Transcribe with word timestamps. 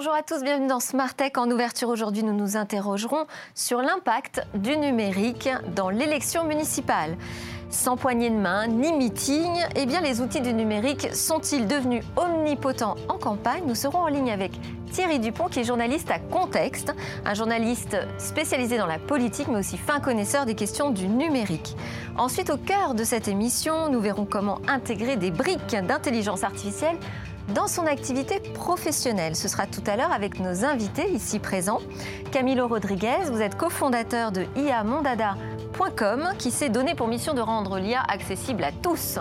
Bonjour 0.00 0.14
à 0.14 0.22
tous, 0.22 0.42
bienvenue 0.42 0.66
dans 0.66 0.80
Smart 0.80 1.12
Tech. 1.12 1.32
En 1.36 1.50
ouverture 1.50 1.90
aujourd'hui, 1.90 2.22
nous 2.22 2.32
nous 2.32 2.56
interrogerons 2.56 3.26
sur 3.54 3.82
l'impact 3.82 4.40
du 4.54 4.74
numérique 4.78 5.50
dans 5.76 5.90
l'élection 5.90 6.44
municipale. 6.44 7.18
Sans 7.68 7.98
poignée 7.98 8.30
de 8.30 8.34
main 8.34 8.66
ni 8.66 8.94
meeting, 8.94 9.50
eh 9.76 9.84
bien 9.84 10.00
les 10.00 10.22
outils 10.22 10.40
du 10.40 10.54
numérique 10.54 11.14
sont-ils 11.14 11.68
devenus 11.68 12.02
omnipotents 12.16 12.96
en 13.10 13.18
campagne? 13.18 13.64
Nous 13.66 13.74
serons 13.74 13.98
en 13.98 14.06
ligne 14.06 14.32
avec 14.32 14.52
Thierry 14.90 15.18
Dupont 15.18 15.48
qui 15.48 15.60
est 15.60 15.64
journaliste 15.64 16.10
à 16.10 16.18
Contexte, 16.18 16.94
un 17.26 17.34
journaliste 17.34 17.98
spécialisé 18.16 18.78
dans 18.78 18.86
la 18.86 18.98
politique 18.98 19.48
mais 19.48 19.58
aussi 19.58 19.76
fin 19.76 20.00
connaisseur 20.00 20.46
des 20.46 20.54
questions 20.54 20.90
du 20.90 21.08
numérique. 21.08 21.76
Ensuite, 22.16 22.48
au 22.48 22.56
cœur 22.56 22.94
de 22.94 23.04
cette 23.04 23.28
émission, 23.28 23.90
nous 23.90 24.00
verrons 24.00 24.24
comment 24.24 24.60
intégrer 24.66 25.16
des 25.16 25.30
briques 25.30 25.76
d'intelligence 25.76 26.42
artificielle 26.42 26.96
dans 27.48 27.66
son 27.66 27.86
activité 27.86 28.40
professionnelle. 28.40 29.36
Ce 29.36 29.48
sera 29.48 29.66
tout 29.66 29.82
à 29.86 29.96
l'heure 29.96 30.12
avec 30.12 30.40
nos 30.40 30.64
invités 30.64 31.10
ici 31.10 31.38
présents. 31.38 31.80
Camilo 32.30 32.68
Rodriguez, 32.68 33.30
vous 33.30 33.40
êtes 33.40 33.56
cofondateur 33.56 34.32
de 34.32 34.46
iamondada.com 34.56 36.30
qui 36.38 36.50
s'est 36.50 36.68
donné 36.68 36.94
pour 36.94 37.08
mission 37.08 37.34
de 37.34 37.40
rendre 37.40 37.78
l'IA 37.78 38.02
accessible 38.08 38.64
à 38.64 38.72
tous. 38.72 39.18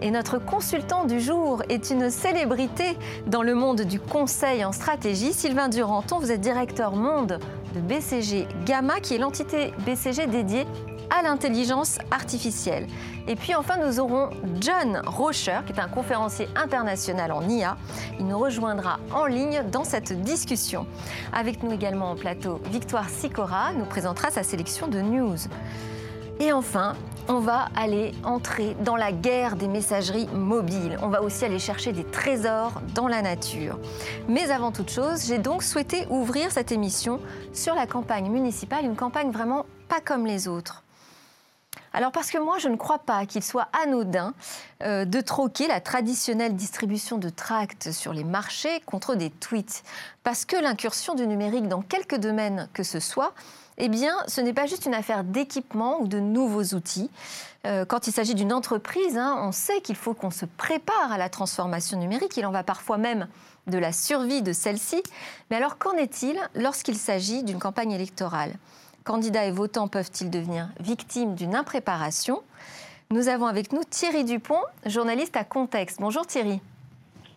Et 0.00 0.10
notre 0.10 0.38
consultant 0.38 1.04
du 1.04 1.20
jour 1.20 1.62
est 1.68 1.90
une 1.90 2.10
célébrité 2.10 2.98
dans 3.28 3.42
le 3.42 3.54
monde 3.54 3.82
du 3.82 4.00
conseil 4.00 4.64
en 4.64 4.72
stratégie. 4.72 5.32
Sylvain 5.32 5.68
Duranton, 5.68 6.18
vous 6.18 6.32
êtes 6.32 6.40
directeur 6.40 6.96
monde 6.96 7.38
de 7.72 7.80
BCG 7.80 8.48
Gamma, 8.66 8.98
qui 9.00 9.14
est 9.14 9.18
l'entité 9.18 9.72
BCG 9.86 10.26
dédiée 10.26 10.66
à 11.16 11.22
l'intelligence 11.22 11.98
artificielle. 12.10 12.86
Et 13.28 13.36
puis 13.36 13.54
enfin, 13.54 13.76
nous 13.76 14.00
aurons 14.00 14.30
John 14.60 15.00
Rocher, 15.06 15.60
qui 15.66 15.72
est 15.72 15.80
un 15.80 15.88
conférencier 15.88 16.48
international 16.56 17.32
en 17.32 17.48
IA. 17.48 17.76
Il 18.18 18.26
nous 18.26 18.38
rejoindra 18.38 18.98
en 19.14 19.26
ligne 19.26 19.62
dans 19.70 19.84
cette 19.84 20.12
discussion. 20.22 20.86
Avec 21.32 21.62
nous 21.62 21.72
également 21.72 22.10
en 22.10 22.16
plateau, 22.16 22.60
Victoire 22.70 23.08
Sicora 23.08 23.72
nous 23.74 23.84
présentera 23.84 24.30
sa 24.30 24.42
sélection 24.42 24.88
de 24.88 25.00
news. 25.00 25.38
Et 26.40 26.52
enfin, 26.52 26.94
on 27.28 27.38
va 27.38 27.68
aller 27.76 28.12
entrer 28.24 28.76
dans 28.80 28.96
la 28.96 29.12
guerre 29.12 29.54
des 29.54 29.68
messageries 29.68 30.26
mobiles. 30.34 30.98
On 31.00 31.08
va 31.08 31.22
aussi 31.22 31.44
aller 31.44 31.60
chercher 31.60 31.92
des 31.92 32.04
trésors 32.04 32.80
dans 32.94 33.06
la 33.06 33.22
nature. 33.22 33.78
Mais 34.28 34.50
avant 34.50 34.72
toute 34.72 34.90
chose, 34.90 35.26
j'ai 35.26 35.38
donc 35.38 35.62
souhaité 35.62 36.06
ouvrir 36.10 36.50
cette 36.50 36.72
émission 36.72 37.20
sur 37.52 37.76
la 37.76 37.86
campagne 37.86 38.28
municipale, 38.28 38.84
une 38.84 38.96
campagne 38.96 39.30
vraiment 39.30 39.66
pas 39.88 40.00
comme 40.00 40.26
les 40.26 40.48
autres. 40.48 40.82
Alors 41.94 42.12
parce 42.12 42.30
que 42.30 42.38
moi, 42.38 42.58
je 42.58 42.68
ne 42.68 42.76
crois 42.76 42.98
pas 42.98 43.26
qu'il 43.26 43.42
soit 43.42 43.68
anodin 43.84 44.34
euh, 44.82 45.04
de 45.04 45.20
troquer 45.20 45.66
la 45.66 45.80
traditionnelle 45.80 46.56
distribution 46.56 47.18
de 47.18 47.28
tracts 47.28 47.92
sur 47.92 48.12
les 48.12 48.24
marchés 48.24 48.80
contre 48.86 49.14
des 49.14 49.30
tweets. 49.30 49.82
Parce 50.22 50.44
que 50.44 50.56
l'incursion 50.56 51.14
du 51.14 51.26
numérique 51.26 51.68
dans 51.68 51.82
quelques 51.82 52.16
domaines 52.16 52.68
que 52.72 52.82
ce 52.82 53.00
soit, 53.00 53.34
eh 53.78 53.88
bien, 53.88 54.14
ce 54.26 54.40
n'est 54.40 54.52
pas 54.52 54.66
juste 54.66 54.86
une 54.86 54.94
affaire 54.94 55.24
d'équipement 55.24 56.00
ou 56.00 56.06
de 56.06 56.20
nouveaux 56.20 56.74
outils. 56.74 57.10
Euh, 57.66 57.84
quand 57.84 58.06
il 58.06 58.12
s'agit 58.12 58.34
d'une 58.34 58.52
entreprise, 58.52 59.16
hein, 59.16 59.38
on 59.42 59.52
sait 59.52 59.80
qu'il 59.80 59.96
faut 59.96 60.14
qu'on 60.14 60.30
se 60.30 60.46
prépare 60.46 61.12
à 61.12 61.18
la 61.18 61.28
transformation 61.28 61.98
numérique. 61.98 62.36
Il 62.36 62.46
en 62.46 62.50
va 62.50 62.62
parfois 62.62 62.98
même 62.98 63.28
de 63.66 63.78
la 63.78 63.92
survie 63.92 64.42
de 64.42 64.52
celle-ci. 64.52 65.02
Mais 65.50 65.56
alors, 65.56 65.78
qu'en 65.78 65.92
est-il 65.92 66.38
lorsqu'il 66.54 66.96
s'agit 66.96 67.42
d'une 67.44 67.58
campagne 67.58 67.92
électorale? 67.92 68.52
Candidats 69.04 69.46
et 69.46 69.50
votants 69.50 69.88
peuvent-ils 69.88 70.30
devenir 70.30 70.68
victimes 70.78 71.34
d'une 71.34 71.56
impréparation? 71.56 72.40
Nous 73.10 73.28
avons 73.28 73.46
avec 73.46 73.72
nous 73.72 73.82
Thierry 73.82 74.22
Dupont, 74.22 74.60
journaliste 74.86 75.36
à 75.36 75.42
Contexte. 75.42 76.00
Bonjour 76.00 76.24
Thierry. 76.24 76.60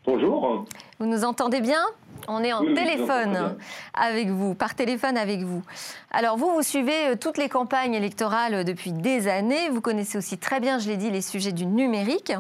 Bonjour. 0.06 0.66
Vous 1.00 1.08
nous 1.08 1.26
entendez 1.26 1.62
bien? 1.62 1.82
On 2.28 2.44
est 2.44 2.54
en 2.54 2.62
téléphone 2.62 3.58
avec 3.96 4.30
vous, 4.30 4.54
par 4.54 4.76
téléphone 4.76 5.18
avec 5.18 5.42
vous. 5.42 5.64
Alors 6.12 6.38
vous, 6.38 6.54
vous 6.54 6.62
suivez 6.62 7.08
euh, 7.08 7.16
toutes 7.20 7.38
les 7.38 7.50
campagnes 7.50 7.96
électorales 7.96 8.64
depuis 8.64 8.92
des 8.92 9.28
années. 9.28 9.70
Vous 9.70 9.82
connaissez 9.82 10.18
aussi 10.20 10.38
très 10.38 10.60
bien, 10.60 10.78
je 10.78 10.88
l'ai 10.88 10.98
dit, 10.98 11.10
les 11.10 11.22
sujets 11.22 11.52
du 11.52 11.66
numérique. 11.66 12.34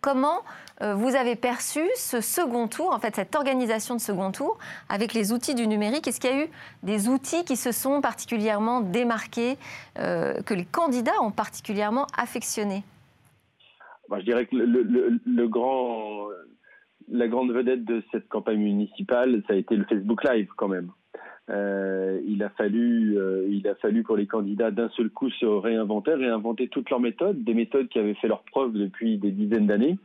Comment 0.00 0.40
vous 0.80 1.14
avez 1.14 1.36
perçu 1.36 1.80
ce 1.94 2.20
second 2.20 2.66
tour, 2.66 2.92
en 2.92 2.98
fait 2.98 3.14
cette 3.14 3.34
organisation 3.36 3.94
de 3.94 4.00
second 4.00 4.32
tour 4.32 4.58
avec 4.88 5.12
les 5.12 5.32
outils 5.32 5.54
du 5.54 5.66
numérique 5.66 6.08
Est-ce 6.08 6.20
qu'il 6.20 6.30
y 6.30 6.34
a 6.34 6.44
eu 6.44 6.48
des 6.82 7.08
outils 7.08 7.44
qui 7.44 7.56
se 7.56 7.72
sont 7.72 8.00
particulièrement 8.00 8.80
démarqués, 8.80 9.56
euh, 9.98 10.40
que 10.42 10.54
les 10.54 10.64
candidats 10.64 11.20
ont 11.22 11.30
particulièrement 11.30 12.06
affectionnés? 12.16 12.82
Je 14.16 14.24
dirais 14.24 14.46
que 14.46 14.56
le, 14.56 15.48
grand, 15.48 16.28
la 17.08 17.28
grande 17.28 17.52
vedette 17.52 17.84
de 17.84 18.02
cette 18.10 18.28
campagne 18.28 18.58
municipale, 18.58 19.42
ça 19.46 19.52
a 19.52 19.56
été 19.56 19.76
le 19.76 19.84
Facebook 19.84 20.24
Live 20.24 20.48
quand 20.56 20.66
même. 20.66 20.90
Euh, 21.48 22.20
il, 22.26 22.42
a 22.42 22.48
fallu, 22.50 23.16
il 23.48 23.68
a 23.68 23.74
fallu 23.76 24.02
pour 24.02 24.16
les 24.16 24.26
candidats 24.26 24.72
d'un 24.72 24.88
seul 24.90 25.10
coup 25.10 25.30
se 25.30 25.46
réinventer, 25.46 26.14
réinventer 26.14 26.66
toutes 26.68 26.90
leurs 26.90 27.00
méthodes, 27.00 27.44
des 27.44 27.54
méthodes 27.54 27.88
qui 27.88 28.00
avaient 28.00 28.14
fait 28.14 28.28
leur 28.28 28.42
preuve 28.42 28.72
depuis 28.72 29.18
des 29.18 29.30
dizaines 29.30 29.66
d'années. 29.66 29.96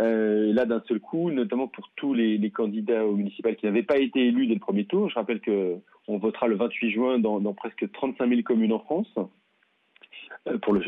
Euh, 0.00 0.52
là, 0.52 0.64
d'un 0.64 0.82
seul 0.86 1.00
coup, 1.00 1.30
notamment 1.30 1.66
pour 1.66 1.90
tous 1.96 2.14
les, 2.14 2.50
candidats 2.50 3.04
au 3.04 3.16
municipal 3.16 3.56
qui 3.56 3.66
n'avaient 3.66 3.82
pas 3.82 3.98
été 3.98 4.26
élus 4.26 4.46
dès 4.46 4.54
le 4.54 4.60
premier 4.60 4.84
tour, 4.84 5.08
je 5.10 5.14
rappelle 5.14 5.40
qu'on 5.40 6.18
votera 6.18 6.46
le 6.46 6.56
28 6.56 6.90
juin 6.90 7.18
dans, 7.18 7.40
presque 7.54 7.90
35 7.90 8.28
000 8.28 8.42
communes 8.42 8.72
en 8.72 8.78
France 8.78 9.12
euh, 10.46 10.58
pour, 10.58 10.72
le, 10.72 10.82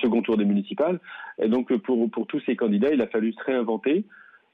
second 0.00 0.22
tour 0.22 0.36
des 0.36 0.44
municipales. 0.44 1.00
Et 1.38 1.48
donc, 1.48 1.74
pour 1.78 2.26
tous 2.26 2.40
ces 2.46 2.56
candidats, 2.56 2.92
il 2.92 3.00
a 3.00 3.06
fallu 3.06 3.32
se 3.32 3.42
réinventer. 3.42 4.04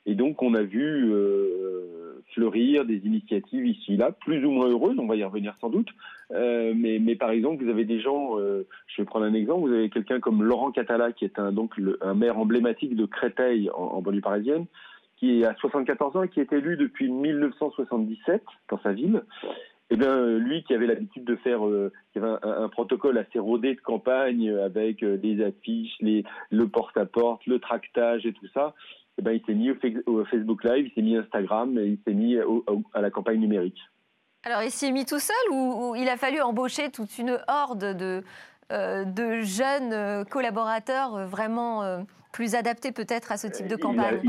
Et 0.06 0.14
donc, 0.14 0.42
on 0.42 0.54
a 0.54 0.62
vu 0.62 1.12
euh, 1.12 2.22
fleurir 2.34 2.84
des 2.84 2.98
initiatives 3.04 3.66
ici 3.66 3.94
et 3.94 3.96
là, 3.96 4.10
plus 4.10 4.44
ou 4.44 4.50
moins 4.50 4.68
heureuses, 4.68 4.98
on 4.98 5.06
va 5.06 5.16
y 5.16 5.24
revenir 5.24 5.54
sans 5.60 5.70
doute. 5.70 5.88
Euh, 6.32 6.72
mais, 6.74 6.98
mais, 6.98 7.14
par 7.14 7.30
exemple, 7.30 7.62
vous 7.62 7.70
avez 7.70 7.84
des 7.84 8.00
gens, 8.00 8.38
euh, 8.38 8.66
je 8.88 9.02
vais 9.02 9.06
prendre 9.06 9.26
un 9.26 9.34
exemple, 9.34 9.68
vous 9.68 9.74
avez 9.74 9.90
quelqu'un 9.90 10.18
comme 10.18 10.42
Laurent 10.42 10.72
Catala, 10.72 11.12
qui 11.12 11.24
est 11.24 11.38
un, 11.38 11.52
donc 11.52 11.74
un 12.00 12.14
maire 12.14 12.38
emblématique 12.38 12.96
de 12.96 13.06
Créteil, 13.06 13.70
en, 13.70 13.82
en 13.82 14.02
banlieue 14.02 14.20
parisienne, 14.20 14.66
qui 15.18 15.44
a 15.44 15.54
74 15.56 16.16
ans 16.16 16.22
et 16.24 16.28
qui 16.28 16.40
est 16.40 16.52
élu 16.52 16.76
depuis 16.76 17.08
1977 17.08 18.42
dans 18.70 18.80
sa 18.80 18.92
ville. 18.92 19.22
Eh 19.90 19.96
bien, 19.96 20.38
lui 20.38 20.64
qui 20.64 20.74
avait 20.74 20.86
l'habitude 20.86 21.24
de 21.24 21.36
faire, 21.36 21.66
euh, 21.66 21.92
qui 22.12 22.18
avait 22.18 22.38
un, 22.42 22.68
protocole 22.70 23.18
assez 23.18 23.38
rodé 23.38 23.74
de 23.74 23.80
campagne 23.80 24.48
avec 24.48 25.04
des 25.04 25.44
affiches, 25.44 25.94
les, 26.00 26.24
le 26.50 26.66
porte-à-porte, 26.66 27.46
le 27.46 27.58
tractage 27.58 28.24
et 28.24 28.32
tout 28.32 28.46
ça, 28.54 28.74
eh 29.18 29.22
ben, 29.22 29.32
il 29.32 29.42
s'est 29.44 29.54
mis 29.54 29.70
au, 30.06 30.24
Facebook 30.24 30.64
Live, 30.64 30.86
il 30.86 30.92
s'est 30.94 31.02
mis 31.02 31.16
Instagram, 31.16 31.78
et 31.78 31.86
il 31.86 31.98
s'est 32.06 32.14
mis 32.14 32.36
à 32.94 33.00
la 33.00 33.10
campagne 33.10 33.40
numérique. 33.40 33.78
Alors, 34.44 34.62
il 34.62 34.70
s'est 34.70 34.90
mis 34.90 35.04
tout 35.04 35.20
seul 35.20 35.52
ou, 35.52 35.94
il 35.96 36.08
a 36.08 36.16
fallu 36.16 36.40
embaucher 36.40 36.90
toute 36.90 37.16
une 37.18 37.38
horde 37.46 37.96
de, 37.96 38.22
euh, 38.72 39.04
de 39.04 39.40
jeunes 39.42 39.92
euh, 39.92 40.24
collaborateurs 40.24 41.14
euh, 41.14 41.26
vraiment 41.26 42.04
plus 42.32 42.54
adaptés 42.54 42.92
peut-être 42.92 43.30
à 43.30 43.36
ce 43.36 43.46
type 43.46 43.68
de 43.68 43.76
campagne? 43.76 44.20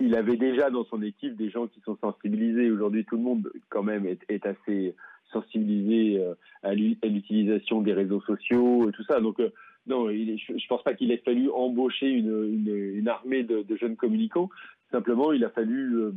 il, 0.00 0.16
avait 0.16 0.36
déjà 0.36 0.70
dans 0.70 0.84
son 0.86 1.02
équipe 1.02 1.36
des 1.36 1.50
gens 1.50 1.66
qui 1.68 1.80
sont 1.80 1.96
sensibilisés. 2.00 2.70
Aujourd'hui, 2.70 3.04
tout 3.04 3.16
le 3.16 3.22
monde, 3.22 3.52
quand 3.68 3.82
même, 3.82 4.06
est, 4.06 4.18
est 4.28 4.46
assez 4.46 4.96
sensibilisé 5.32 6.22
à 6.62 6.74
l'utilisation 6.74 7.82
des 7.82 7.92
réseaux 7.92 8.20
sociaux 8.22 8.88
et 8.88 8.92
tout 8.92 9.04
ça. 9.04 9.20
Donc, 9.20 9.38
non, 9.86 10.08
je 10.08 10.52
ne 10.52 10.68
pense 10.68 10.82
pas 10.82 10.94
qu'il 10.94 11.10
ait 11.10 11.22
fallu 11.24 11.50
embaucher 11.50 12.08
une, 12.08 13.08
armée 13.08 13.42
de, 13.42 13.64
jeunes 13.76 13.96
communicants. 13.96 14.48
Simplement, 14.90 15.32
il 15.32 15.44
a 15.44 15.50
fallu, 15.50 15.94
euh, 15.94 16.12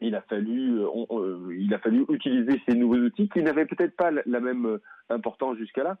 il 0.00 0.14
a 0.14 0.20
fallu, 0.22 0.80
euh, 0.80 1.56
il 1.58 1.72
a 1.72 1.78
fallu 1.78 2.04
utiliser 2.10 2.60
ces 2.68 2.74
nouveaux 2.74 2.96
outils 2.96 3.28
qui 3.28 3.42
n'avaient 3.42 3.66
peut-être 3.66 3.96
pas 3.96 4.10
la, 4.10 4.40
même 4.40 4.66
euh, 4.66 4.82
importance 5.08 5.56
jusqu'à 5.56 5.82
là. 5.82 5.98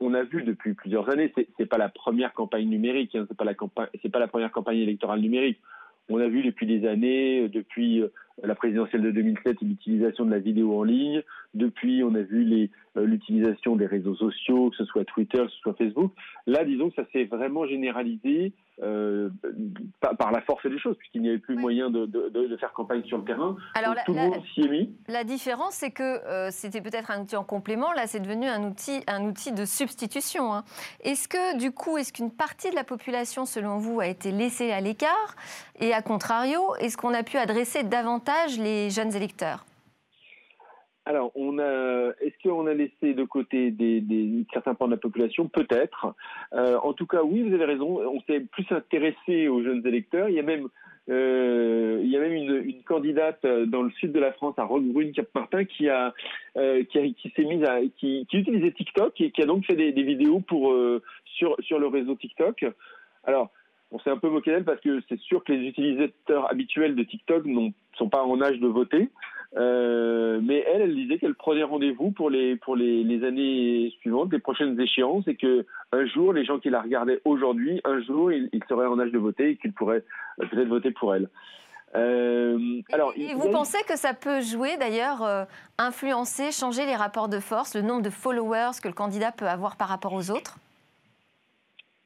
On, 0.00 0.14
a 0.14 0.22
vu 0.22 0.44
depuis 0.44 0.74
plusieurs 0.74 1.10
années, 1.10 1.32
c'est, 1.36 1.48
n'est 1.58 1.66
pas 1.66 1.78
la 1.78 1.88
première 1.88 2.32
campagne 2.32 2.68
numérique, 2.68 3.16
hein, 3.16 3.26
c'est 3.28 3.36
pas 3.36 3.44
la 3.44 3.54
campagne, 3.54 3.88
c'est 4.00 4.08
pas 4.08 4.20
la 4.20 4.28
première 4.28 4.52
campagne 4.52 4.78
électorale 4.78 5.20
numérique. 5.20 5.60
On 6.08 6.20
a 6.20 6.28
vu 6.28 6.42
depuis 6.42 6.64
des 6.64 6.86
années, 6.86 7.48
depuis 7.48 8.04
la 8.42 8.54
présidentielle 8.54 9.02
de 9.02 9.10
2007, 9.10 9.60
l'utilisation 9.62 10.24
de 10.24 10.30
la 10.30 10.38
vidéo 10.38 10.78
en 10.78 10.82
ligne. 10.82 11.22
Depuis, 11.54 12.02
on 12.04 12.14
a 12.14 12.22
vu 12.22 12.44
euh, 12.52 12.66
l'utilisation 13.04 13.76
des 13.76 13.86
réseaux 13.86 14.14
sociaux, 14.14 14.70
que 14.70 14.76
ce 14.76 14.84
soit 14.84 15.04
Twitter, 15.04 15.38
que 15.38 15.50
ce 15.50 15.58
soit 15.58 15.74
Facebook. 15.74 16.12
Là, 16.46 16.64
disons 16.64 16.90
que 16.90 16.96
ça 16.96 17.04
s'est 17.12 17.24
vraiment 17.24 17.66
généralisé 17.66 18.52
euh, 18.82 19.28
par, 20.00 20.30
la 20.30 20.40
force 20.42 20.64
des 20.66 20.78
choses, 20.78 20.96
puisqu'il 20.98 21.22
n'y 21.22 21.30
avait 21.30 21.38
plus 21.38 21.56
moyen 21.56 21.90
de, 21.90 22.56
faire 22.60 22.72
campagne 22.72 23.02
sur 23.04 23.18
le 23.18 23.24
terrain. 23.24 23.56
Alors, 23.74 23.94
la, 23.94 24.02
tout 24.04 24.12
le 24.12 24.20
monde 24.20 24.42
s'y 24.54 24.60
est 24.60 24.68
mis. 24.68 24.94
La 25.08 25.24
différence, 25.24 25.74
c'est 25.74 25.90
que 25.90 26.02
euh, 26.02 26.50
c'était 26.52 26.80
peut-être 26.80 27.10
un 27.10 27.22
outil 27.22 27.36
en 27.36 27.44
complément. 27.44 27.92
Là, 27.92 28.06
c'est 28.06 28.20
devenu 28.20 28.46
un 28.46 28.62
outil, 28.62 29.02
un 29.08 29.24
outil 29.24 29.52
de 29.52 29.64
substitution. 29.64 30.54
Hein. 30.54 30.64
Est-ce 31.00 31.28
que, 31.28 31.58
du 31.58 31.72
coup, 31.72 31.98
est-ce 31.98 32.12
qu'une 32.12 32.30
partie 32.30 32.70
de 32.70 32.76
la 32.76 32.84
population, 32.84 33.46
selon 33.46 33.78
vous, 33.78 34.00
a 34.00 34.06
été 34.06 34.30
laissée 34.30 34.70
à 34.70 34.80
l'écart? 34.80 35.36
Et 35.80 35.92
à 35.92 36.02
contrario, 36.02 36.60
est-ce 36.78 36.96
qu'on 36.96 37.14
a 37.14 37.22
pu 37.22 37.36
adresser 37.36 37.82
davantage 37.82 38.58
les 38.58 38.90
jeunes 38.90 39.14
électeurs? 39.14 39.64
Alors, 41.08 41.32
on 41.34 41.58
a, 41.58 42.12
est-ce 42.20 42.34
qu'on 42.42 42.66
a 42.66 42.74
laissé 42.74 43.14
de 43.14 43.24
côté 43.24 43.70
des, 43.70 44.02
certains 44.52 44.74
pans 44.74 44.84
de 44.84 44.90
la 44.90 44.98
population? 44.98 45.48
Peut-être. 45.48 46.14
Euh, 46.52 46.76
en 46.82 46.92
tout 46.92 47.06
cas, 47.06 47.22
oui, 47.22 47.40
vous 47.40 47.54
avez 47.54 47.64
raison. 47.64 47.98
On 48.06 48.20
s'est 48.26 48.40
plus 48.40 48.66
intéressé 48.70 49.48
aux 49.48 49.62
jeunes 49.62 49.86
électeurs. 49.86 50.28
Il 50.28 50.34
y 50.34 50.38
a 50.38 50.42
même 50.42 50.68
Euh, 51.10 52.02
une, 52.02 52.82
candidate 52.82 53.46
dans 53.46 53.82
le 53.82 53.90
sud 53.92 54.12
de 54.12 54.20
la 54.20 54.32
France, 54.32 54.54
à 54.58 54.64
Roquebrune, 54.64 55.12
Cap-Martin, 55.12 55.64
qui 55.64 55.88
a, 55.88 56.12
euh, 56.56 56.84
qui, 56.84 57.32
s'est 57.34 57.44
mise 57.44 57.66
qui, 57.96 58.26
utilisait 58.32 58.72
TikTok 58.72 59.18
et 59.20 59.30
qui 59.30 59.42
a 59.42 59.46
donc 59.46 59.64
fait 59.64 59.76
des, 59.76 60.02
vidéos 60.02 60.42
euh, 60.52 61.00
sur 61.24 61.56
sur 61.60 61.78
le 61.78 61.86
réseau 61.86 62.14
TikTok. 62.14 62.66
Alors, 63.24 63.50
on 63.90 63.98
s'est 64.00 64.10
un 64.10 64.18
peu 64.18 64.28
moqué 64.28 64.50
d'elle 64.50 64.64
parce 64.64 64.80
que 64.80 65.00
c'est 65.08 65.18
sûr 65.20 65.42
que 65.44 65.52
les 65.52 65.68
utilisateurs 65.68 66.50
habituels 66.50 66.94
de 66.94 67.02
TikTok 67.02 67.46
ne 67.46 67.70
sont 67.96 68.10
pas 68.10 68.22
en 68.22 68.40
âge 68.42 68.58
de 68.58 68.68
voter. 68.68 69.08
Euh, 69.56 70.40
mais 70.42 70.62
elle, 70.66 70.82
elle 70.82 70.94
disait 70.94 71.18
qu'elle 71.18 71.34
prenait 71.34 71.62
rendez-vous 71.62 72.10
pour 72.10 72.28
les 72.28 72.56
pour 72.56 72.76
les, 72.76 73.02
les, 73.02 73.24
années 73.24 73.94
suivantes, 74.00 74.30
les 74.30 74.38
prochaines 74.38 74.78
échéances, 74.78 75.26
et 75.26 75.36
que 75.36 75.64
un 75.92 76.04
jour, 76.06 76.34
les 76.34 76.44
gens 76.44 76.58
qui 76.58 76.68
la 76.68 76.82
regardaient 76.82 77.22
aujourd'hui, 77.24 77.80
un 77.84 78.02
jour, 78.02 78.30
ils, 78.30 78.50
seraient 78.68 78.86
en 78.86 78.98
âge 78.98 79.10
de 79.10 79.18
voter 79.18 79.50
et 79.50 79.56
qu'ils 79.56 79.72
pourraient 79.72 80.04
euh, 80.42 80.46
peut-être 80.46 80.68
voter 80.68 80.90
pour 80.90 81.14
elle. 81.14 81.28
Euh, 81.94 82.82
alors, 82.92 83.14
et 83.16 83.32
vous 83.34 83.50
pensez 83.50 83.78
que 83.88 83.96
ça 83.96 84.12
peut 84.12 84.42
jouer 84.42 84.76
d'ailleurs, 84.76 85.22
euh, 85.22 85.44
influencer, 85.78 86.52
changer 86.52 86.84
les 86.84 86.94
rapports 86.94 87.28
de 87.28 87.40
force, 87.40 87.74
le 87.74 87.80
nombre 87.80 88.02
de 88.02 88.10
followers 88.10 88.72
que 88.82 88.88
le 88.88 88.94
candidat 88.94 89.32
peut 89.32 89.48
avoir 89.48 89.76
par 89.76 89.88
rapport 89.88 90.12
aux 90.12 90.30
autres? 90.30 90.58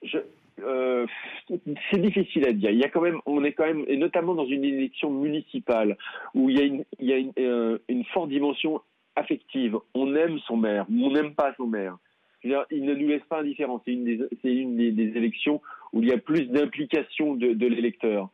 Je, 0.04 0.18
euh, 0.64 1.06
c'est 1.90 2.00
difficile 2.00 2.46
à 2.46 2.52
dire. 2.52 2.70
Il 2.70 2.78
y 2.78 2.84
a 2.84 2.88
quand 2.88 3.00
même, 3.00 3.20
on 3.26 3.44
est 3.44 3.52
quand 3.52 3.66
même, 3.66 3.84
et 3.88 3.96
notamment 3.96 4.34
dans 4.34 4.46
une 4.46 4.64
élection 4.64 5.10
municipale 5.10 5.96
où 6.34 6.50
il 6.50 6.84
y 7.00 7.12
a 7.12 7.16
une, 7.16 7.32
euh, 7.38 7.78
forte 8.12 8.28
dimension 8.28 8.80
affective. 9.16 9.78
On 9.94 10.14
aime 10.14 10.38
son 10.40 10.56
maire, 10.56 10.86
on 10.90 11.10
n'aime 11.10 11.34
pas 11.34 11.54
son 11.56 11.66
maire. 11.66 11.96
Il 12.44 12.84
ne 12.84 12.94
nous 12.94 13.08
laisse 13.08 13.22
pas 13.28 13.40
indifférents. 13.40 13.80
C'est 13.84 13.92
une, 13.92 14.76
des, 14.76 15.12
élections 15.16 15.60
où 15.92 16.02
il 16.02 16.08
y 16.08 16.12
a 16.12 16.18
plus 16.18 16.46
d'implication 16.46 17.34
de, 17.34 17.66
l'électeur 17.66 18.30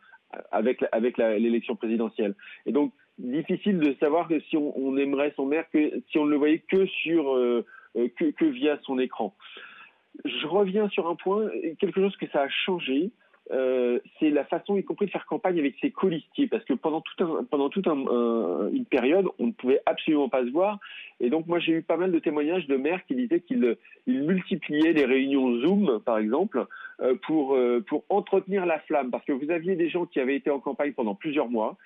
avec, 0.50 0.80
l'élection 1.18 1.76
présidentielle. 1.76 2.34
Et 2.64 2.72
donc, 2.72 2.92
difficile 3.18 3.78
de 3.78 3.94
savoir 4.00 4.28
que 4.28 4.40
si 4.48 4.56
on, 4.56 4.96
aimerait 4.96 5.34
son 5.36 5.44
maire 5.44 5.64
que 5.70 6.00
si 6.10 6.18
on 6.18 6.24
ne 6.24 6.30
le 6.30 6.36
voyait 6.36 6.62
que 6.70 6.86
euh, 7.18 7.62
via 8.40 8.78
son 8.84 8.98
écran 8.98 9.34
je 10.24 10.46
reviens 10.46 10.88
sur 10.88 11.08
un 11.08 11.14
point, 11.14 11.48
quelque 11.78 12.00
chose 12.00 12.16
que 12.16 12.26
ça 12.30 12.42
a 12.42 12.48
changé, 12.48 13.10
euh, 13.50 13.98
c'est 14.18 14.30
la 14.30 14.44
façon, 14.44 14.76
y 14.76 14.84
compris 14.84 15.06
de 15.06 15.10
faire 15.10 15.26
campagne 15.26 15.58
avec 15.58 15.74
ses 15.80 15.90
colistiers, 15.90 16.48
parce 16.48 16.64
que 16.64 16.74
pendant 16.74 17.00
toute 17.00 17.86
un, 17.86 18.68
une 18.72 18.84
période, 18.84 19.26
on 19.38 19.46
ne 19.46 19.52
pouvait 19.52 19.80
absolument 19.86 20.28
pas 20.28 20.44
se 20.44 20.50
voir. 20.50 20.78
Et 21.20 21.30
donc, 21.30 21.46
moi, 21.46 21.58
j'ai 21.58 21.72
eu 21.72 21.82
pas 21.82 21.96
mal 21.96 22.12
de 22.12 22.18
témoignages 22.18 22.66
de 22.66 22.76
maires 22.76 23.04
qui 23.06 23.14
disaient 23.14 23.40
qu'ils 23.40 23.76
ils 24.06 24.22
multipliaient 24.22 24.92
les 24.92 25.06
réunions 25.06 25.60
Zoom, 25.60 26.00
par 26.04 26.18
exemple, 26.18 26.66
euh, 27.00 27.14
pour, 27.26 27.54
euh, 27.54 27.84
entretenir 28.08 28.66
la 28.66 28.80
flamme, 28.80 29.10
parce 29.10 29.24
que 29.24 29.32
vous 29.32 29.50
aviez 29.50 29.76
des 29.76 29.88
gens 29.88 30.04
qui 30.04 30.20
avaient 30.20 30.36
été 30.36 30.50
en 30.50 30.60
campagne 30.60 30.92
pendant 30.92 31.14
plusieurs 31.14 31.48
mois. 31.48 31.76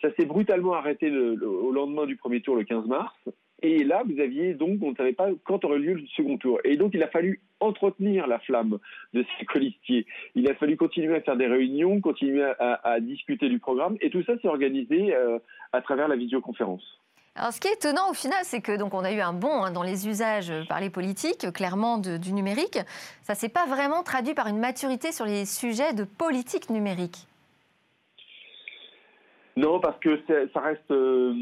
Ça 0.00 0.08
s'est 0.14 0.26
brutalement 0.26 0.74
arrêté 0.74 1.10
au 1.10 1.72
lendemain 1.72 2.06
du 2.06 2.16
premier 2.16 2.40
tour, 2.40 2.56
le 2.56 2.64
15 2.64 2.86
mars. 2.86 3.14
Et 3.62 3.84
là, 3.84 4.02
vous 4.06 4.20
aviez 4.20 4.54
donc, 4.54 4.78
on 4.82 4.90
ne 4.90 4.96
savait 4.96 5.12
pas 5.12 5.28
quand 5.44 5.64
aurait 5.64 5.78
lieu 5.78 5.94
le 5.94 6.06
second 6.16 6.38
tour. 6.38 6.58
Et 6.64 6.76
donc, 6.76 6.92
il 6.94 7.02
a 7.02 7.08
fallu 7.08 7.40
entretenir 7.60 8.26
la 8.26 8.38
flamme 8.38 8.78
de 9.12 9.24
ces 9.38 9.46
colistiers. 9.46 10.06
Il 10.34 10.50
a 10.50 10.54
fallu 10.54 10.76
continuer 10.76 11.14
à 11.14 11.20
faire 11.20 11.36
des 11.36 11.46
réunions, 11.46 12.00
continuer 12.00 12.44
à, 12.58 13.00
discuter 13.00 13.48
du 13.48 13.58
programme. 13.58 13.96
Et 14.00 14.10
tout 14.10 14.22
ça 14.24 14.38
s'est 14.38 14.48
organisé 14.48 15.14
euh, 15.14 15.38
à 15.72 15.82
travers 15.82 16.08
la 16.08 16.16
visioconférence. 16.16 17.00
Alors, 17.36 17.52
ce 17.52 17.60
qui 17.60 17.68
est 17.68 17.74
étonnant 17.74 18.10
au 18.10 18.14
final, 18.14 18.38
c'est 18.42 18.60
que 18.60 18.76
donc 18.76 18.92
on 18.92 19.04
a 19.04 19.12
eu 19.12 19.20
un 19.20 19.32
bond 19.32 19.64
hein, 19.64 19.70
dans 19.70 19.84
les 19.84 20.08
usages 20.08 20.52
par 20.68 20.80
les 20.80 20.90
politiques, 20.90 21.52
clairement 21.52 21.98
du 21.98 22.32
numérique. 22.32 22.78
Ça 23.22 23.34
s'est 23.34 23.48
pas 23.48 23.66
vraiment 23.66 24.02
traduit 24.02 24.34
par 24.34 24.48
une 24.48 24.58
maturité 24.58 25.12
sur 25.12 25.26
les 25.26 25.44
sujets 25.44 25.92
de 25.94 26.04
politique 26.04 26.70
numérique. 26.70 27.28
Non, 29.56 29.80
parce 29.80 29.98
que 29.98 30.18
ça 30.54 30.60
reste, 30.60 30.90
euh, 30.90 31.34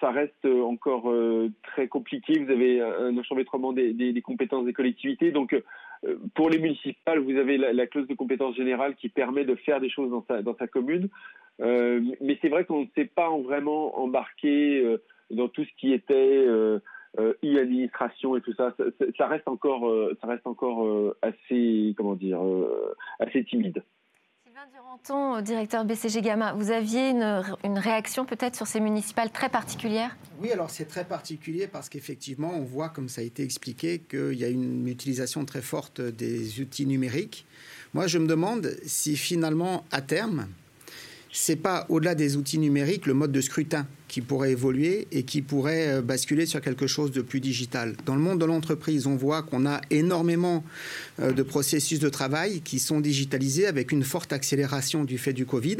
ça 0.00 0.10
reste 0.10 0.44
encore 0.44 1.10
euh, 1.10 1.50
très 1.62 1.88
compliqué. 1.88 2.38
Vous 2.38 2.50
avez 2.50 2.80
un 2.80 3.16
enchevêtrement 3.16 3.72
des, 3.72 3.92
des, 3.94 4.12
des, 4.12 4.22
compétences 4.22 4.66
des 4.66 4.72
collectivités. 4.72 5.32
Donc, 5.32 5.54
euh, 5.54 6.16
pour 6.34 6.50
les 6.50 6.58
municipales, 6.58 7.20
vous 7.20 7.36
avez 7.36 7.56
la, 7.56 7.72
la, 7.72 7.86
clause 7.86 8.06
de 8.06 8.14
compétence 8.14 8.54
générale 8.54 8.96
qui 8.96 9.08
permet 9.08 9.44
de 9.44 9.54
faire 9.54 9.80
des 9.80 9.88
choses 9.88 10.10
dans 10.10 10.24
sa, 10.28 10.42
dans 10.42 10.56
sa 10.56 10.66
commune. 10.66 11.08
mais 11.58 12.38
c'est 12.40 12.48
vrai 12.48 12.64
qu'on 12.64 12.82
ne 12.82 12.88
s'est 12.94 13.06
pas 13.06 13.30
vraiment 13.30 13.98
embarqué 13.98 14.96
dans 15.30 15.48
tout 15.48 15.64
ce 15.64 15.70
qui 15.80 15.92
était 15.92 16.46
e-administration 17.18 18.36
et 18.36 18.42
tout 18.42 18.52
ça. 18.52 18.74
ça. 18.76 18.84
Ça, 19.16 19.26
reste 19.26 19.48
encore, 19.48 19.90
ça 20.20 20.26
reste 20.28 20.46
encore 20.46 21.14
assez, 21.22 21.94
comment 21.96 22.14
dire, 22.14 22.40
assez 23.18 23.42
timide. 23.44 23.82
Duranton, 24.88 25.42
directeur 25.42 25.84
BCG 25.84 26.22
Gamma, 26.22 26.54
vous 26.54 26.70
aviez 26.70 27.10
une, 27.10 27.42
une 27.62 27.78
réaction 27.78 28.24
peut-être 28.24 28.56
sur 28.56 28.66
ces 28.66 28.80
municipales 28.80 29.30
très 29.30 29.50
particulières? 29.50 30.16
Oui, 30.40 30.50
alors 30.50 30.70
c'est 30.70 30.86
très 30.86 31.04
particulier 31.04 31.66
parce 31.66 31.90
qu'effectivement, 31.90 32.54
on 32.54 32.62
voit, 32.62 32.88
comme 32.88 33.10
ça 33.10 33.20
a 33.20 33.24
été 33.24 33.42
expliqué, 33.42 33.98
qu'il 33.98 34.32
y 34.32 34.44
a 34.44 34.48
une 34.48 34.88
utilisation 34.88 35.44
très 35.44 35.60
forte 35.60 36.00
des 36.00 36.62
outils 36.62 36.86
numériques. 36.86 37.44
Moi, 37.92 38.06
je 38.06 38.16
me 38.16 38.26
demande 38.26 38.76
si 38.86 39.18
finalement, 39.18 39.84
à 39.92 40.00
terme, 40.00 40.48
c'est 41.32 41.56
pas 41.56 41.86
au-delà 41.88 42.14
des 42.14 42.36
outils 42.36 42.58
numériques 42.58 43.06
le 43.06 43.14
mode 43.14 43.32
de 43.32 43.40
scrutin 43.40 43.86
qui 44.08 44.22
pourrait 44.22 44.52
évoluer 44.52 45.06
et 45.12 45.22
qui 45.22 45.42
pourrait 45.42 45.88
euh, 45.88 46.02
basculer 46.02 46.46
sur 46.46 46.60
quelque 46.60 46.86
chose 46.86 47.12
de 47.12 47.20
plus 47.20 47.40
digital. 47.40 47.94
Dans 48.06 48.14
le 48.14 48.20
monde 48.20 48.40
de 48.40 48.46
l'entreprise, 48.46 49.06
on 49.06 49.16
voit 49.16 49.42
qu'on 49.42 49.66
a 49.66 49.80
énormément 49.90 50.64
euh, 51.20 51.32
de 51.32 51.42
processus 51.42 52.00
de 52.00 52.08
travail 52.08 52.62
qui 52.62 52.78
sont 52.78 53.00
digitalisés 53.00 53.66
avec 53.66 53.92
une 53.92 54.04
forte 54.04 54.32
accélération 54.32 55.04
du 55.04 55.18
fait 55.18 55.34
du 55.34 55.44
Covid. 55.44 55.76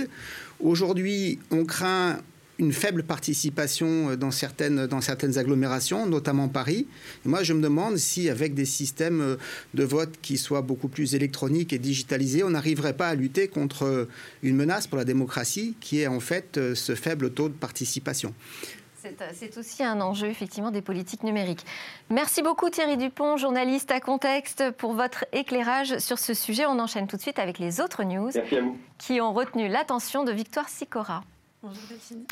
Aujourd'hui, 0.61 1.39
on 1.51 1.65
craint 1.65 2.21
une 2.59 2.73
faible 2.73 3.03
participation 3.03 4.11
euh, 4.11 4.17
dans 4.17 4.31
certaines, 4.31 4.87
dans 4.87 5.01
certaines 5.01 5.39
agglomérations, 5.39 6.07
notamment 6.07 6.49
Paris. 6.49 6.87
Et 7.25 7.29
moi, 7.29 7.43
je 7.43 7.53
me 7.53 7.63
demande 7.63 7.97
si, 7.97 8.29
avec 8.29 8.55
des 8.55 8.65
systèmes 8.65 9.21
euh, 9.21 9.37
de 9.75 9.85
vote 9.85 10.19
qui 10.21 10.39
soient 10.39 10.63
beaucoup 10.63 10.89
plus 10.89 11.15
électroniques 11.15 11.73
et 11.73 11.79
digitalisés, 11.79 12.43
on 12.43 12.51
n'arriverait 12.51 12.97
pas 12.97 13.09
à 13.09 13.15
lutter 13.15 13.49
contre 13.49 13.85
euh, 13.85 14.09
une 14.43 14.57
menace 14.57 14.87
pour 14.87 14.99
la 14.99 15.05
démocratie, 15.05 15.77
qui 15.81 16.01
est 16.01 16.07
en 16.07 16.21
fait 16.21 16.59
ce 16.75 16.95
faible 16.95 17.31
taux 17.31 17.49
de 17.49 17.55
participation. 17.55 18.35
C'est 19.33 19.57
aussi 19.57 19.85
un 19.85 20.01
enjeu 20.01 20.27
effectivement 20.27 20.71
des 20.71 20.83
politiques 20.83 21.23
numériques. 21.23 21.65
Merci 22.11 22.43
beaucoup 22.43 22.69
Thierry 22.69 22.97
Dupont, 22.97 23.37
journaliste 23.37 23.91
à 23.91 24.01
Contexte, 24.01 24.65
pour 24.77 24.93
votre 24.93 25.25
éclairage 25.33 25.99
sur 25.99 26.19
ce 26.19 26.35
sujet. 26.35 26.67
On 26.67 26.79
enchaîne 26.79 27.07
tout 27.07 27.17
de 27.17 27.23
suite 27.23 27.39
avec 27.39 27.59
les 27.59 27.81
autres 27.81 28.03
news 28.03 28.31
qui 28.99 29.21
ont 29.21 29.33
retenu 29.33 29.69
l'attention 29.69 30.25
de 30.25 30.33
Victoire 30.33 30.69
Sicora. 30.69 31.23
Bonjour 31.61 31.83
Delphine. 31.89 32.25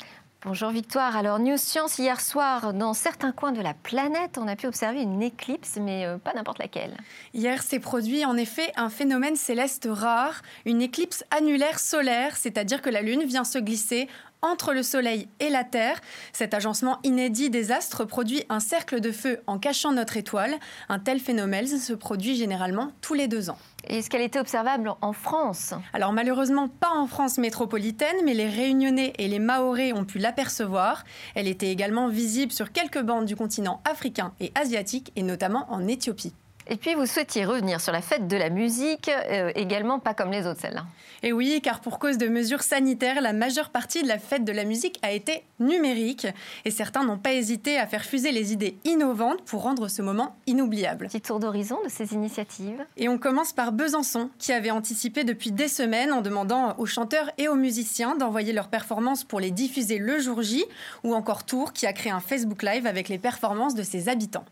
Bonjour 0.43 0.69
Victoire. 0.69 1.17
Alors 1.17 1.37
News 1.39 1.57
Science, 1.57 1.99
hier 1.99 2.21
soir, 2.21 2.73
dans 2.73 2.93
certains 2.93 3.33
coins 3.33 3.51
de 3.51 3.59
la 3.59 3.73
planète, 3.73 4.37
on 4.37 4.47
a 4.47 4.55
pu 4.55 4.67
observer 4.67 5.01
une 5.01 5.21
éclipse, 5.21 5.77
mais 5.81 6.05
euh, 6.05 6.17
pas 6.17 6.33
n'importe 6.33 6.59
laquelle. 6.59 6.95
Hier 7.33 7.61
s'est 7.61 7.79
produit 7.79 8.23
en 8.23 8.37
effet 8.37 8.71
un 8.77 8.89
phénomène 8.89 9.35
céleste 9.35 9.89
rare, 9.91 10.43
une 10.65 10.81
éclipse 10.81 11.25
annulaire 11.31 11.79
solaire, 11.79 12.37
c'est-à-dire 12.37 12.81
que 12.81 12.89
la 12.89 13.01
Lune 13.01 13.23
vient 13.25 13.43
se 13.43 13.57
glisser 13.57 14.07
entre 14.41 14.73
le 14.73 14.83
Soleil 14.83 15.27
et 15.39 15.49
la 15.49 15.63
Terre. 15.63 15.99
Cet 16.33 16.53
agencement 16.53 16.99
inédit 17.03 17.49
des 17.49 17.71
astres 17.71 18.05
produit 18.05 18.43
un 18.49 18.59
cercle 18.59 18.99
de 18.99 19.11
feu 19.11 19.41
en 19.47 19.59
cachant 19.59 19.91
notre 19.91 20.17
étoile. 20.17 20.55
Un 20.89 20.99
tel 20.99 21.19
phénomène 21.19 21.67
se 21.67 21.93
produit 21.93 22.35
généralement 22.35 22.91
tous 23.01 23.13
les 23.13 23.27
deux 23.27 23.49
ans. 23.49 23.57
Est-ce 23.87 24.09
qu'elle 24.09 24.21
était 24.21 24.39
observable 24.39 24.91
en 25.01 25.13
France? 25.13 25.73
Alors 25.93 26.11
malheureusement 26.11 26.67
pas 26.67 26.91
en 26.93 27.07
France 27.07 27.37
métropolitaine, 27.37 28.17
mais 28.25 28.33
les 28.33 28.49
Réunionnais 28.49 29.13
et 29.17 29.27
les 29.27 29.39
Mahorais 29.39 29.93
ont 29.93 30.03
pu 30.03 30.19
l'apercevoir. 30.19 31.05
Elle 31.35 31.47
était 31.47 31.71
également 31.71 32.09
visible 32.09 32.51
sur 32.51 32.71
quelques 32.71 33.01
bandes 33.01 33.25
du 33.25 33.35
continent 33.35 33.81
africain 33.85 34.33
et 34.39 34.51
asiatique, 34.55 35.11
et 35.15 35.23
notamment 35.23 35.65
en 35.71 35.87
Éthiopie. 35.87 36.33
Et 36.69 36.75
puis 36.75 36.95
vous 36.95 37.05
souhaitiez 37.05 37.45
revenir 37.45 37.79
sur 37.79 37.93
la 37.93 38.01
fête 38.01 38.27
de 38.27 38.35
la 38.35 38.49
musique, 38.49 39.09
euh, 39.09 39.51
également 39.55 39.99
pas 39.99 40.13
comme 40.13 40.31
les 40.31 40.45
autres 40.45 40.59
celles-là. 40.61 40.85
Et 41.23 41.31
oui, 41.31 41.61
car 41.63 41.79
pour 41.79 41.97
cause 41.97 42.17
de 42.17 42.27
mesures 42.27 42.61
sanitaires, 42.61 43.21
la 43.21 43.33
majeure 43.33 43.69
partie 43.69 44.03
de 44.03 44.07
la 44.07 44.19
fête 44.19 44.43
de 44.43 44.51
la 44.51 44.65
musique 44.65 44.99
a 45.01 45.11
été 45.11 45.43
numérique. 45.59 46.27
Et 46.65 46.71
certains 46.71 47.03
n'ont 47.03 47.17
pas 47.17 47.33
hésité 47.33 47.77
à 47.77 47.87
faire 47.87 48.03
fuser 48.03 48.31
les 48.31 48.53
idées 48.53 48.77
innovantes 48.83 49.41
pour 49.45 49.63
rendre 49.63 49.87
ce 49.87 50.01
moment 50.01 50.35
inoubliable. 50.45 51.07
Petit 51.07 51.21
tour 51.21 51.39
d'horizon 51.39 51.77
de 51.83 51.89
ces 51.89 52.13
initiatives. 52.13 52.85
Et 52.97 53.07
on 53.07 53.17
commence 53.17 53.53
par 53.53 53.71
Besançon, 53.71 54.29
qui 54.37 54.51
avait 54.51 54.71
anticipé 54.71 55.23
depuis 55.23 55.51
des 55.51 55.67
semaines 55.67 56.11
en 56.11 56.21
demandant 56.21 56.75
aux 56.77 56.85
chanteurs 56.85 57.31
et 57.37 57.47
aux 57.47 57.55
musiciens 57.55 58.15
d'envoyer 58.15 58.53
leurs 58.53 58.69
performances 58.69 59.23
pour 59.23 59.39
les 59.39 59.51
diffuser 59.51 59.97
le 59.97 60.19
jour 60.19 60.41
J, 60.41 60.65
ou 61.03 61.15
encore 61.15 61.45
Tours, 61.45 61.73
qui 61.73 61.85
a 61.85 61.93
créé 61.93 62.11
un 62.11 62.19
Facebook 62.19 62.61
Live 62.61 62.85
avec 62.85 63.09
les 63.09 63.17
performances 63.17 63.75
de 63.75 63.83
ses 63.83 64.09
habitants. 64.09 64.45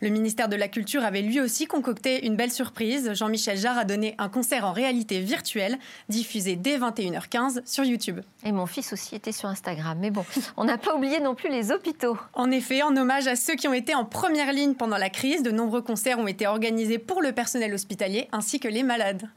Le 0.00 0.08
ministère 0.08 0.48
de 0.48 0.56
la 0.56 0.68
Culture 0.68 1.04
avait 1.04 1.22
lui 1.22 1.40
aussi 1.40 1.66
concocté 1.66 2.26
une 2.26 2.36
belle 2.36 2.52
surprise. 2.52 3.12
Jean-Michel 3.14 3.58
Jarre 3.58 3.78
a 3.78 3.84
donné 3.84 4.14
un 4.18 4.28
concert 4.28 4.64
en 4.64 4.72
réalité 4.72 5.20
virtuelle, 5.20 5.78
diffusé 6.08 6.56
dès 6.56 6.78
21h15 6.78 7.62
sur 7.66 7.84
YouTube. 7.84 8.20
Et 8.44 8.52
mon 8.52 8.66
fils 8.66 8.92
aussi 8.92 9.14
était 9.14 9.32
sur 9.32 9.48
Instagram. 9.48 9.98
Mais 10.00 10.10
bon, 10.10 10.24
on 10.56 10.64
n'a 10.64 10.78
pas 10.78 10.94
oublié 10.94 11.20
non 11.20 11.34
plus 11.34 11.50
les 11.50 11.72
hôpitaux. 11.72 12.18
En 12.34 12.50
effet, 12.50 12.82
en 12.82 12.96
hommage 12.96 13.26
à 13.26 13.36
ceux 13.36 13.54
qui 13.54 13.68
ont 13.68 13.74
été 13.74 13.94
en 13.94 14.04
première 14.04 14.52
ligne 14.52 14.74
pendant 14.74 14.98
la 14.98 15.10
crise, 15.10 15.42
de 15.42 15.50
nombreux 15.50 15.82
concerts 15.82 16.18
ont 16.18 16.26
été 16.26 16.46
organisés 16.46 16.98
pour 16.98 17.22
le 17.22 17.32
personnel 17.32 17.72
hospitalier 17.74 18.28
ainsi 18.32 18.60
que 18.60 18.68
les 18.68 18.82
malades. 18.82 19.28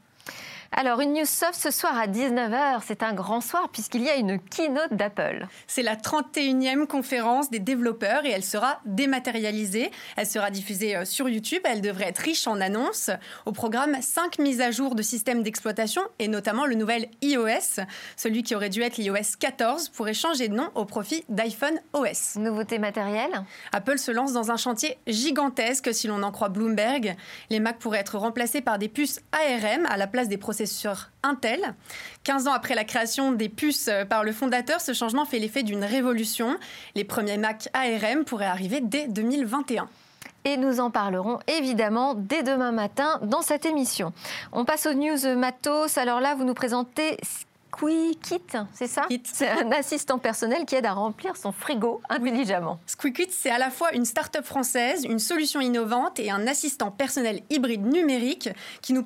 Alors, 0.70 1.00
une 1.00 1.14
news 1.14 1.24
soft 1.24 1.54
ce 1.54 1.70
soir 1.70 1.96
à 1.96 2.06
19h, 2.06 2.82
c'est 2.86 3.02
un 3.02 3.14
grand 3.14 3.40
soir 3.40 3.70
puisqu'il 3.72 4.02
y 4.02 4.10
a 4.10 4.16
une 4.16 4.38
keynote 4.38 4.92
d'Apple. 4.92 5.46
C'est 5.66 5.82
la 5.82 5.96
31e 5.96 6.86
conférence 6.86 7.48
des 7.48 7.58
développeurs 7.58 8.26
et 8.26 8.30
elle 8.30 8.44
sera 8.44 8.78
dématérialisée. 8.84 9.90
Elle 10.16 10.26
sera 10.26 10.50
diffusée 10.50 10.94
euh, 10.94 11.04
sur 11.06 11.26
YouTube. 11.28 11.62
Elle 11.64 11.80
devrait 11.80 12.08
être 12.08 12.18
riche 12.18 12.46
en 12.46 12.60
annonces. 12.60 13.10
Au 13.46 13.52
programme, 13.52 13.96
5 14.00 14.38
mises 14.40 14.60
à 14.60 14.70
jour 14.70 14.94
de 14.94 15.02
systèmes 15.02 15.42
d'exploitation 15.42 16.02
et 16.18 16.28
notamment 16.28 16.66
le 16.66 16.74
nouvel 16.74 17.08
iOS. 17.22 17.82
Celui 18.16 18.42
qui 18.42 18.54
aurait 18.54 18.68
dû 18.68 18.82
être 18.82 18.98
l'iOS 18.98 19.36
14 19.40 19.88
pourrait 19.88 20.12
changer 20.12 20.48
de 20.48 20.54
nom 20.54 20.70
au 20.74 20.84
profit 20.84 21.24
d'iPhone 21.30 21.80
OS. 21.94 22.36
Nouveauté 22.36 22.78
matérielle? 22.78 23.42
Apple 23.72 23.98
se 23.98 24.10
lance 24.10 24.34
dans 24.34 24.50
un 24.50 24.58
chantier 24.58 24.98
gigantesque 25.06 25.94
si 25.94 26.08
l'on 26.08 26.22
en 26.22 26.30
croit 26.30 26.50
Bloomberg. 26.50 27.16
Les 27.48 27.58
Mac 27.58 27.78
pourraient 27.78 28.00
être 28.00 28.18
remplacés 28.18 28.60
par 28.60 28.78
des 28.78 28.88
puces 28.88 29.22
ARM 29.32 29.86
à 29.86 29.96
la 29.96 30.06
place 30.06 30.28
des 30.28 30.36
processeurs 30.36 30.57
sur 30.66 31.08
Intel. 31.22 31.74
15 32.24 32.48
ans 32.48 32.52
après 32.52 32.74
la 32.74 32.84
création 32.84 33.32
des 33.32 33.48
puces 33.48 33.88
euh, 33.88 34.04
par 34.04 34.24
le 34.24 34.32
fondateur, 34.32 34.80
ce 34.80 34.92
changement 34.92 35.24
fait 35.24 35.38
l'effet 35.38 35.62
d'une 35.62 35.84
révolution. 35.84 36.58
Les 36.94 37.04
premiers 37.04 37.38
Mac 37.38 37.68
ARM 37.72 38.24
pourraient 38.24 38.46
arriver 38.46 38.80
dès 38.80 39.08
2021 39.08 39.88
et 40.44 40.56
nous 40.56 40.80
en 40.80 40.90
parlerons 40.90 41.38
évidemment 41.46 42.14
dès 42.14 42.42
demain 42.42 42.72
matin 42.72 43.20
dans 43.22 43.42
cette 43.42 43.66
émission. 43.66 44.12
On 44.52 44.64
passe 44.64 44.86
aux 44.86 44.94
news 44.94 45.36
matos. 45.36 45.98
Alors 45.98 46.20
là, 46.20 46.34
vous 46.34 46.44
nous 46.44 46.54
présentez 46.54 47.18
Squeakit, 47.70 48.40
c'est 48.72 48.86
ça 48.86 49.06
C'est 49.24 49.48
un 49.48 49.70
assistant 49.72 50.18
personnel 50.18 50.64
qui 50.64 50.74
aide 50.74 50.86
à 50.86 50.94
remplir 50.94 51.36
son 51.36 51.52
frigo 51.52 52.00
intelligemment. 52.08 52.80
Squeakit, 52.86 53.28
c'est 53.30 53.50
à 53.50 53.58
la 53.58 53.70
fois 53.70 53.92
une 53.94 54.04
start-up 54.04 54.44
française, 54.44 55.04
une 55.04 55.18
solution 55.18 55.60
innovante 55.60 56.18
et 56.18 56.30
un 56.30 56.46
assistant 56.46 56.90
personnel 56.90 57.42
hybride 57.50 57.86
numérique 57.86 58.48
qui 58.80 58.94
nous, 58.94 59.04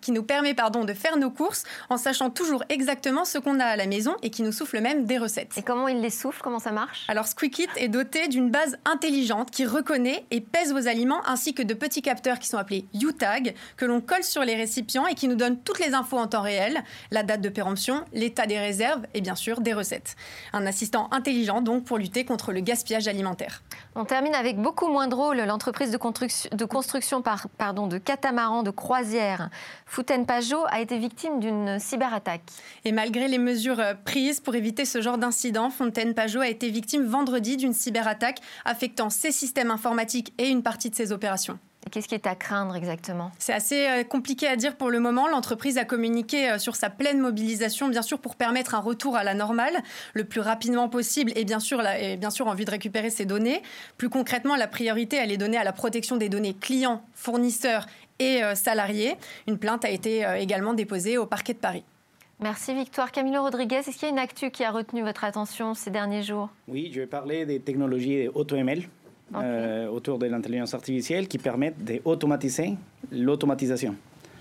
qui 0.00 0.12
nous 0.12 0.22
permet 0.22 0.54
pardon, 0.54 0.84
de 0.84 0.94
faire 0.94 1.16
nos 1.18 1.30
courses 1.30 1.64
en 1.90 1.96
sachant 1.96 2.30
toujours 2.30 2.64
exactement 2.70 3.24
ce 3.24 3.38
qu'on 3.38 3.60
a 3.60 3.64
à 3.64 3.76
la 3.76 3.86
maison 3.86 4.16
et 4.22 4.30
qui 4.30 4.42
nous 4.42 4.52
souffle 4.52 4.80
même 4.80 5.04
des 5.04 5.18
recettes. 5.18 5.52
Et 5.56 5.62
comment 5.62 5.86
il 5.86 6.00
les 6.00 6.10
souffle 6.10 6.40
Comment 6.42 6.58
ça 6.58 6.72
marche? 6.72 7.04
Alors 7.08 7.26
Squeakit 7.26 7.68
est 7.76 7.88
doté 7.88 8.28
d'une 8.28 8.50
base 8.50 8.78
intelligente 8.84 9.50
qui 9.50 9.66
reconnaît 9.66 10.24
et 10.30 10.40
pèse 10.40 10.72
vos 10.72 10.88
aliments 10.88 11.20
ainsi 11.26 11.54
que 11.54 11.62
de 11.62 11.74
petits 11.74 12.02
capteurs 12.02 12.38
qui 12.38 12.48
sont 12.48 12.58
appelés 12.58 12.86
U-Tag 12.94 13.54
que 13.76 13.84
l'on 13.84 14.00
colle 14.00 14.24
sur 14.24 14.42
les 14.42 14.56
récipients 14.56 15.06
et 15.06 15.14
qui 15.14 15.28
nous 15.28 15.36
donnent 15.36 15.60
toutes 15.60 15.78
les 15.78 15.94
infos 15.94 16.18
en 16.18 16.26
temps 16.26 16.42
réel, 16.42 16.82
la 17.10 17.22
date 17.22 17.42
de 17.42 17.48
péremption, 17.48 18.04
l'état 18.12 18.46
des 18.46 18.58
réserves 18.58 19.06
et 19.14 19.20
bien 19.20 19.34
sûr 19.34 19.60
des 19.60 19.72
recettes. 19.72 20.16
Un 20.52 20.66
assistant 20.66 21.08
intelligent 21.12 21.60
donc 21.60 21.84
pour 21.84 21.98
lutter 21.98 22.24
contre 22.24 22.52
le 22.52 22.60
gaspillage 22.60 23.08
alimentaire. 23.08 23.62
On 23.94 24.04
termine 24.04 24.34
avec 24.34 24.58
beaucoup 24.58 24.88
moins 24.88 25.08
drôle. 25.08 25.38
L'entreprise 25.38 25.90
de 25.90 25.96
construction, 25.96 26.50
de, 26.52 26.64
construction 26.64 27.22
par, 27.22 27.48
pardon, 27.58 27.86
de 27.86 27.98
catamarans 27.98 28.62
de 28.62 28.70
croisière 28.70 29.50
Fouten 29.86 30.26
Pajot 30.26 30.64
a 30.68 30.80
été 30.80 30.98
victime 30.98 31.40
d'une 31.40 31.78
cyberattaque. 31.78 32.42
Et 32.84 32.92
malgré 32.92 33.28
les 33.28 33.38
mesures 33.38 33.82
prises 34.04 34.40
pour 34.40 34.54
éviter 34.54 34.84
ce 34.84 35.00
genre 35.00 35.18
d'incident, 35.18 35.70
Fontaine 35.70 36.14
Pajot 36.14 36.40
a 36.40 36.48
été 36.48 36.70
victime 36.70 37.04
vendredi 37.04 37.56
d'une 37.56 37.72
cyberattaque 37.72 38.40
affectant 38.64 39.10
ses 39.10 39.32
systèmes 39.32 39.70
informatiques 39.70 40.32
et 40.38 40.48
une 40.48 40.62
partie 40.62 40.90
de 40.90 40.94
ses 40.94 41.12
opérations. 41.12 41.58
Qu'est-ce 41.90 42.08
qui 42.08 42.14
est 42.14 42.26
à 42.26 42.34
craindre 42.34 42.76
exactement? 42.76 43.30
C'est 43.38 43.52
assez 43.52 43.86
euh, 43.86 44.04
compliqué 44.04 44.46
à 44.46 44.56
dire 44.56 44.76
pour 44.76 44.90
le 44.90 45.00
moment. 45.00 45.26
L'entreprise 45.28 45.78
a 45.78 45.84
communiqué 45.84 46.50
euh, 46.50 46.58
sur 46.58 46.76
sa 46.76 46.90
pleine 46.90 47.18
mobilisation, 47.18 47.88
bien 47.88 48.02
sûr, 48.02 48.18
pour 48.18 48.36
permettre 48.36 48.74
un 48.74 48.80
retour 48.80 49.16
à 49.16 49.24
la 49.24 49.34
normale 49.34 49.76
le 50.12 50.24
plus 50.24 50.40
rapidement 50.40 50.88
possible 50.88 51.32
et 51.34 51.44
bien 51.44 51.60
sûr, 51.60 51.80
et 51.86 52.16
bien 52.16 52.30
sûr 52.30 52.46
en 52.46 52.54
vue 52.54 52.64
de 52.64 52.70
récupérer 52.70 53.10
ces 53.10 53.24
données. 53.24 53.62
Plus 53.96 54.10
concrètement, 54.10 54.56
la 54.56 54.66
priorité, 54.66 55.16
elle 55.16 55.32
est 55.32 55.38
donnée 55.38 55.56
à 55.56 55.64
la 55.64 55.72
protection 55.72 56.16
des 56.16 56.28
données 56.28 56.54
clients, 56.54 57.02
fournisseurs 57.14 57.86
et 58.18 58.42
euh, 58.42 58.54
salariés. 58.54 59.16
Une 59.46 59.58
plainte 59.58 59.84
a 59.84 59.90
été 59.90 60.26
également 60.38 60.74
déposée 60.74 61.16
au 61.16 61.26
parquet 61.26 61.54
de 61.54 61.58
Paris. 61.58 61.84
Merci 62.40 62.72
Victoire. 62.72 63.10
Camilo 63.10 63.42
Rodriguez, 63.42 63.76
est-ce 63.76 63.90
qu'il 63.90 64.02
y 64.02 64.06
a 64.06 64.10
une 64.10 64.18
actu 64.18 64.50
qui 64.50 64.62
a 64.62 64.70
retenu 64.70 65.02
votre 65.02 65.24
attention 65.24 65.74
ces 65.74 65.90
derniers 65.90 66.22
jours? 66.22 66.50
Oui, 66.68 66.90
je 66.94 67.00
vais 67.00 67.06
parler 67.06 67.46
des 67.46 67.58
technologies 67.58 68.28
AutoML. 68.28 68.88
Euh, 69.34 69.88
autour 69.88 70.18
de 70.18 70.26
l'intelligence 70.26 70.72
artificielle 70.72 71.28
qui 71.28 71.36
permettent 71.36 71.84
d'automatiser 71.84 72.76
l'automatisation. 73.12 73.94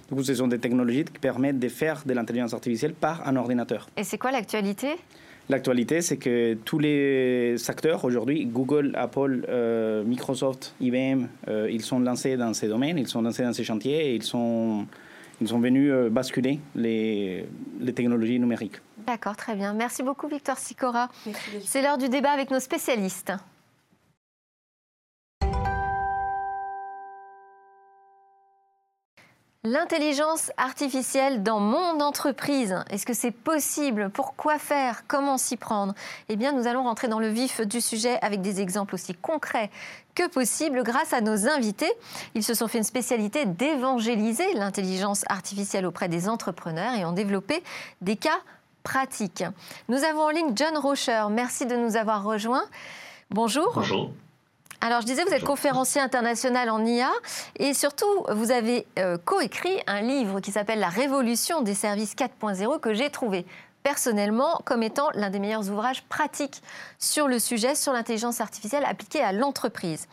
Donc, 0.10 0.24
ce 0.24 0.34
sont 0.34 0.48
des 0.48 0.60
technologies 0.60 1.04
qui 1.04 1.20
permettent 1.20 1.60
de 1.60 1.68
faire 1.68 2.04
de 2.06 2.14
l'intelligence 2.14 2.54
artificielle 2.54 2.94
par 2.94 3.28
un 3.28 3.36
ordinateur. 3.36 3.90
Et 3.98 4.06
c'est 4.06 4.18
quoi 4.18 4.32
l'actualité? 4.32 4.96
L'actualité, 5.50 6.02
c'est 6.02 6.16
que 6.16 6.54
tous 6.54 6.80
les 6.80 7.58
acteurs 7.70 8.06
aujourd'hui, 8.06 8.46
Google, 8.46 8.94
Apple, 8.96 9.46
euh, 9.50 10.06
Microsoft, 10.06 10.74
IBM, 10.80 11.28
euh, 11.50 11.70
ils 11.70 11.82
sont 11.82 12.00
lancés 12.00 12.38
dans 12.38 12.54
ces 12.54 12.70
domaines, 12.70 12.98
ils 12.98 13.08
sont 13.08 13.22
lancés 13.22 13.44
dans 13.44 13.54
ces 13.54 13.66
chantiers 13.66 14.12
et 14.12 14.16
ils 14.16 14.24
sont, 14.24 14.86
ils 15.42 15.48
sont 15.50 15.60
venus 15.60 15.92
basculer 16.10 16.60
les, 16.76 17.46
les 17.82 17.94
technologies 17.94 18.40
numériques. 18.40 18.78
D'accord, 19.06 19.36
très 19.36 19.56
bien. 19.56 19.74
Merci 19.74 20.04
beaucoup, 20.04 20.28
Victor 20.28 20.58
Sicora. 20.58 21.10
C'est 21.64 21.82
l'heure 21.82 21.98
du 21.98 22.08
débat 22.08 22.32
avec 22.32 22.52
nos 22.52 22.60
spécialistes. 22.60 23.34
L'intelligence 29.70 30.50
artificielle 30.56 31.44
dans 31.44 31.60
mon 31.60 32.00
entreprise, 32.00 32.74
est-ce 32.90 33.06
que 33.06 33.14
c'est 33.14 33.32
possible? 33.32 34.10
Pourquoi 34.14 34.60
faire? 34.60 35.04
Comment 35.08 35.38
s'y 35.38 35.58
prendre? 35.58 35.94
Eh 36.30 36.38
bien, 36.38 36.54
nous 36.54 36.68
allons 36.68 36.84
rentrer 36.84 37.10
dans 37.10 37.20
le 37.20 37.28
vif 37.28 37.60
du 37.60 37.82
sujet 37.82 38.18
avec 38.22 38.40
des 38.40 38.62
exemples 38.62 38.96
aussi 38.96 39.14
concrets 39.14 39.70
que 40.16 40.26
possible 40.30 40.84
grâce 40.84 41.12
à 41.12 41.20
nos 41.20 41.50
invités. 41.50 41.92
Ils 42.34 42.46
se 42.46 42.54
sont 42.54 42.70
fait 42.70 42.78
une 42.78 42.86
spécialité 42.86 43.46
d'évangéliser 43.46 44.54
l'intelligence 44.54 45.26
artificielle 45.28 45.86
auprès 45.86 46.08
des 46.08 46.30
entrepreneurs 46.30 46.94
et 46.94 47.04
ont 47.04 47.12
développé 47.12 47.62
des 48.00 48.16
cas 48.16 48.40
pratiques. 48.84 49.44
Nous 49.90 50.02
avons 50.06 50.22
en 50.22 50.30
ligne 50.30 50.54
John 50.56 50.78
Rocher. 50.78 51.26
Merci 51.30 51.66
de 51.66 51.76
nous 51.76 51.98
avoir 51.98 52.24
rejoints. 52.24 52.64
Bonjour. 53.32 53.74
Bonjour. 53.76 54.12
Alors, 54.80 55.02
je 55.02 55.08
disais, 55.08 55.24
vous 55.24 55.34
êtes 55.34 55.44
conférencier 55.44 56.00
international 56.00 56.70
en 56.70 56.86
IA 56.86 57.12
et 57.58 57.74
surtout, 57.74 58.26
vous 58.30 58.52
avez 58.52 58.86
euh, 59.00 59.18
coécrit 59.18 59.82
un 59.88 60.02
livre 60.02 60.40
qui 60.40 60.52
s'appelle 60.52 60.80
La 60.80 60.90
révolution 60.90 61.62
des 61.62 61.74
services 61.74 62.16
4.0 62.16 62.80
que 62.80 62.94
j'ai 62.94 63.10
trouvé 63.10 63.46
personnellement 63.82 64.60
comme 64.66 64.84
étant 64.84 65.10
l'un 65.14 65.30
des 65.30 65.40
meilleurs 65.40 65.70
ouvrages 65.72 66.04
pratiques 66.04 66.62
sur 67.00 67.28
le 67.28 67.40
sujet, 67.40 67.74
sur 67.74 67.94
l'intelligence 67.94 68.42
artificielle 68.42 68.84
appliquée 68.86 69.22
à 69.22 69.32
l'entreprise. 69.32 70.08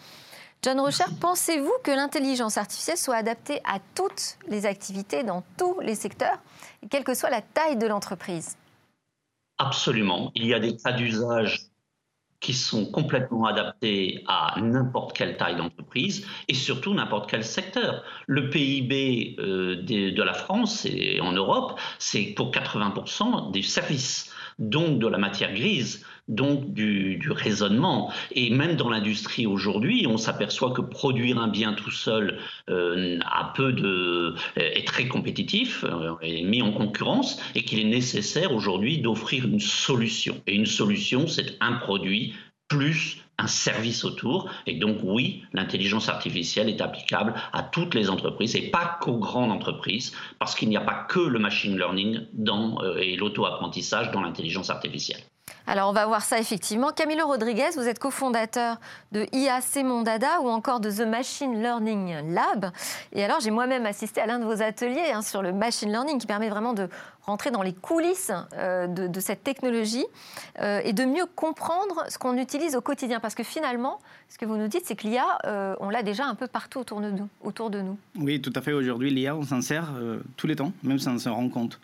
John 0.63 0.81
Rocher, 0.81 1.05
pensez-vous 1.21 1.73
que 1.83 1.91
l'intelligence 1.91 2.57
artificielle 2.57 2.97
soit 2.97 3.17
adaptée 3.17 3.61
à 3.65 3.81
toutes 3.95 4.39
les 4.49 4.65
activités 4.65 5.25
dans 5.25 5.43
tous 5.59 5.79
les 5.81 5.95
secteurs, 5.95 6.39
quelle 6.89 7.05
que 7.05 7.15
soit 7.15 7.29
la 7.29 7.43
taille 7.43 7.77
de 7.77 7.87
l'entreprise? 7.87 8.57
Absolument. 9.59 10.33
Il 10.35 10.47
y 10.47 10.55
a 10.55 10.61
des 10.61 10.77
cas 10.77 10.93
d'usage 10.93 11.67
qui 12.45 12.53
sont 12.53 12.85
complètement 12.85 13.47
adaptés 13.47 14.23
à 14.29 14.61
n'importe 14.61 15.17
quelle 15.17 15.39
taille 15.39 15.57
d'entreprise 15.57 16.27
et 16.47 16.53
surtout 16.53 16.93
n'importe 16.93 17.31
quel 17.31 17.43
secteur. 17.43 18.05
Le 18.27 18.51
PIB 18.51 19.37
euh, 19.39 19.77
de, 19.83 20.23
la 20.23 20.35
France 20.35 20.85
et 20.85 21.23
en 21.23 21.33
Europe, 21.33 21.81
c'est 21.99 22.35
pour 22.37 22.51
80% 22.51 23.51
des 23.51 23.63
services, 23.63 24.31
donc 24.59 24.99
de 24.99 25.07
la 25.07 25.19
matière 25.19 25.53
grise 25.55 26.05
donc 26.29 26.73
du, 26.73 27.21
raisonnement. 27.31 28.13
Et 28.33 28.51
même 28.51 28.77
dans 28.77 28.89
l'industrie 28.89 29.47
aujourd'hui, 29.47 30.07
on 30.09 30.17
s'aperçoit 30.17 30.71
que 30.71 30.81
produire 30.81 31.39
un 31.39 31.49
bien 31.49 31.75
tout 31.75 31.91
seul 31.91 32.39
euh, 32.71 33.19
de, 33.59 34.35
est 34.57 34.87
très 34.87 35.07
compétitif, 35.07 35.85
euh, 35.85 36.15
est 36.23 36.43
mis 36.43 36.63
en 36.63 36.73
concurrence, 36.73 37.41
et 37.55 37.63
qu'il 37.63 37.81
est 37.81 37.85
nécessaire 37.85 38.53
aujourd'hui 38.55 38.99
d'offrir 38.99 39.45
une 39.45 39.61
solution. 39.61 40.41
Et 40.47 40.55
une 40.55 40.67
solution, 40.67 41.27
c'est 41.27 41.57
un 41.61 41.75
produit 41.75 42.35
plus 42.69 43.24
un 43.39 43.47
service 43.47 44.05
autour. 44.05 44.51
Et 44.67 44.75
donc 44.75 44.99
oui, 45.03 45.45
l'intelligence 45.53 46.09
artificielle 46.09 46.69
est 46.69 46.81
applicable 46.81 47.35
à 47.53 47.63
toutes 47.63 47.95
les 47.95 48.11
entreprises 48.11 48.57
et 48.57 48.71
pas 48.71 48.99
qu'aux 49.01 49.19
grandes 49.19 49.53
entreprises, 49.53 50.15
parce 50.39 50.55
qu'il 50.55 50.69
n'y 50.69 50.77
a 50.77 50.81
pas 50.81 51.07
que 51.09 51.21
le 51.21 51.39
machine 51.39 51.77
learning 51.77 52.27
dans, 52.33 52.83
euh, 52.83 52.97
et 52.99 53.17
l'auto-apprentissage 53.17 54.11
dans 54.11 54.21
l'intelligence 54.21 54.71
artificielle. 54.71 55.21
Alors 55.67 55.89
on 55.89 55.93
va 55.93 56.07
voir 56.07 56.23
ça 56.23 56.39
effectivement. 56.39 56.91
Camilo 56.91 57.27
Rodriguez, 57.27 57.71
vous 57.75 57.89
êtes 57.89 57.99
cofondateur 57.99 58.77
de 59.13 59.27
IAC 59.33 59.83
Mondada 59.83 60.41
ou 60.43 60.49
encore 60.49 60.79
de 60.79 60.91
The 60.91 61.07
Machine 61.07 61.61
Learning 61.63 62.35
Lab. 62.35 62.71
Et 63.13 63.25
alors 63.25 63.41
j'ai 63.41 63.51
moi-même 63.51 63.87
assisté 63.87 64.21
à 64.21 64.27
l'un 64.27 64.39
de 64.39 64.45
vos 64.45 64.61
ateliers 64.63 65.11
hein, 65.13 65.23
sur 65.23 65.43
le 65.43 65.53
machine 65.53 65.91
learning 65.91 66.19
qui 66.19 66.27
permet 66.27 66.51
vraiment 66.51 66.75
de 66.75 66.89
rentrer 67.23 67.51
dans 67.51 67.63
les 67.63 67.73
coulisses 67.73 68.31
euh, 68.53 68.87
de, 68.87 69.21
cette 69.21 69.43
technologie 69.43 70.05
euh, 70.61 70.83
et 70.85 70.93
de 70.93 71.05
mieux 71.07 71.25
comprendre 71.35 72.05
ce 72.11 72.19
qu'on 72.19 72.37
utilise 72.37 72.77
au 72.77 72.83
quotidien. 72.83 73.19
Parce 73.19 73.35
que 73.35 73.43
finalement, 73.43 73.99
ce 74.29 74.37
que 74.37 74.45
vous 74.45 74.57
nous 74.57 74.69
dites, 74.69 74.83
c'est 74.85 74.97
que 74.97 75.07
l'IA, 75.07 75.25
euh, 75.47 75.75
on 75.81 75.89
l'a 75.89 76.03
déjà 76.03 76.27
un 76.27 76.35
peu 76.35 76.47
partout 76.47 76.81
autour 76.81 77.01
de 77.01 77.11
nous. 77.11 77.29
Autour 77.43 77.71
de 77.71 77.81
nous. 77.81 77.97
Oui, 78.17 78.43
tout 78.43 78.53
à 78.55 78.61
fait. 78.61 78.75
Aujourd'hui, 78.75 79.11
l'IA, 79.11 79.35
on 79.35 79.45
s'en 79.45 79.63
sert 79.63 79.95
tous 80.37 80.47
les 80.47 80.57
temps, 80.57 80.73
même 80.83 80.99
sans 80.99 81.19
se 81.19 81.31
rendre 81.31 81.51
compte. 81.51 81.81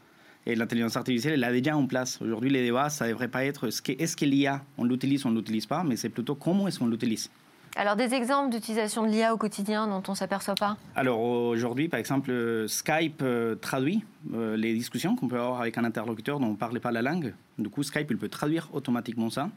Et 0.47 0.55
l'intelligence 0.55 0.97
artificielle, 0.97 1.45
elle 1.45 1.55
est 1.55 1.61
déjà 1.61 1.77
en 1.77 1.87
place. 1.87 2.21
Aujourd'hui, 2.23 2.51
les 2.51 2.63
débats, 2.63 2.89
ça 2.89 3.07
ne 3.07 3.11
devrait 3.11 3.29
pas 3.29 3.45
être 3.45 3.69
est-ce 3.69 3.83
que, 3.83 3.93
est 3.93 4.27
l'IA, 4.27 4.63
on 4.79 4.85
l'utilise 4.85 5.25
ou 5.25 5.29
on 5.29 5.33
ne 5.33 5.37
l'utilise 5.37 5.67
pas, 5.67 5.85
mais 5.85 5.97
c'est 5.97 6.09
plutôt 6.09 6.35
comment 6.35 6.67
est-ce 6.67 6.79
qu'on 6.79 6.87
l'utilise. 6.87 7.31
Alors 7.77 7.95
des 7.95 8.15
exemples 8.15 8.51
d'utilisation 8.51 9.07
de 9.07 9.13
l'IA 9.13 9.33
au 9.33 9.37
quotidien 9.37 9.87
dont 9.87 10.03
on 10.09 10.13
ne 10.13 10.17
s'aperçoit 10.17 10.57
pas? 10.57 10.77
Alors 10.97 11.21
aujourd'hui, 11.21 11.89
par 11.89 12.01
exemple, 12.01 12.65
Skype 12.67 13.23
euh, 13.23 13.55
traduit 13.55 14.03
euh, 14.35 14.57
les 14.57 14.75
discussions 14.75 15.15
qu'on 15.15 15.29
peut 15.29 15.39
avoir 15.39 15.61
avec 15.61 15.79
un 15.79 15.85
interlocuteur 15.85 16.41
dont 16.41 16.49
on 16.49 16.53
ne 16.53 16.57
parlait 16.57 16.81
pas 16.81 16.91
la 16.91 17.01
langue. 17.01 17.33
Du 17.59 17.69
coup, 17.69 17.85
Skype, 17.85 18.11
il 18.11 18.19
peut 18.19 18.29
traduire 18.29 18.69
automatiquement 18.73 19.31
ça. 19.31 19.51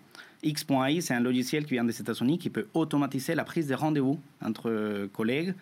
X.ai, 0.44 1.02
c'est 1.02 1.16
un 1.16 1.22
logiciel 1.22 1.66
qui 1.66 1.74
vient 1.74 1.86
des 1.86 2.00
États-Unis 2.00 2.38
qui 2.38 2.52
peut 2.52 2.68
automatiser 2.76 3.34
la 3.34 3.46
prise 3.46 3.68
de 3.68 3.74
rendez-vous 3.74 4.20
entre 4.44 5.08
collègues. 5.12 5.56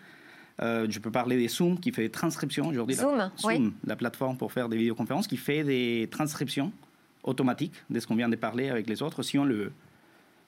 Euh, 0.61 0.85
je 0.89 0.99
peux 0.99 1.11
parler 1.11 1.37
des 1.37 1.47
Zoom 1.47 1.79
qui 1.79 1.91
fait 1.91 2.03
des 2.03 2.09
transcriptions 2.09 2.67
aujourd'hui. 2.67 2.95
Zoom, 2.95 3.17
la, 3.17 3.31
oui. 3.43 3.73
la 3.85 3.95
plateforme 3.95 4.37
pour 4.37 4.51
faire 4.51 4.69
des 4.69 4.77
vidéoconférences 4.77 5.27
qui 5.27 5.37
fait 5.37 5.63
des 5.63 6.07
transcriptions 6.11 6.71
automatiques 7.23 7.73
de 7.89 7.99
ce 7.99 8.07
qu'on 8.07 8.15
vient 8.15 8.29
de 8.29 8.35
parler 8.35 8.69
avec 8.69 8.87
les 8.87 9.01
autres 9.01 9.23
si 9.23 9.37
on 9.37 9.45
le 9.45 9.55
veut. 9.55 9.71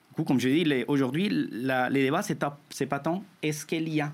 Du 0.09 0.15
coup, 0.15 0.23
comme 0.23 0.39
je 0.39 0.49
dis, 0.49 0.83
aujourd'hui, 0.87 1.29
les 1.29 1.89
débats, 2.03 2.21
c'est 2.21 2.85
pas 2.85 2.99
tant 2.99 3.23
est-ce 3.41 3.65
qu'il 3.65 3.89
y 3.89 4.01
a 4.01 4.11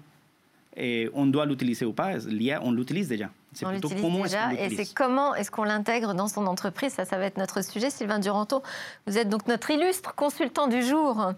et 0.80 1.10
on 1.14 1.26
doit 1.26 1.46
l'utiliser 1.46 1.86
ou 1.86 1.94
pas. 1.94 2.18
L'IA, 2.18 2.62
on 2.64 2.72
l'utilise 2.72 3.10
déjà. 3.10 3.30
C'est 3.54 3.66
plutôt 3.66 3.90
comment 3.90 4.26
est-ce 4.26 4.36
qu'on 4.36 4.52
Et 4.52 4.70
c'est 4.76 4.94
comment 4.94 5.36
est-ce 5.36 5.52
qu'on 5.52 5.64
l'intègre 5.64 6.14
dans 6.14 6.28
son 6.28 6.46
entreprise. 6.46 6.94
Ça, 6.94 7.06
ça 7.06 7.18
va 7.18 7.26
être 7.26 7.38
notre 7.38 7.64
sujet. 7.64 7.90
Sylvain 7.90 8.20
Duranto, 8.20 8.62
vous 9.08 9.18
êtes 9.18 9.30
donc 9.30 9.48
notre 9.48 9.72
illustre 9.72 10.14
consultant 10.16 10.68
du 10.68 10.84
jour, 10.84 11.34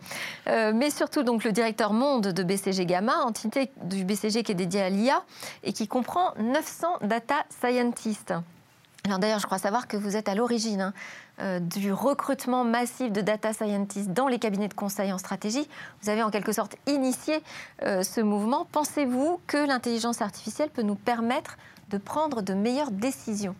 euh, 0.48 0.74
mais 0.76 0.90
surtout 0.90 1.24
donc 1.24 1.44
le 1.44 1.52
directeur 1.52 1.94
monde 1.94 2.28
de 2.28 2.44
BCG 2.44 2.86
Gamma, 2.86 3.24
entité 3.24 3.72
du 3.84 4.04
BCG 4.04 4.44
qui 4.44 4.52
est 4.52 4.56
dédiée 4.56 4.82
à 4.82 4.90
l'IA 4.90 5.24
et 5.64 5.74
qui 5.74 5.88
comprend 5.88 6.34
900 6.38 7.00
data 7.04 7.36
scientists. 7.62 8.34
Alors 9.06 9.18
d'ailleurs, 9.18 9.40
je 9.40 9.48
crois 9.48 9.58
savoir 9.58 9.88
que 9.88 9.98
vous 9.98 10.16
êtes 10.16 10.30
à 10.30 10.36
l'origine 10.36 10.82
hein, 10.82 10.94
euh, 11.40 11.60
du 11.60 11.92
recrutement 11.92 12.64
massif 12.64 13.12
de 13.12 13.22
data 13.22 13.52
scientists 13.52 14.12
dans 14.12 14.28
les 14.28 14.38
cabinets 14.38 14.68
de 14.68 14.76
conseil 14.76 15.12
en 15.12 15.18
stratégie. 15.18 15.68
Vous 16.04 16.10
avez 16.10 16.22
en 16.22 16.30
quelque 16.30 16.52
sorte 16.52 16.76
initié 16.86 17.42
euh, 17.82 18.04
ce 18.04 18.22
mouvement. 18.22 18.68
Pensez-vous 18.72 19.40
que 19.48 19.58
l'intelligence 19.58 20.22
artificielle 20.22 20.70
peut 20.70 20.84
nous 20.84 20.96
permettre 20.96 21.58
de 21.92 21.98
prendre 21.98 22.42
de 22.42 22.54
meilleures 22.54 22.92
décisions 22.92 23.56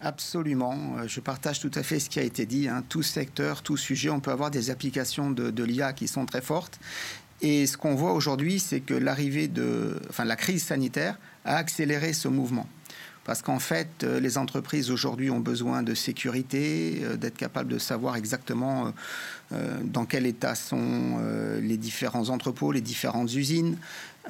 Absolument. 0.00 0.96
Euh, 0.98 1.08
je 1.08 1.20
partage 1.20 1.60
tout 1.60 1.70
à 1.74 1.82
fait 1.82 1.98
ce 1.98 2.10
qui 2.10 2.18
a 2.18 2.22
été 2.22 2.44
dit. 2.46 2.68
Hein. 2.68 2.84
Tout 2.88 3.02
secteur, 3.02 3.62
tout 3.62 3.76
sujet, 3.76 4.10
on 4.10 4.20
peut 4.20 4.30
avoir 4.30 4.50
des 4.50 4.70
applications 4.70 5.30
de, 5.30 5.64
l'IA 5.64 5.92
qui 5.92 6.08
sont 6.08 6.26
très 6.26 6.42
fortes. 6.42 6.78
Et 7.40 7.66
ce 7.66 7.76
qu'on 7.76 7.94
voit 7.94 8.12
aujourd'hui, 8.12 8.60
c'est 8.60 8.80
que 8.80 8.94
l'arrivée 8.94 9.48
de, 9.48 9.98
enfin, 10.10 10.24
la 10.24 10.36
crise 10.36 10.62
sanitaire 10.62 11.18
a 11.44 11.56
accéléré 11.56 12.12
ce 12.12 12.28
mouvement. 12.28 12.66
Parce 13.24 13.40
qu'en 13.40 13.58
fait, 13.58 13.88
euh, 14.02 14.20
les 14.20 14.36
entreprises 14.36 14.90
aujourd'hui 14.90 15.30
ont 15.30 15.40
besoin 15.40 15.82
de 15.82 15.94
sécurité, 15.94 17.00
euh, 17.02 17.16
d'être 17.16 17.38
capables 17.38 17.72
de 17.72 17.78
savoir 17.78 18.16
exactement 18.16 18.92
dans 19.84 20.04
quel 20.04 20.26
état 20.26 20.56
sont 20.56 21.20
les 21.60 21.76
différents 21.76 22.30
entrepôts, 22.30 22.72
les 22.72 22.80
différentes 22.80 23.32
usines, 23.34 23.76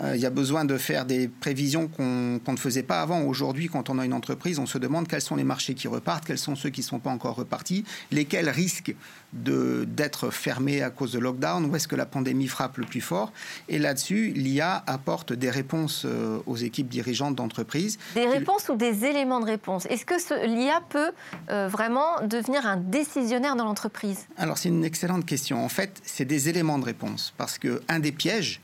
il 0.02 0.20
y 0.20 0.26
a 0.26 0.30
besoin 0.30 0.64
de 0.64 0.76
faire 0.76 1.04
des 1.04 1.28
prévisions 1.28 1.88
qu'on 1.88 2.40
ne 2.46 2.56
faisait 2.56 2.82
pas 2.82 3.00
avant. 3.00 3.22
Aujourd'hui, 3.22 3.68
quand 3.68 3.90
on 3.90 3.98
a 3.98 4.04
une 4.04 4.12
entreprise, 4.12 4.58
on 4.58 4.66
se 4.66 4.78
demande 4.78 5.08
quels 5.08 5.20
sont 5.20 5.36
les 5.36 5.44
marchés 5.44 5.74
qui 5.74 5.88
repartent, 5.88 6.24
quels 6.24 6.38
sont 6.38 6.56
ceux 6.56 6.70
qui 6.70 6.80
ne 6.80 6.86
sont 6.86 6.98
pas 6.98 7.10
encore 7.10 7.36
repartis, 7.36 7.84
lesquels 8.10 8.48
risquent 8.48 8.94
d'être 9.34 10.30
fermés 10.30 10.82
à 10.82 10.90
cause 10.90 11.12
de 11.12 11.18
lockdown, 11.18 11.64
où 11.64 11.76
est-ce 11.76 11.88
que 11.88 11.96
la 11.96 12.06
pandémie 12.06 12.46
frappe 12.46 12.78
le 12.78 12.86
plus 12.86 13.00
fort. 13.00 13.32
Et 13.68 13.78
là-dessus, 13.78 14.32
l'IA 14.34 14.82
apporte 14.86 15.32
des 15.32 15.50
réponses 15.50 16.04
euh, 16.04 16.38
aux 16.46 16.56
équipes 16.56 16.88
dirigeantes 16.88 17.34
d'entreprise. 17.34 17.98
Des 18.14 18.26
réponses 18.26 18.68
ou 18.68 18.76
des 18.76 19.04
éléments 19.04 19.40
de 19.40 19.46
réponse? 19.46 19.86
Est-ce 19.86 20.04
que 20.04 20.46
l'IA 20.46 20.80
peut 20.88 21.10
euh, 21.50 21.68
vraiment 21.68 22.20
devenir 22.24 22.66
un 22.66 22.76
décisionnaire 22.76 23.56
dans 23.56 23.64
l'entreprise? 23.64 24.26
Alors, 24.36 24.58
c'est 24.58 24.68
une 24.68 24.84
excellente 24.84 25.26
question. 25.26 25.64
En 25.64 25.68
fait, 25.68 26.00
c'est 26.04 26.24
des 26.24 26.48
éléments 26.48 26.78
de 26.78 26.84
réponse. 26.84 27.34
Parce 27.36 27.58
qu'un 27.58 27.98
des 27.98 28.12
pièges, 28.12 28.60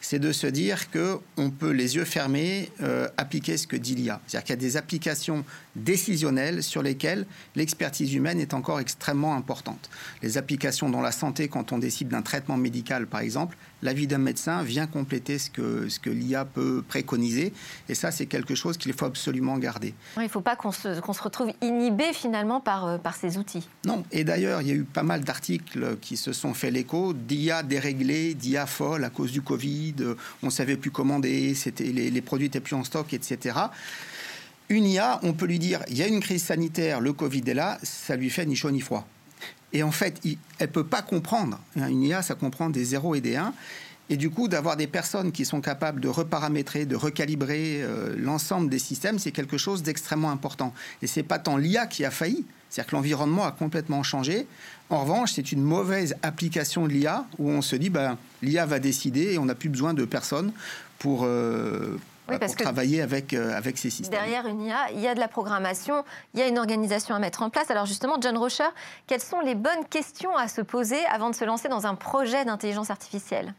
c'est 0.00 0.18
de 0.18 0.32
se 0.32 0.46
dire 0.46 0.90
qu'on 0.90 1.50
peut, 1.50 1.70
les 1.70 1.96
yeux 1.96 2.04
fermés, 2.04 2.70
euh, 2.82 3.08
appliquer 3.16 3.56
ce 3.56 3.66
que 3.66 3.76
dit 3.76 3.94
l'IA. 3.94 4.20
C'est-à-dire 4.26 4.44
qu'il 4.44 4.52
y 4.54 4.58
a 4.58 4.60
des 4.60 4.76
applications 4.76 5.44
décisionnelles 5.76 6.62
sur 6.62 6.82
lesquelles 6.82 7.26
l'expertise 7.56 8.14
humaine 8.14 8.40
est 8.40 8.54
encore 8.54 8.80
extrêmement 8.80 9.34
importante. 9.34 9.90
Les 10.22 10.38
applications 10.38 10.88
dans 10.88 11.00
la 11.00 11.12
santé, 11.12 11.48
quand 11.48 11.72
on 11.72 11.78
décide 11.78 12.08
d'un 12.08 12.22
traitement 12.22 12.56
médical, 12.56 13.06
par 13.06 13.20
exemple, 13.20 13.56
l'avis 13.82 14.06
d'un 14.06 14.18
médecin 14.18 14.62
vient 14.62 14.86
compléter 14.86 15.38
ce 15.38 15.50
que, 15.50 15.88
ce 15.88 15.98
que 15.98 16.10
l'IA 16.10 16.44
peut 16.44 16.82
préconiser. 16.86 17.52
Et 17.88 17.94
ça, 17.94 18.10
c'est 18.10 18.26
quelque 18.26 18.54
chose 18.54 18.76
qu'il 18.76 18.92
faut 18.92 19.06
absolument 19.06 19.58
garder. 19.58 19.94
il 20.16 20.22
ne 20.22 20.28
faut 20.28 20.40
pas 20.40 20.56
qu'on 20.56 20.72
se, 20.72 20.94
se, 20.94 21.22
retrouve 21.22 21.52
inhibé 21.62 22.12
finalement 22.12 22.60
par, 22.60 22.86
euh, 22.86 22.98
par 22.98 23.16
ces 23.16 23.38
outils. 23.38 23.68
Non. 23.84 24.04
Et 24.12 24.24
d'ailleurs, 24.24 24.62
il 24.62 24.68
y 24.68 24.70
a 24.70 24.74
eu 24.74 24.84
pas 24.84 25.02
mal 25.02 25.22
d'articles 25.22 25.96
qui 26.00 26.16
se 26.16 26.32
sont 26.32 26.54
fait 26.54 26.70
l'écho 26.70 27.12
d'IA 27.12 27.62
déréglée, 27.62 28.34
d'IA 28.34 28.66
folle 28.66 29.04
à 29.04 29.10
cause 29.10 29.32
du 29.32 29.42
Covid. 29.42 29.94
On 30.42 30.46
ne 30.46 30.52
savait 30.52 30.76
plus 30.76 30.90
commander, 30.90 31.54
les, 31.78 32.10
les 32.10 32.20
produits 32.22 32.46
n'étaient 32.46 32.60
plus 32.60 32.74
en 32.74 32.84
stock, 32.84 33.12
etc. 33.12 33.58
Une 34.68 34.84
IA, 34.84 35.18
on 35.22 35.32
peut 35.32 35.46
lui 35.46 35.58
dire, 35.58 35.82
il 35.88 35.96
y 35.96 36.02
a 36.02 36.06
une 36.06 36.20
crise 36.20 36.44
sanitaire, 36.44 37.00
le 37.00 37.12
Covid 37.14 37.42
est 37.46 37.54
là, 37.54 37.78
ça 37.82 38.16
lui 38.16 38.28
fait 38.28 38.44
ni 38.44 38.54
chaud 38.54 38.70
ni 38.70 38.80
froid. 38.80 39.06
Et 39.72 39.82
en 39.82 39.90
fait, 39.90 40.20
elle 40.24 40.36
ne 40.60 40.66
peut 40.66 40.84
pas 40.84 41.02
comprendre. 41.02 41.58
Une 41.76 42.02
IA, 42.02 42.22
ça 42.22 42.34
comprend 42.34 42.70
des 42.70 42.84
0 42.84 43.14
et 43.16 43.20
des 43.20 43.36
1. 43.36 43.52
Et 44.10 44.16
du 44.16 44.30
coup, 44.30 44.48
d'avoir 44.48 44.76
des 44.76 44.86
personnes 44.86 45.32
qui 45.32 45.44
sont 45.44 45.60
capables 45.60 46.00
de 46.00 46.08
reparamétrer, 46.08 46.86
de 46.86 46.96
recalibrer 46.96 47.82
euh, 47.82 48.14
l'ensemble 48.16 48.70
des 48.70 48.78
systèmes, 48.78 49.18
c'est 49.18 49.32
quelque 49.32 49.58
chose 49.58 49.82
d'extrêmement 49.82 50.30
important. 50.30 50.72
Et 51.02 51.06
c'est 51.06 51.22
pas 51.22 51.38
tant 51.38 51.58
l'IA 51.58 51.86
qui 51.86 52.06
a 52.06 52.10
failli, 52.10 52.46
c'est-à-dire 52.70 52.90
que 52.90 52.96
l'environnement 52.96 53.44
a 53.44 53.52
complètement 53.52 54.02
changé. 54.02 54.46
En 54.88 55.02
revanche, 55.02 55.32
c'est 55.34 55.52
une 55.52 55.62
mauvaise 55.62 56.16
application 56.22 56.86
de 56.86 56.92
l'IA 56.92 57.26
où 57.38 57.50
on 57.50 57.60
se 57.60 57.76
dit, 57.76 57.90
ben, 57.90 58.16
l'IA 58.40 58.64
va 58.64 58.78
décider 58.78 59.34
et 59.34 59.38
on 59.38 59.44
n'a 59.44 59.54
plus 59.54 59.68
besoin 59.68 59.92
de 59.92 60.06
personnes 60.06 60.52
pour, 60.98 61.24
euh, 61.24 61.98
pour 62.36 62.56
travailler 62.56 63.02
avec, 63.02 63.32
euh, 63.32 63.56
avec 63.56 63.78
ces 63.78 63.90
systèmes. 63.90 64.20
Derrière 64.20 64.46
une 64.46 64.62
IA, 64.62 64.90
il 64.92 65.00
y 65.00 65.08
a 65.08 65.14
de 65.14 65.20
la 65.20 65.28
programmation, 65.28 66.04
il 66.34 66.40
y 66.40 66.42
a 66.42 66.48
une 66.48 66.58
organisation 66.58 67.14
à 67.14 67.18
mettre 67.18 67.42
en 67.42 67.50
place. 67.50 67.70
Alors 67.70 67.86
justement, 67.86 68.20
John 68.20 68.36
Rocher, 68.36 68.68
quelles 69.06 69.20
sont 69.20 69.40
les 69.40 69.54
bonnes 69.54 69.84
questions 69.90 70.36
à 70.36 70.48
se 70.48 70.60
poser 70.60 71.04
avant 71.06 71.30
de 71.30 71.34
se 71.34 71.44
lancer 71.44 71.68
dans 71.68 71.86
un 71.86 71.94
projet 71.94 72.44
d'intelligence 72.44 72.90
artificielle? 72.90 73.54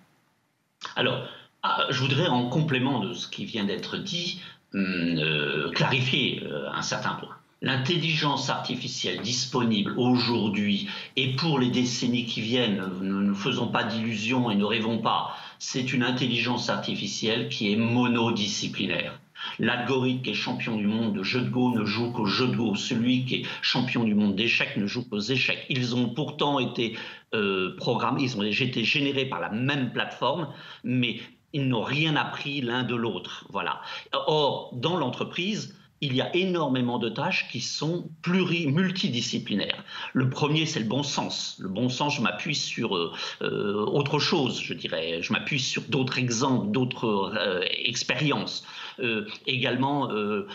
Alors, 0.95 1.27
ah, 1.63 1.87
je 1.89 1.99
voudrais, 1.99 2.27
en 2.27 2.47
complément 2.49 2.99
de 2.99 3.13
ce 3.13 3.27
qui 3.27 3.45
vient 3.45 3.65
d'être 3.65 3.97
dit, 3.97 4.41
hum, 4.73 5.17
euh, 5.17 5.71
clarifier 5.71 6.43
euh, 6.45 6.69
un 6.71 6.81
certain 6.81 7.15
point. 7.15 7.35
L'intelligence 7.61 8.49
artificielle 8.49 9.19
disponible 9.19 9.93
aujourd'hui 9.97 10.87
et 11.17 11.35
pour 11.35 11.59
les 11.59 11.69
décennies 11.69 12.25
qui 12.25 12.39
viennent, 12.39 12.81
ne 13.01 13.21
nous 13.21 13.35
faisons 13.35 13.67
pas 13.67 13.83
d'illusions 13.83 14.49
et 14.49 14.55
ne 14.55 14.63
rêvons 14.63 14.99
pas, 14.99 15.35
c'est 15.59 15.93
une 15.93 16.03
intelligence 16.03 16.69
artificielle 16.69 17.49
qui 17.49 17.71
est 17.71 17.75
monodisciplinaire. 17.75 19.19
L'algorithme 19.57 20.21
qui 20.21 20.31
est 20.31 20.33
champion 20.33 20.75
du 20.75 20.87
monde 20.87 21.13
de 21.13 21.23
jeu 21.23 21.41
de 21.41 21.49
Go 21.49 21.71
ne 21.71 21.85
joue 21.85 22.11
qu'au 22.11 22.25
jeu 22.25 22.47
de 22.47 22.55
Go. 22.55 22.75
Celui 22.75 23.25
qui 23.25 23.35
est 23.35 23.45
champion 23.61 24.03
du 24.03 24.15
monde 24.15 24.35
d'échecs 24.35 24.77
ne 24.77 24.85
joue 24.85 25.07
qu'aux 25.07 25.19
échecs. 25.19 25.65
Ils 25.69 25.95
ont 25.95 26.09
pourtant 26.09 26.59
été 26.59 26.97
euh, 27.33 27.75
programmés, 27.77 28.23
ils 28.23 28.37
ont 28.37 28.43
été 28.43 28.83
générés 28.83 29.25
par 29.25 29.39
la 29.39 29.49
même 29.49 29.91
plateforme, 29.91 30.49
mais 30.83 31.19
ils 31.53 31.67
n'ont 31.67 31.83
rien 31.83 32.15
appris 32.15 32.61
l'un 32.61 32.83
de 32.83 32.95
l'autre. 32.95 33.45
Voilà. 33.49 33.81
Or, 34.13 34.71
dans 34.73 34.97
l'entreprise, 34.97 35.75
il 36.01 36.15
y 36.15 36.21
a 36.21 36.33
énormément 36.35 36.97
de 36.97 37.09
tâches 37.09 37.47
qui 37.51 37.59
sont 37.61 38.09
pluri 38.21 38.67
multidisciplinaires. 38.67 39.83
Le 40.13 40.29
premier, 40.29 40.65
c'est 40.65 40.79
le 40.79 40.85
bon 40.85 41.03
sens. 41.03 41.57
Le 41.59 41.69
bon 41.69 41.89
sens, 41.89 42.15
je 42.15 42.21
m'appuie 42.21 42.55
sur 42.55 42.95
euh, 42.95 43.11
euh, 43.41 43.85
autre 43.85 44.19
chose, 44.19 44.61
je 44.61 44.73
dirais. 44.73 45.21
Je 45.21 45.33
m'appuie 45.33 45.59
sur 45.59 45.83
d'autres 45.83 46.17
exemples, 46.17 46.71
d'autres 46.71 47.33
euh, 47.35 47.65
expériences. 47.85 48.63
Également, 49.47 50.09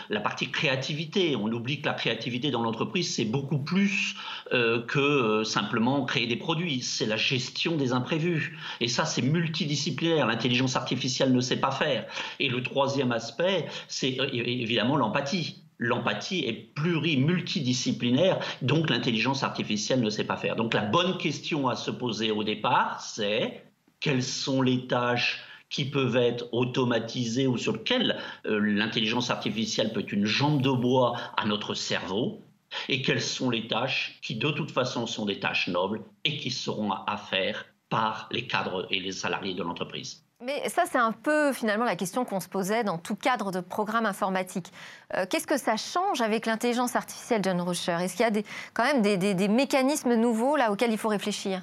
la 0.09 0.19
partie 0.19 0.49
créativité. 0.49 1.35
On 1.35 1.47
oublie 1.47 1.81
que 1.81 1.87
la 1.87 1.93
créativité 1.93 2.51
dans 2.51 2.61
l'entreprise, 2.61 3.13
c'est 3.15 3.25
beaucoup 3.25 3.59
plus 3.59 4.15
que 4.51 5.43
simplement 5.43 6.05
créer 6.05 6.27
des 6.27 6.35
produits. 6.35 6.81
C'est 6.81 7.05
la 7.05 7.17
gestion 7.17 7.75
des 7.75 7.93
imprévus. 7.93 8.57
Et 8.79 8.87
ça, 8.87 9.05
c'est 9.05 9.21
multidisciplinaire. 9.21 10.27
L'intelligence 10.27 10.75
artificielle 10.75 11.33
ne 11.33 11.41
sait 11.41 11.59
pas 11.59 11.71
faire. 11.71 12.05
Et 12.39 12.49
le 12.49 12.61
troisième 12.63 13.11
aspect, 13.11 13.67
c'est 13.87 14.17
évidemment 14.33 14.97
l'empathie 14.97 15.61
l'empathie 15.77 16.45
est 16.45 16.73
pluri-multidisciplinaire, 16.73 18.39
donc 18.61 18.89
l'intelligence 18.89 19.43
artificielle 19.43 19.99
ne 19.99 20.09
sait 20.09 20.23
pas 20.23 20.37
faire. 20.37 20.55
Donc 20.55 20.73
la 20.73 20.81
bonne 20.81 21.17
question 21.17 21.67
à 21.67 21.75
se 21.75 21.91
poser 21.91 22.31
au 22.31 22.45
départ, 22.45 23.01
c'est 23.01 23.61
quelles 23.99 24.23
sont 24.23 24.61
les 24.61 24.87
tâches 24.87 25.43
qui 25.69 25.85
peuvent 25.85 26.15
être 26.15 26.45
automatisées 26.51 27.47
ou 27.47 27.57
sur 27.57 27.73
lesquelles 27.73 28.17
euh, 28.45 28.59
l'intelligence 28.59 29.29
artificielle 29.29 29.93
peut 29.93 30.01
être 30.01 30.11
une 30.11 30.25
jambe 30.25 30.61
de 30.61 30.71
bois 30.71 31.17
à 31.37 31.45
notre 31.45 31.73
cerveau, 31.73 32.41
et 32.89 33.01
quelles 33.01 33.21
sont 33.21 33.49
les 33.49 33.67
tâches 33.67 34.19
qui 34.21 34.35
de 34.35 34.51
toute 34.51 34.71
façon 34.71 35.07
sont 35.07 35.25
des 35.25 35.39
tâches 35.39 35.67
nobles 35.67 36.01
et 36.23 36.37
qui 36.37 36.51
seront 36.51 36.91
à 36.91 37.17
faire 37.17 37.65
par 37.89 38.27
les 38.31 38.47
cadres 38.47 38.87
et 38.89 38.99
les 38.99 39.11
salariés 39.11 39.53
de 39.53 39.63
l'entreprise. 39.63 40.25
Mais 40.41 40.67
ça, 40.67 40.83
c'est 40.85 40.97
un 40.97 41.13
peu 41.13 41.53
finalement 41.53 41.85
la 41.85 41.95
question 41.95 42.25
qu'on 42.25 42.41
se 42.41 42.49
posait 42.49 42.83
dans 42.83 42.97
tout 42.97 43.15
cadre 43.15 43.51
de 43.51 43.61
programme 43.61 44.05
informatique. 44.05 44.71
Euh, 45.15 45.25
qu'est-ce 45.29 45.47
que 45.47 45.57
ça 45.57 45.77
change 45.77 46.21
avec 46.21 46.45
l'intelligence 46.45 46.95
artificielle, 46.95 47.41
John 47.43 47.61
Rocher? 47.61 47.97
Est-ce 48.01 48.17
qu'il 48.17 48.23
y 48.23 48.27
a 48.27 48.31
des, 48.31 48.43
quand 48.73 48.83
même 48.83 49.01
des, 49.01 49.47
mécanismes 49.47 50.15
nouveaux 50.15 50.57
là 50.57 50.71
auxquels 50.71 50.91
il 50.91 50.97
faut 50.97 51.07
réfléchir? 51.07 51.61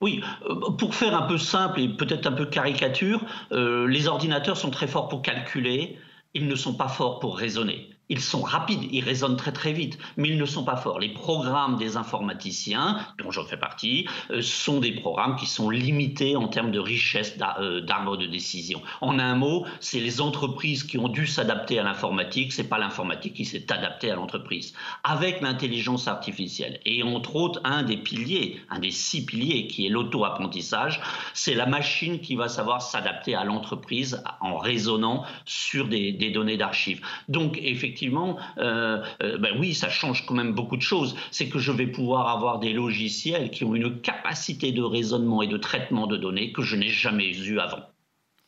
Oui, 0.00 0.22
euh, 0.48 0.70
pour 0.78 0.94
faire 0.94 1.14
un 1.14 1.26
peu 1.26 1.36
simple 1.38 1.80
et 1.80 1.88
peut-être 1.88 2.26
un 2.26 2.32
peu 2.32 2.46
caricature, 2.46 3.24
euh, 3.52 3.86
les 3.86 4.08
ordinateurs 4.08 4.56
sont 4.56 4.70
très 4.70 4.86
forts 4.86 5.08
pour 5.08 5.22
calculer, 5.22 5.98
ils 6.34 6.46
ne 6.48 6.54
sont 6.54 6.74
pas 6.74 6.88
forts 6.88 7.18
pour 7.18 7.36
raisonner. 7.38 7.90
Ils 8.10 8.20
sont 8.20 8.42
rapides, 8.42 8.88
ils 8.90 9.04
raisonnent 9.04 9.36
très 9.36 9.52
très 9.52 9.72
vite, 9.72 9.96
mais 10.16 10.28
ils 10.30 10.36
ne 10.36 10.44
sont 10.44 10.64
pas 10.64 10.76
forts. 10.76 10.98
Les 10.98 11.10
programmes 11.10 11.76
des 11.76 11.96
informaticiens, 11.96 12.98
dont 13.18 13.30
je 13.30 13.40
fais 13.42 13.56
partie, 13.56 14.08
euh, 14.30 14.42
sont 14.42 14.80
des 14.80 14.90
programmes 14.90 15.36
qui 15.36 15.46
sont 15.46 15.70
limités 15.70 16.34
en 16.34 16.48
termes 16.48 16.72
de 16.72 16.80
richesse 16.80 17.36
euh, 17.60 17.80
d'arbres 17.80 18.16
de 18.16 18.26
décision. 18.26 18.82
En 19.00 19.20
un 19.20 19.36
mot, 19.36 19.64
c'est 19.78 20.00
les 20.00 20.20
entreprises 20.20 20.82
qui 20.82 20.98
ont 20.98 21.08
dû 21.08 21.28
s'adapter 21.28 21.78
à 21.78 21.84
l'informatique, 21.84 22.52
c'est 22.52 22.68
pas 22.68 22.78
l'informatique 22.78 23.34
qui 23.34 23.44
s'est 23.44 23.70
adaptée 23.72 24.10
à 24.10 24.16
l'entreprise. 24.16 24.74
Avec 25.04 25.40
l'intelligence 25.40 26.08
artificielle, 26.08 26.80
et 26.84 27.04
entre 27.04 27.36
autres, 27.36 27.60
un 27.62 27.84
des 27.84 27.96
piliers, 27.96 28.60
un 28.70 28.80
des 28.80 28.90
six 28.90 29.24
piliers 29.24 29.68
qui 29.68 29.86
est 29.86 29.88
l'auto-apprentissage, 29.88 31.00
c'est 31.32 31.54
la 31.54 31.66
machine 31.66 32.18
qui 32.18 32.34
va 32.34 32.48
savoir 32.48 32.82
s'adapter 32.82 33.36
à 33.36 33.44
l'entreprise 33.44 34.20
en 34.40 34.58
raisonnant 34.58 35.24
sur 35.44 35.86
des, 35.86 36.10
des 36.10 36.30
données 36.30 36.56
d'archives. 36.56 37.00
Donc, 37.28 37.56
effectivement, 37.62 37.99
effectivement, 38.00 38.38
euh, 38.58 39.02
euh, 39.22 39.38
ben 39.38 39.58
oui, 39.58 39.74
ça 39.74 39.88
change 39.88 40.24
quand 40.26 40.34
même 40.34 40.54
beaucoup 40.54 40.76
de 40.76 40.82
choses. 40.82 41.16
C'est 41.30 41.48
que 41.48 41.58
je 41.58 41.72
vais 41.72 41.86
pouvoir 41.86 42.28
avoir 42.28 42.58
des 42.58 42.72
logiciels 42.72 43.50
qui 43.50 43.64
ont 43.64 43.74
une 43.74 44.00
capacité 44.00 44.72
de 44.72 44.82
raisonnement 44.82 45.42
et 45.42 45.48
de 45.48 45.58
traitement 45.58 46.06
de 46.06 46.16
données 46.16 46.52
que 46.52 46.62
je 46.62 46.76
n'ai 46.76 46.88
jamais 46.88 47.30
eu 47.36 47.58
avant. 47.58 47.82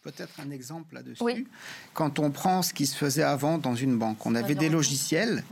Peut-être 0.02 0.40
un 0.40 0.50
exemple 0.50 0.94
là-dessus. 0.94 1.46
Quand 1.94 2.18
on 2.18 2.32
prend 2.32 2.62
ce 2.62 2.74
qui 2.74 2.86
se 2.86 2.96
faisait 2.96 3.22
avant 3.22 3.58
dans 3.58 3.76
une 3.76 3.96
banque, 3.98 4.26
on 4.26 4.34
avait 4.34 4.56
des 4.56 4.68
logiciels 4.68 5.44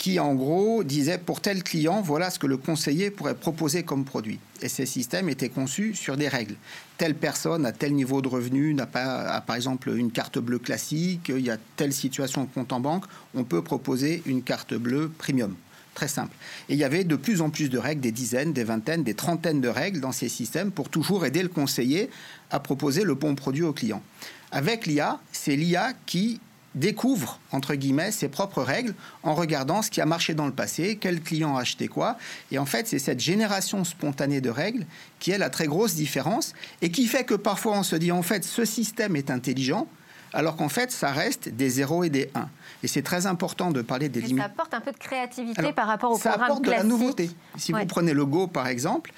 qui, 0.00 0.18
en 0.18 0.34
gros, 0.34 0.82
disaient 0.82 1.18
pour 1.18 1.42
tel 1.42 1.62
client, 1.62 2.00
voilà 2.00 2.30
ce 2.30 2.38
que 2.38 2.46
le 2.46 2.56
conseiller 2.56 3.10
pourrait 3.10 3.34
proposer 3.34 3.82
comme 3.82 4.06
produit. 4.06 4.40
Et 4.62 4.68
ces 4.70 4.86
systèmes 4.86 5.28
étaient 5.28 5.50
conçus 5.50 5.94
sur 5.94 6.16
des 6.16 6.26
règles. 6.26 6.54
Telle 6.96 7.14
personne 7.14 7.66
à 7.66 7.72
tel 7.72 7.92
niveau 7.92 8.22
de 8.22 8.28
revenu 8.28 8.72
n'a 8.72 8.86
pas, 8.86 9.42
par 9.42 9.56
exemple, 9.56 9.90
une 9.94 10.10
carte 10.10 10.38
bleue 10.38 10.58
classique, 10.58 11.28
il 11.28 11.44
y 11.44 11.50
a 11.50 11.58
telle 11.76 11.92
situation 11.92 12.44
de 12.44 12.48
compte 12.48 12.72
en 12.72 12.80
banque, 12.80 13.04
on 13.34 13.44
peut 13.44 13.60
proposer 13.60 14.22
une 14.24 14.42
carte 14.42 14.72
bleue 14.72 15.10
premium. 15.18 15.54
Très 15.92 16.08
simple. 16.08 16.34
Et 16.70 16.72
il 16.72 16.78
y 16.78 16.84
avait 16.84 17.04
de 17.04 17.16
plus 17.16 17.42
en 17.42 17.50
plus 17.50 17.68
de 17.68 17.76
règles, 17.76 18.00
des 18.00 18.10
dizaines, 18.10 18.54
des 18.54 18.64
vingtaines, 18.64 19.04
des 19.04 19.12
trentaines 19.12 19.60
de 19.60 19.68
règles 19.68 20.00
dans 20.00 20.12
ces 20.12 20.30
systèmes 20.30 20.70
pour 20.70 20.88
toujours 20.88 21.26
aider 21.26 21.42
le 21.42 21.50
conseiller 21.50 22.08
à 22.50 22.58
proposer 22.58 23.04
le 23.04 23.14
bon 23.14 23.34
produit 23.34 23.64
au 23.64 23.74
client. 23.74 24.02
Avec 24.50 24.86
l'IA, 24.86 25.20
c'est 25.30 25.56
l'IA 25.56 25.92
qui 26.06 26.40
découvre, 26.74 27.40
entre 27.52 27.74
guillemets, 27.74 28.12
ses 28.12 28.28
propres 28.28 28.62
règles 28.62 28.94
en 29.22 29.34
regardant 29.34 29.82
ce 29.82 29.90
qui 29.90 30.00
a 30.00 30.06
marché 30.06 30.34
dans 30.34 30.46
le 30.46 30.52
passé, 30.52 30.98
quel 31.00 31.20
client 31.20 31.56
a 31.56 31.62
acheté 31.62 31.88
quoi. 31.88 32.16
Et 32.52 32.58
en 32.58 32.66
fait, 32.66 32.86
c'est 32.86 32.98
cette 32.98 33.20
génération 33.20 33.84
spontanée 33.84 34.40
de 34.40 34.50
règles 34.50 34.86
qui 35.18 35.30
est 35.30 35.38
la 35.38 35.50
très 35.50 35.66
grosse 35.66 35.94
différence 35.94 36.54
et 36.82 36.90
qui 36.90 37.06
fait 37.06 37.24
que 37.24 37.34
parfois 37.34 37.76
on 37.78 37.82
se 37.82 37.96
dit, 37.96 38.12
en 38.12 38.22
fait, 38.22 38.44
ce 38.44 38.64
système 38.64 39.16
est 39.16 39.30
intelligent, 39.30 39.86
alors 40.32 40.56
qu'en 40.56 40.68
fait, 40.68 40.92
ça 40.92 41.10
reste 41.10 41.48
des 41.48 41.68
0 41.68 42.04
et 42.04 42.10
des 42.10 42.30
1. 42.34 42.48
Et 42.82 42.88
c'est 42.88 43.02
très 43.02 43.26
important 43.26 43.70
de 43.70 43.82
parler 43.82 44.08
des 44.08 44.20
limites. 44.20 44.38
Ça 44.38 44.44
apporte 44.44 44.74
un 44.74 44.80
peu 44.80 44.92
de 44.92 44.96
créativité 44.96 45.72
par 45.72 45.88
rapport 45.88 46.12
au 46.12 46.18
ça 46.18 46.30
programme 46.30 46.50
apporte 46.50 46.64
de 46.64 46.70
la 46.70 46.84
nouveauté. 46.84 47.30
Si 47.56 47.72
vous 47.72 47.86
prenez 47.86 48.12
le 48.12 48.24
Go, 48.24 48.46
par 48.46 48.68
exemple, 48.68 49.12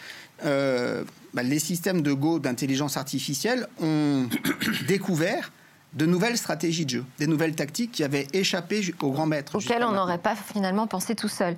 euh, 0.44 1.04
bah, 1.34 1.42
les 1.42 1.58
systèmes 1.58 2.02
de 2.02 2.12
Go 2.12 2.38
d'intelligence 2.38 2.96
artificielle 2.96 3.66
ont 3.80 4.26
découvert 4.88 5.52
de 5.94 6.06
nouvelles 6.06 6.38
stratégies 6.38 6.86
de 6.86 6.90
jeu, 6.90 7.04
des 7.18 7.26
nouvelles 7.26 7.54
tactiques 7.54 7.92
qui 7.92 8.04
avaient 8.04 8.26
échappé 8.32 8.80
au 9.00 9.10
grand 9.10 9.26
maître. 9.26 9.56
Auxquelles 9.56 9.84
on 9.84 9.92
n'aurait 9.92 10.18
pas 10.18 10.34
finalement 10.34 10.86
pensé 10.86 11.14
tout 11.14 11.28
seul. 11.28 11.56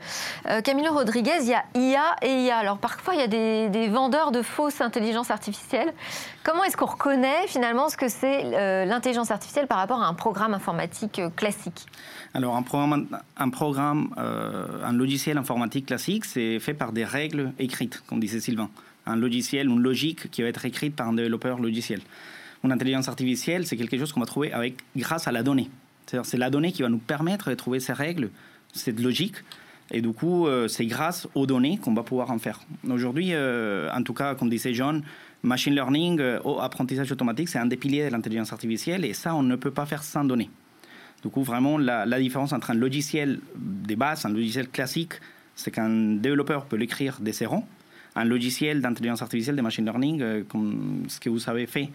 Euh, 0.49 0.61
Camilo 0.61 0.93
Rodriguez, 0.93 1.39
il 1.43 1.49
y 1.49 1.55
a 1.55 1.65
IA 1.75 2.17
et 2.23 2.45
IA. 2.45 2.57
Alors 2.57 2.79
parfois, 2.79 3.15
il 3.15 3.21
y 3.21 3.23
a 3.23 3.29
des, 3.29 3.89
vendeurs 3.89 4.33
de 4.33 4.43
fausses 4.43 4.81
intelligences 4.81 5.31
artificielles. 5.31 5.93
Comment 6.43 6.65
est-ce 6.65 6.77
qu'on 6.77 6.87
reconnaît 6.87 7.47
finalement 7.47 7.89
ce 7.89 7.97
que 7.97 8.09
c'est 8.09 8.45
euh, 8.45 8.85
l'intelligence 8.85 9.31
artificielle 9.31 9.69
par 9.69 9.79
rapport 9.79 10.03
à 10.03 10.09
un 10.09 10.15
programme 10.15 10.53
informatique 10.53 11.21
euh, 11.21 11.31
classique? 11.31 11.87
Alors, 12.33 12.57
un 12.57 12.63
programme, 12.63 13.07
un, 13.37 13.51
programme 13.51 14.13
un 14.17 14.93
logiciel 14.93 15.39
informatique 15.39 15.87
classique, 15.87 16.25
c'est 16.25 16.59
fait 16.59 16.75
par 16.75 16.91
des 16.91 17.05
règles 17.05 17.53
écrites, 17.61 18.03
comme 18.09 18.19
disait 18.19 18.41
Sylvain. 18.41 18.71
Un 19.07 19.15
logiciel, 19.15 19.69
une 19.69 19.81
logique 19.81 20.31
qui 20.33 20.43
va 20.43 20.49
être 20.49 20.65
écrite 20.65 20.97
par 20.97 21.07
un 21.07 21.13
développeur 21.13 21.61
logiciel 21.61 22.01
une 22.65 22.73
intelligence 22.73 23.09
artificielle, 23.09 23.67
c'est 23.67 23.77
quelque 23.77 23.99
chose 23.99 24.13
qu'on 24.13 24.21
va 24.21 24.27
trouver 24.27 24.53
grâce 24.97 25.29
à 25.29 25.33
la 25.33 25.43
donnée. 25.43 25.71
C'est 26.07 26.37
la 26.37 26.51
donnée 26.51 26.73
qui 26.73 26.83
va 26.83 26.89
nous 26.89 26.99
permettre 26.99 27.51
de 27.51 27.55
trouver 27.55 27.81
ces 27.81 27.93
règles, 27.93 28.31
cette 28.73 29.01
logique. 29.01 29.37
Et 29.91 30.01
du 30.01 30.13
coup, 30.13 30.47
euh, 30.47 30.67
c'est 30.67 30.87
grâce 30.87 31.29
aux 31.35 31.47
données 31.47 31.79
qu'on 31.79 31.93
va 31.93 32.03
pouvoir 32.03 32.31
en 32.31 32.39
faire. 32.39 32.61
Aujourd'hui, 32.89 33.31
euh, 33.33 33.91
en 33.93 34.03
tout 34.03 34.15
cas, 34.15 34.35
comme 34.35 34.49
disait 34.49 34.73
John, 34.73 35.03
machine 35.43 35.75
learning 35.75 36.21
euh, 36.21 36.41
ou 36.43 36.59
apprentissage 36.61 37.13
automatique, 37.13 37.49
c'est 37.49 37.59
un 37.59 37.67
des 37.67 37.77
piliers 37.77 38.07
de 38.07 38.13
l'intelligence 38.13 38.53
artificielle 38.53 39.05
et 39.05 39.13
ça, 39.13 39.35
on 39.35 39.43
ne 39.43 39.57
peut 39.57 39.71
pas 39.71 39.85
faire 39.85 40.03
sans 40.03 40.25
données. 40.25 40.51
Du 41.23 41.29
coup, 41.29 41.43
vraiment, 41.43 41.79
la, 41.79 42.19
différence 42.19 42.53
entre 42.53 42.71
un 42.71 42.75
logiciel 42.75 43.41
des 43.57 43.97
bases, 43.97 44.25
un 44.27 44.31
logiciel 44.31 44.69
classique, 44.69 45.15
c'est 45.55 45.71
qu'un 45.71 46.17
développeur 46.17 46.65
peut 46.67 46.77
l'écrire 46.77 47.19
des 47.21 47.33
zéros 47.33 47.65
un 48.17 48.25
logiciel 48.25 48.81
d'intelligence 48.81 49.23
artificielle, 49.23 49.57
de 49.57 49.63
machine 49.63 49.85
learning, 49.85 50.23
euh, 50.23 50.43
comme 50.49 51.05
ce 51.09 51.21
que 51.21 51.29
vous 51.29 51.49
avez 51.49 51.67
fait 51.67 51.91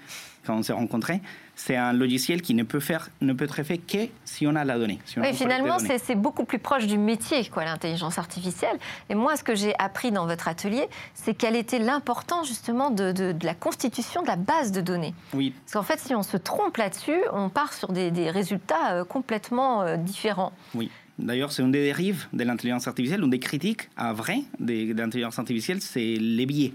quand 0.45 0.55
on 0.55 0.63
s'est 0.63 0.73
rencontrés, 0.73 1.21
c'est 1.55 1.75
un 1.75 1.93
logiciel 1.93 2.41
qui 2.41 2.53
ne 2.53 2.63
peut, 2.63 2.79
faire, 2.79 3.09
ne 3.21 3.33
peut 3.33 3.45
être 3.45 3.61
fait 3.63 3.77
que 3.77 4.07
si 4.23 4.47
on 4.47 4.55
a 4.55 4.63
la 4.63 4.77
donnée. 4.79 4.99
oui, 5.17 5.33
finalement, 5.33 5.77
c'est 5.79 6.15
beaucoup 6.15 6.45
plus 6.45 6.59
proche 6.59 6.87
du 6.87 6.97
métier, 6.97 7.45
quoi, 7.45 7.65
l'intelligence 7.65 8.17
artificielle. 8.17 8.77
Et 9.09 9.15
moi, 9.15 9.35
ce 9.35 9.43
que 9.43 9.55
j'ai 9.55 9.73
appris 9.77 10.11
dans 10.11 10.25
votre 10.25 10.47
atelier, 10.47 10.87
c'est 11.13 11.33
quel 11.33 11.55
était 11.55 11.79
l'importance 11.79 12.47
justement 12.47 12.89
de, 12.89 13.11
de, 13.11 13.35
la 13.43 13.53
constitution 13.53 14.21
de 14.21 14.27
la 14.27 14.37
base 14.37 14.71
de 14.71 14.81
données. 14.81 15.13
Oui. 15.33 15.53
Parce 15.65 15.73
qu'en 15.73 15.83
fait, 15.83 15.99
si 15.99 16.15
on 16.15 16.23
se 16.23 16.37
trompe 16.37 16.77
là-dessus, 16.77 17.19
on 17.33 17.49
part 17.49 17.73
sur 17.73 17.91
des, 17.91 18.11
des 18.11 18.31
résultats 18.31 18.93
euh, 18.93 19.03
complètement 19.03 19.81
euh, 19.81 19.97
différents. 19.97 20.53
Oui. 20.73 20.89
D'ailleurs, 21.19 21.51
c'est 21.51 21.61
une 21.61 21.71
des 21.71 21.83
dérives 21.83 22.27
de 22.31 22.43
l'intelligence 22.43 22.87
artificielle, 22.87 23.21
une 23.21 23.29
des 23.29 23.39
critiques 23.39 23.89
à 23.97 24.13
vrai 24.13 24.39
de, 24.59 24.93
l'intelligence 24.93 25.37
artificielle, 25.37 25.81
c'est 25.81 26.15
les 26.15 26.45
biais. 26.45 26.73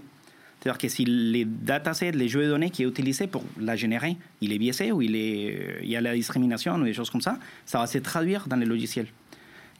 C'est-à-dire 0.59 0.77
que 0.77 0.87
si 0.87 1.05
les 1.05 1.45
datasets, 1.45 2.11
les 2.11 2.27
jeux 2.27 2.43
de 2.43 2.49
données 2.49 2.69
qui 2.69 2.83
est 2.83 2.87
utilisé 2.87 3.27
pour 3.27 3.43
la 3.59 3.75
générer, 3.75 4.17
il 4.41 4.53
est 4.53 4.57
biaisé 4.57 4.91
ou 4.91 5.01
il, 5.01 5.15
est, 5.15 5.79
il 5.83 5.89
y 5.89 5.95
a 5.95 6.01
la 6.01 6.13
discrimination 6.13 6.75
ou 6.75 6.83
des 6.83 6.93
choses 6.93 7.09
comme 7.09 7.21
ça, 7.21 7.37
ça 7.65 7.79
va 7.79 7.87
se 7.87 7.97
traduire 7.97 8.47
dans 8.47 8.55
les 8.55 8.65
logiciels. 8.65 9.07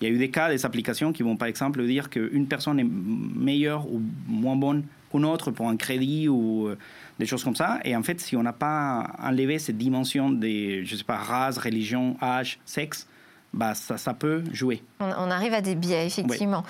Il 0.01 0.07
y 0.07 0.11
a 0.11 0.13
eu 0.13 0.17
des 0.17 0.29
cas, 0.29 0.49
des 0.49 0.65
applications 0.65 1.13
qui 1.13 1.23
vont 1.23 1.37
par 1.37 1.47
exemple 1.47 1.85
dire 1.85 2.09
qu'une 2.09 2.47
personne 2.47 2.79
est 2.79 2.87
meilleure 2.87 3.87
ou 3.87 4.01
moins 4.27 4.55
bonne 4.55 4.83
qu'une 5.11 5.25
autre 5.25 5.51
pour 5.51 5.69
un 5.69 5.77
crédit 5.77 6.27
ou 6.27 6.67
euh, 6.67 6.77
des 7.19 7.25
choses 7.25 7.43
comme 7.43 7.55
ça. 7.55 7.79
Et 7.85 7.95
en 7.95 8.03
fait, 8.03 8.19
si 8.19 8.35
on 8.35 8.43
n'a 8.43 8.53
pas 8.53 9.15
enlevé 9.19 9.59
cette 9.59 9.77
dimension 9.77 10.29
des, 10.29 10.83
je 10.85 10.95
sais 10.95 11.03
pas, 11.03 11.17
race, 11.17 11.57
religion, 11.57 12.17
âge, 12.21 12.59
sexe, 12.65 13.07
bah, 13.55 13.73
ça, 13.73 14.13
peut 14.13 14.43
jouer. 14.51 14.83
On, 14.99 15.31
arrive 15.31 15.53
à 15.53 15.61
des 15.61 15.75
biais, 15.75 16.05
effectivement. 16.05 16.65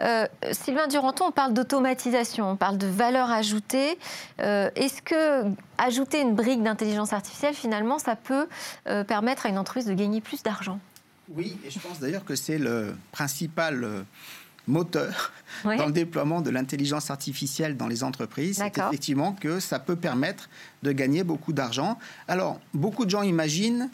Euh, 0.00 0.24
Sylvain 0.52 0.86
Duranton, 0.86 1.26
on 1.26 1.32
parle 1.32 1.52
d'automatisation, 1.52 2.52
on 2.52 2.56
parle 2.56 2.78
de 2.78 2.86
valeur 2.86 3.28
ajoutée. 3.28 3.98
Euh, 4.40 4.70
est-ce 4.76 5.02
que 5.02 5.50
ajouter 5.78 6.20
une 6.20 6.36
brique 6.36 6.62
d'intelligence 6.62 7.12
artificielle, 7.12 7.54
finalement, 7.54 7.98
ça 7.98 8.14
peut 8.14 8.46
euh, 8.86 9.02
permettre 9.02 9.46
à 9.46 9.48
une 9.48 9.58
entreprise 9.58 9.86
de 9.86 9.94
gagner 9.94 10.20
plus 10.20 10.44
d'argent? 10.44 10.78
Oui, 11.28 11.58
et 11.66 11.70
je 11.70 11.80
pense 11.80 11.98
d'ailleurs 11.98 12.24
que 12.24 12.36
c'est 12.36 12.58
le 12.58 12.94
principal 13.10 14.04
moteur 14.68 15.32
dans 15.64 15.86
le 15.86 15.92
déploiement 15.92 16.40
de 16.40 16.50
l'intelligence 16.50 17.10
artificielle 17.10 17.76
dans 17.76 17.88
les 17.88 18.04
entreprises, 18.04 18.58
c'est 18.58 18.78
effectivement 18.78 19.32
que 19.32 19.58
ça 19.58 19.80
peut 19.80 19.96
permettre 19.96 20.48
de 20.84 20.92
gagner 20.92 21.24
beaucoup 21.24 21.52
d'argent. 21.52 21.98
Alors, 22.28 22.60
beaucoup 22.74 23.04
de 23.04 23.10
gens 23.10 23.22
imaginent 23.22 23.90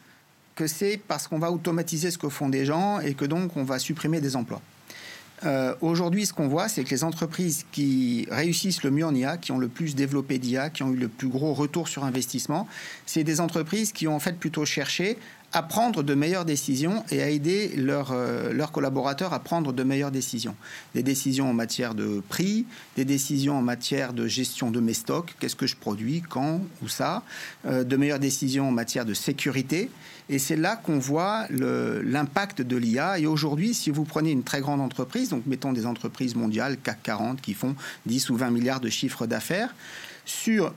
que 0.55 0.67
c'est 0.67 1.01
parce 1.09 1.29
qu'on 1.29 1.39
va 1.39 1.51
automatiser 1.51 2.11
ce 2.11 2.19
que 2.19 2.29
font 2.29 2.49
des 2.49 2.65
gens 2.65 3.01
et 3.01 3.15
que 3.15 3.25
donc 3.25 3.57
on 3.57 3.65
va 3.65 3.79
supprimer 3.79 4.21
des 4.21 4.37
emplois. 4.37 4.63
Euh, 5.45 5.75
aujourd'hui, 5.81 6.27
ce 6.27 6.33
qu'on 6.33 6.49
voit, 6.49 6.69
c'est 6.69 6.85
que 6.85 6.91
les 6.91 7.05
entreprises 7.05 7.67
qui 7.73 8.27
réussissent 8.31 8.83
le 8.83 8.91
mieux 8.91 9.05
en 9.05 9.15
IA, 9.15 9.37
qui 9.37 9.53
ont 9.53 9.59
le 9.59 9.69
plus 9.69 9.95
développé 9.95 10.39
d'IA, 10.39 10.71
qui 10.71 10.83
ont 10.83 10.93
eu 10.93 10.97
le 10.97 11.09
plus 11.09 11.29
gros 11.29 11.53
retour 11.53 11.89
sur 11.89 12.05
investissement, 12.05 12.67
c'est 13.05 13.25
des 13.25 13.41
entreprises 13.41 13.93
qui 13.93 14.09
ont 14.09 14.15
en 14.15 14.21
fait 14.21 14.39
plutôt 14.39 14.65
cherché 14.65 15.19
à 15.53 15.63
prendre 15.63 16.03
de 16.03 16.15
meilleures 16.15 16.45
décisions 16.45 17.05
et 17.11 17.23
à 17.23 17.31
aider 17.31 17.73
euh, 17.79 18.53
leurs 18.53 18.73
collaborateurs 18.73 19.33
à 19.33 19.39
prendre 19.39 19.73
de 19.73 19.83
meilleures 19.85 20.11
décisions. 20.11 20.57
Des 20.95 21.05
décisions 21.05 21.49
en 21.49 21.55
matière 21.55 21.95
de 21.95 22.23
prix, 22.29 22.67
des 22.97 23.05
décisions 23.05 23.57
en 23.57 23.63
matière 23.63 24.15
de 24.15 24.27
gestion 24.27 24.73
de 24.73 24.81
mes 24.81 24.95
stocks, 24.95 25.35
qu'est-ce 25.39 25.55
que 25.55 25.69
je 25.69 25.77
produis, 25.77 26.23
quand, 26.29 26.61
où 26.83 26.89
ça, 26.89 27.23
euh, 27.67 27.85
de 27.85 27.97
meilleures 27.97 28.19
décisions 28.19 28.69
en 28.69 28.73
matière 28.73 29.05
de 29.05 29.15
sécurité. 29.15 29.91
Et 30.31 30.39
c'est 30.39 30.57
là 30.57 30.77
qu'on 30.77 30.99
voit 30.99 31.47
l'impact 31.51 32.63
de 32.63 32.77
l'IA. 32.77 33.19
Et 33.19 33.27
aujourd'hui, 33.27 33.75
si 33.75 33.91
vous 33.91 34.05
prenez 34.05 34.31
une 34.31 34.43
très 34.43 34.61
grande 34.61 34.81
entreprise, 34.81 35.29
donc 35.29 35.45
mettons 35.47 35.73
des 35.73 35.85
entreprises 35.85 36.35
mondiales, 36.35 36.79
CAC 36.79 37.03
40, 37.03 37.41
qui 37.41 37.53
font 37.53 37.75
10 38.07 38.31
ou 38.31 38.37
20 38.37 38.51
milliards 38.51 38.81
de 38.81 38.89
chiffres 38.89 39.27
d'affaires, 39.27 39.75
sur 40.25 40.73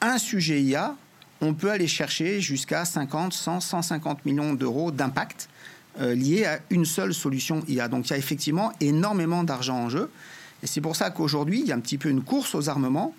un 0.00 0.18
sujet 0.18 0.60
IA, 0.60 0.96
on 1.40 1.54
peut 1.54 1.70
aller 1.70 1.86
chercher 1.86 2.40
jusqu'à 2.40 2.84
50, 2.84 3.32
100, 3.32 3.60
150 3.60 4.26
millions 4.26 4.54
d'euros 4.54 4.90
d'impact 4.90 5.48
euh, 6.00 6.14
liés 6.14 6.44
à 6.44 6.60
une 6.70 6.84
seule 6.84 7.14
solution 7.14 7.62
IA. 7.68 7.88
Donc 7.88 8.08
il 8.08 8.10
y 8.10 8.14
a 8.14 8.18
effectivement 8.18 8.72
énormément 8.80 9.44
d'argent 9.44 9.76
en 9.76 9.88
jeu. 9.88 10.10
Et 10.62 10.66
c'est 10.66 10.80
pour 10.80 10.96
ça 10.96 11.10
qu'aujourd'hui, 11.10 11.60
il 11.60 11.66
y 11.66 11.72
a 11.72 11.76
un 11.76 11.80
petit 11.80 11.96
peu 11.96 12.08
une 12.08 12.22
course 12.22 12.54
aux 12.54 12.68
armements. 12.68 13.14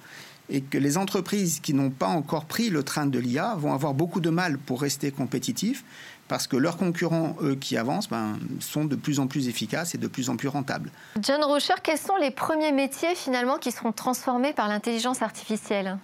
Et 0.51 0.61
que 0.61 0.77
les 0.77 0.97
entreprises 0.97 1.59
qui 1.61 1.73
n'ont 1.73 1.89
pas 1.89 2.07
encore 2.07 2.45
pris 2.45 2.69
le 2.69 2.83
train 2.83 3.07
de 3.07 3.17
l'IA 3.17 3.55
vont 3.55 3.73
avoir 3.73 3.93
beaucoup 3.93 4.19
de 4.19 4.29
mal 4.29 4.57
pour 4.57 4.81
rester 4.81 5.09
compétitifs 5.11 5.83
parce 6.27 6.47
que 6.47 6.55
leurs 6.55 6.77
concurrents, 6.77 7.35
eux, 7.41 7.55
qui 7.55 7.75
avancent, 7.75 8.07
ben, 8.07 8.37
sont 8.61 8.85
de 8.85 8.95
plus 8.95 9.19
en 9.19 9.27
plus 9.27 9.49
efficaces 9.49 9.95
et 9.95 9.97
de 9.97 10.07
plus 10.07 10.29
en 10.29 10.37
plus 10.37 10.47
rentables. 10.47 10.89
John 11.21 11.43
Rocher, 11.43 11.73
quels 11.83 11.97
sont 11.97 12.15
les 12.15 12.31
premiers 12.31 12.71
métiers 12.71 13.15
finalement 13.15 13.57
qui 13.57 13.71
seront 13.71 13.91
transformés 13.91 14.53
par 14.53 14.69
l'intelligence 14.69 15.21
artificielle? 15.21 15.97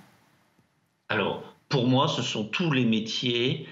Alors, 1.07 1.43
pour 1.69 1.88
moi, 1.88 2.07
ce 2.10 2.21
sont 2.21 2.43
tous 2.43 2.71
les 2.71 2.83
métiers 2.83 3.67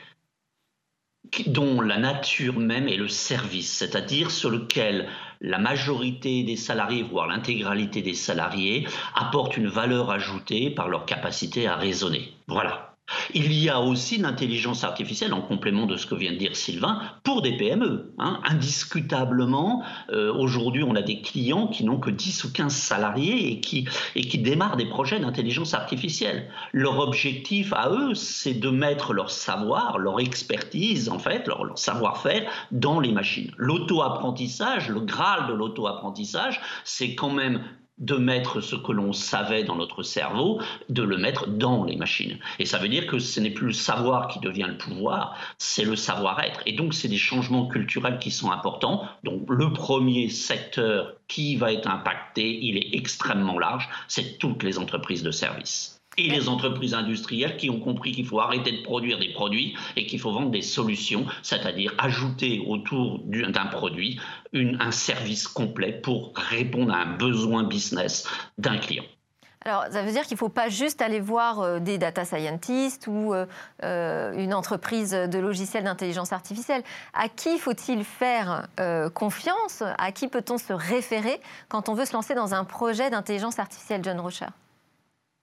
dont 1.48 1.82
la 1.82 1.98
nature 1.98 2.60
même 2.60 2.88
est 2.88 2.98
le 2.98 3.08
service, 3.08 3.72
c'est-à-dire 3.72 4.32
sur 4.32 4.50
lequel 4.50 5.08
la 5.42 5.58
majorité 5.58 6.44
des 6.44 6.56
salariés, 6.56 7.04
voire 7.04 7.28
l'intégralité 7.28 8.02
des 8.02 8.14
salariés, 8.14 8.88
apportent 9.16 9.58
une 9.58 9.68
valeur 9.68 10.12
ajoutée 10.12 10.70
par 10.70 10.90
leur 10.90 11.06
capacité 11.06 11.68
à 11.68 11.76
raisonner. 11.76 12.34
Voilà. 12.48 12.95
Il 13.34 13.54
y 13.54 13.70
a 13.70 13.80
aussi 13.82 14.18
l'intelligence 14.18 14.84
artificielle, 14.84 15.34
en 15.34 15.42
complément 15.42 15.86
de 15.86 15.98
ce 15.98 16.06
que 16.06 16.16
vient 16.16 16.32
de 16.32 16.38
dire 16.38 16.56
Sylvain, 16.56 17.02
pour 17.24 17.42
des 17.42 17.56
PME. 17.58 18.14
Hein. 18.18 18.40
Indiscutablement, 18.46 19.84
euh, 20.12 20.34
aujourd'hui, 20.34 20.84
on 20.84 20.96
a 20.96 21.02
des 21.02 21.22
clients 21.22 21.68
qui 21.68 21.84
n'ont 21.84 22.00
que 22.00 22.10
10 22.10 22.46
ou 22.46 22.54
15 22.54 22.74
salariés 22.74 23.52
et 23.52 23.60
qui, 23.60 23.88
et 24.16 24.22
qui 24.22 24.38
démarrent 24.38 24.78
des 24.78 24.88
projets 24.88 25.20
d'intelligence 25.20 25.74
artificielle. 25.74 26.50
Leur 26.72 27.00
objectif 27.00 27.74
à 27.74 27.90
eux, 27.90 28.16
c'est 28.16 28.54
de 28.54 28.70
mettre 28.70 29.14
leur 29.14 29.30
savoir, 29.30 29.98
leur 29.98 30.20
expertise, 30.20 31.10
en 31.10 31.20
fait, 31.20 31.48
leur, 31.48 31.64
leur 31.64 31.78
savoir-faire 31.78 32.50
dans 32.72 33.00
les 33.00 33.12
machines. 33.12 33.52
L'auto-apprentissage, 33.58 34.90
le 34.90 35.02
graal 35.02 35.48
de 35.48 35.54
l'auto-apprentissage, 35.54 36.62
c'est 36.84 37.16
quand 37.16 37.32
même 37.32 37.62
de 37.98 38.16
mettre 38.16 38.62
ce 38.62 38.76
que 38.76 38.92
l'on 38.92 39.14
savait 39.14 39.64
dans 39.64 39.76
notre 39.76 40.04
cerveau, 40.04 40.62
de 40.90 41.04
le 41.04 41.18
mettre 41.18 41.48
dans 41.48 41.84
les 41.84 41.96
machines. 41.96 42.38
Et 42.60 42.66
ça 42.66 42.78
veut 42.78 42.90
dire 42.90 43.08
que 43.08 43.20
ce 43.20 43.40
n'est 43.40 43.52
plus 43.52 43.68
le 43.68 43.74
savoir 43.74 44.28
qui 44.28 44.40
devient 44.40 44.68
le 44.68 44.78
pouvoir, 44.78 45.38
c'est 45.58 45.86
le 45.86 45.96
savoir-être. 45.96 46.62
Et 46.66 46.74
donc, 46.74 46.94
c'est 46.94 47.08
des 47.08 47.18
changements 47.18 47.68
culturels 47.68 48.20
qui 48.20 48.32
sont 48.32 48.52
importants. 48.52 49.08
Donc, 49.24 49.44
le 49.50 49.72
premier 49.72 50.30
secteur 50.30 51.14
qui 51.28 51.56
va 51.56 51.72
être 51.72 51.90
impacté, 51.90 52.60
il 52.62 52.78
est 52.78 52.96
extrêmement 52.96 53.60
large, 53.60 53.88
c'est 54.08 54.38
toutes 54.38 54.64
les 54.64 54.78
entreprises 54.78 55.24
de 55.24 55.32
services 55.32 55.95
et 56.18 56.30
les 56.30 56.50
entreprises 56.50 56.94
industrielles 56.94 57.58
qui 57.58 57.70
ont 57.70 57.80
compris 57.80 58.12
qu'il 58.12 58.26
faut 58.26 58.40
arrêter 58.40 58.72
de 58.72 58.82
produire 58.84 59.20
des 59.20 59.30
produits 59.30 59.76
et 59.96 60.06
qu'il 60.06 60.20
faut 60.20 60.32
vendre 60.32 60.52
des 60.52 60.62
solutions, 60.62 61.26
c'est-à-dire 61.42 61.94
ajouter 61.98 62.64
autour 62.68 63.20
d'un 63.26 63.66
produit 63.66 64.20
un 64.54 64.92
service 64.92 65.48
complet 65.48 65.94
pour 65.94 66.34
répondre 66.36 66.94
à 66.94 66.98
un 66.98 67.18
besoin 67.18 67.64
business 67.64 68.28
d'un 68.58 68.78
client. 68.78 69.06
Alors, 69.68 69.86
ça 69.90 70.04
veut 70.04 70.12
dire 70.12 70.22
qu'il 70.22 70.36
ne 70.36 70.40
faut 70.40 70.50
pas 70.50 70.70
juste 70.70 71.02
aller 71.02 71.20
voir 71.20 71.60
euh, 71.60 71.80
des 71.80 71.98
data 71.98 72.24
scientists 72.24 73.08
ou 73.08 73.34
euh, 73.34 73.48
euh, 73.84 74.32
une 74.38 74.54
entreprise 74.54 75.12
de 75.12 75.40
logiciels 75.40 75.84
d'intelligence 75.84 76.32
artificielle. 76.34 76.84
À 77.16 77.30
qui 77.30 77.58
faut-il 77.58 78.04
faire 78.04 78.68
confiance? 79.16 79.82
À 79.98 80.12
qui 80.12 80.28
peut-on 80.28 80.60
se 80.60 80.72
référer 80.72 81.42
quand 81.68 81.90
on 81.90 81.96
veut 81.96 82.06
se 82.06 82.14
lancer 82.14 82.36
dans 82.36 82.54
un 82.54 82.64
projet 82.64 83.10
d'intelligence 83.10 83.58
artificielle, 83.58 84.02
John 84.04 84.20
Rocher 84.20 84.46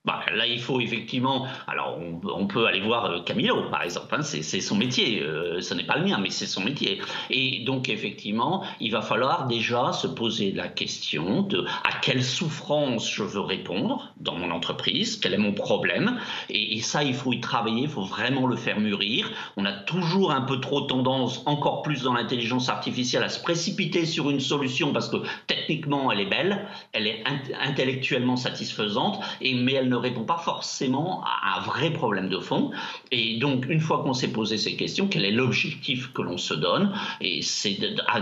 bah, 0.05 0.25
là, 0.35 0.49
il 0.49 0.61
faut 0.61 0.81
effectivement. 0.81 1.47
Alors, 1.69 1.97
on, 2.25 2.47
peut 2.49 2.67
aller 2.67 2.81
voir 2.81 3.05
euh, 3.05 3.21
Camilo, 3.21 3.71
par 3.71 3.85
exemple. 3.85 4.13
Hein, 4.13 4.23
c'est 4.23 4.43
son 4.61 4.75
métier. 4.75 5.23
Euh, 5.23 5.61
ce 5.61 5.75
n'est 5.75 5.85
pas 5.85 5.97
le 5.97 6.05
mien, 6.05 6.19
mais 6.21 6.31
c'est 6.31 6.47
son 6.47 6.63
métier. 6.63 7.01
Et 7.31 7.61
donc, 7.61 7.89
effectivement, 7.89 8.65
il 8.81 8.91
va 8.91 9.01
falloir 9.01 9.47
déjà 9.47 9.93
se 9.93 10.09
poser 10.09 10.51
la 10.51 10.67
question 10.67 11.43
de 11.43 11.65
à 11.85 12.01
quelle 12.01 12.25
souffrance 12.25 13.09
je 13.09 13.23
veux 13.23 13.41
répondre 13.41 14.13
dans 14.17 14.35
mon 14.35 14.51
entreprise, 14.51 15.19
quel 15.19 15.35
est 15.35 15.39
mon 15.39 15.53
problème? 15.53 16.19
Et, 16.51 16.81
ça, 16.81 17.05
il 17.05 17.15
faut 17.15 17.33
y 17.33 17.41
travailler. 17.41 17.83
Il 17.83 17.89
faut 17.89 18.03
vraiment 18.03 18.49
le 18.49 18.57
faire 18.57 18.81
mûrir. 18.81 19.31
On 19.57 19.65
a 19.65 19.73
toujours 19.73 20.33
un 20.33 20.43
peu 20.43 20.59
trop 20.61 20.81
tendance, 20.81 21.43
encore 21.47 21.83
plus 21.83 22.03
dans 22.03 22.15
l'intelligence 22.15 22.69
artificielle, 22.69 23.23
à 23.23 23.29
se 23.29 23.41
précipiter 23.41 24.05
sur 24.05 24.31
une 24.31 24.41
solution 24.41 24.93
parce 24.93 25.09
que 25.09 25.19
techniquement, 25.47 26.11
elle 26.11 26.21
est 26.21 26.27
belle, 26.27 26.67
elle 26.93 27.07
est 27.07 27.23
intellectuellement 27.61 28.37
satisfaisante, 28.37 29.21
mais 29.41 29.75
elle 29.75 29.92
ne 29.93 29.97
répond 29.97 30.25
pas 30.25 30.39
forcément 30.39 31.23
à 31.25 31.59
un 31.59 31.61
vrai 31.61 31.91
problème 31.91 32.29
de 32.29 32.39
fond. 32.39 32.71
Et 33.11 33.39
donc, 33.39 33.67
une 33.69 33.81
fois 33.81 34.03
qu'on 34.03 34.15
s'est 34.15 34.33
posé 34.33 34.57
ces 34.57 34.75
questions, 34.77 35.07
quel 35.09 35.25
est 35.25 35.31
l'objectif 35.31 36.13
que 36.13 36.23
l'on 36.23 36.39
se 36.39 36.55
donne? 36.55 36.93
Et 37.21 37.43
c'est 37.43 37.79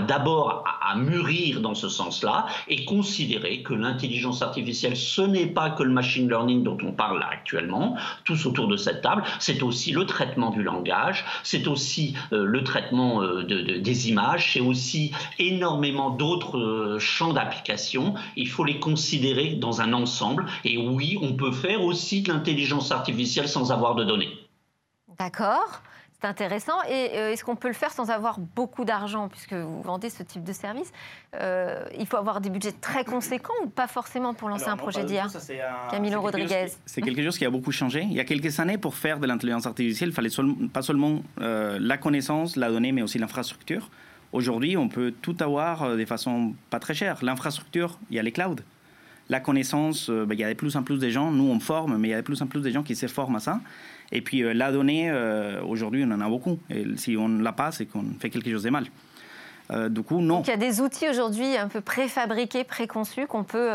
d'abord 0.06 0.64
à, 0.66 0.96
mûrir 0.96 1.60
dans 1.60 1.74
ce 1.74 1.88
sens-là 1.88 2.46
et 2.68 2.84
considérer 2.84 3.62
que 3.62 3.74
l'intelligence 3.74 4.42
artificielle, 4.42 4.96
ce 4.96 5.22
n'est 5.22 5.46
pas 5.46 5.70
que 5.70 5.84
le 5.84 5.92
machine 5.92 6.28
learning 6.28 6.64
dont 6.64 6.78
on 6.82 6.92
parle 6.92 7.22
actuellement, 7.22 7.96
tous 8.24 8.44
autour 8.46 8.66
de 8.66 8.76
cette 8.76 9.02
table, 9.02 9.22
c'est 9.38 9.62
aussi 9.62 9.92
le 9.92 10.04
traitement 10.04 10.50
du 10.50 10.62
langage, 10.62 11.24
c'est 11.44 11.68
aussi 11.68 12.14
euh, 12.32 12.44
le 12.44 12.64
traitement 12.64 13.22
euh, 13.22 13.44
de, 13.44 13.78
des 13.78 14.08
images, 14.08 14.52
c'est 14.52 14.60
aussi 14.60 15.12
énormément 15.38 16.10
d'autres 16.10 16.58
euh, 16.58 16.98
champs 16.98 17.32
d'application. 17.32 18.14
Il 18.36 18.48
faut 18.48 18.64
les 18.64 18.80
considérer 18.80 19.54
dans 19.54 19.80
un 19.80 19.92
ensemble. 19.92 20.46
Et 20.64 20.76
oui, 20.76 21.18
on 21.22 21.34
peut 21.34 21.52
faire 21.60 21.82
aussi 21.82 22.22
de 22.22 22.32
l'intelligence 22.32 22.90
artificielle 22.92 23.48
sans 23.48 23.72
avoir 23.72 23.94
de 23.94 24.04
données. 24.04 24.30
D'accord. 25.18 25.82
C'est 26.20 26.26
intéressant. 26.26 26.82
Et 26.88 27.10
euh, 27.14 27.32
est-ce 27.32 27.44
qu'on 27.44 27.56
peut 27.56 27.68
le 27.68 27.74
faire 27.74 27.90
sans 27.90 28.10
avoir 28.10 28.38
beaucoup 28.38 28.84
d'argent, 28.84 29.28
puisque 29.28 29.54
vous 29.54 29.80
vendez 29.82 30.10
ce 30.10 30.22
type 30.22 30.44
de 30.44 30.52
service 30.52 30.92
euh, 31.34 31.84
Il 31.98 32.06
faut 32.06 32.18
avoir 32.18 32.42
des 32.42 32.50
budgets 32.50 32.72
très 32.72 33.04
conséquents 33.04 33.54
ou 33.64 33.68
pas 33.68 33.86
forcément 33.86 34.34
pour 34.34 34.50
lancer 34.50 34.68
un 34.68 34.76
projet 34.76 35.04
d'IA 35.04 35.26
Camilo 35.90 36.20
Rodriguez. 36.20 36.66
C'est 36.84 37.00
quelque 37.00 37.22
chose 37.22 37.38
qui 37.38 37.46
a 37.46 37.50
beaucoup 37.50 37.72
changé. 37.72 38.02
Il 38.02 38.12
y 38.12 38.20
a 38.20 38.24
quelques 38.24 38.60
années, 38.60 38.76
pour 38.76 38.96
faire 38.96 39.18
de 39.18 39.26
l'intelligence 39.26 39.66
artificielle, 39.66 40.10
il 40.10 40.14
fallait 40.14 40.30
pas 40.72 40.82
seulement 40.82 41.22
euh, 41.40 41.78
la 41.80 41.96
connaissance, 41.96 42.56
la 42.56 42.68
donnée, 42.68 42.92
mais 42.92 43.02
aussi 43.02 43.18
l'infrastructure. 43.18 43.88
Aujourd'hui, 44.32 44.76
on 44.76 44.88
peut 44.88 45.12
tout 45.22 45.36
avoir 45.40 45.96
de 45.96 46.04
façon 46.04 46.54
pas 46.68 46.78
très 46.78 46.94
chère. 46.94 47.24
L'infrastructure, 47.24 47.98
il 48.10 48.16
y 48.16 48.18
a 48.18 48.22
les 48.22 48.32
clouds 48.32 48.56
la 49.30 49.40
connaissance, 49.40 50.10
euh, 50.10 50.26
bah, 50.26 50.34
il 50.34 50.40
y 50.40 50.44
a 50.44 50.48
de 50.48 50.54
plus 50.54 50.76
en 50.76 50.82
plus 50.82 50.98
de 50.98 51.08
gens, 51.08 51.30
nous 51.30 51.44
on 51.44 51.60
forme, 51.60 51.96
mais 51.96 52.08
il 52.08 52.10
y 52.10 52.14
a 52.14 52.18
de 52.18 52.22
plus 52.22 52.42
en 52.42 52.46
plus 52.46 52.60
de 52.60 52.70
gens 52.70 52.82
qui 52.82 52.96
se 52.96 53.06
forment 53.06 53.36
à 53.36 53.40
ça. 53.40 53.60
Et 54.12 54.20
puis 54.22 54.42
euh, 54.42 54.52
la 54.52 54.72
donnée, 54.72 55.08
euh, 55.08 55.62
aujourd'hui 55.62 56.02
on 56.04 56.10
en 56.10 56.20
a 56.20 56.28
beaucoup. 56.28 56.58
Et 56.68 56.84
si 56.96 57.16
on 57.16 57.28
ne 57.28 57.42
l'a 57.42 57.52
pas, 57.52 57.70
c'est 57.70 57.86
qu'on 57.86 58.04
fait 58.18 58.28
quelque 58.28 58.50
chose 58.50 58.64
de 58.64 58.70
mal. 58.70 58.86
du 59.88 60.02
coup, 60.02 60.20
non. 60.20 60.38
Donc 60.38 60.48
il 60.48 60.50
y 60.50 60.54
a 60.54 60.56
des 60.56 60.80
outils 60.80 61.08
aujourd'hui 61.08 61.56
un 61.56 61.68
peu 61.68 61.80
préfabriqués, 61.80 62.64
préconçus 62.64 63.28
qu'on 63.28 63.44
peut 63.44 63.70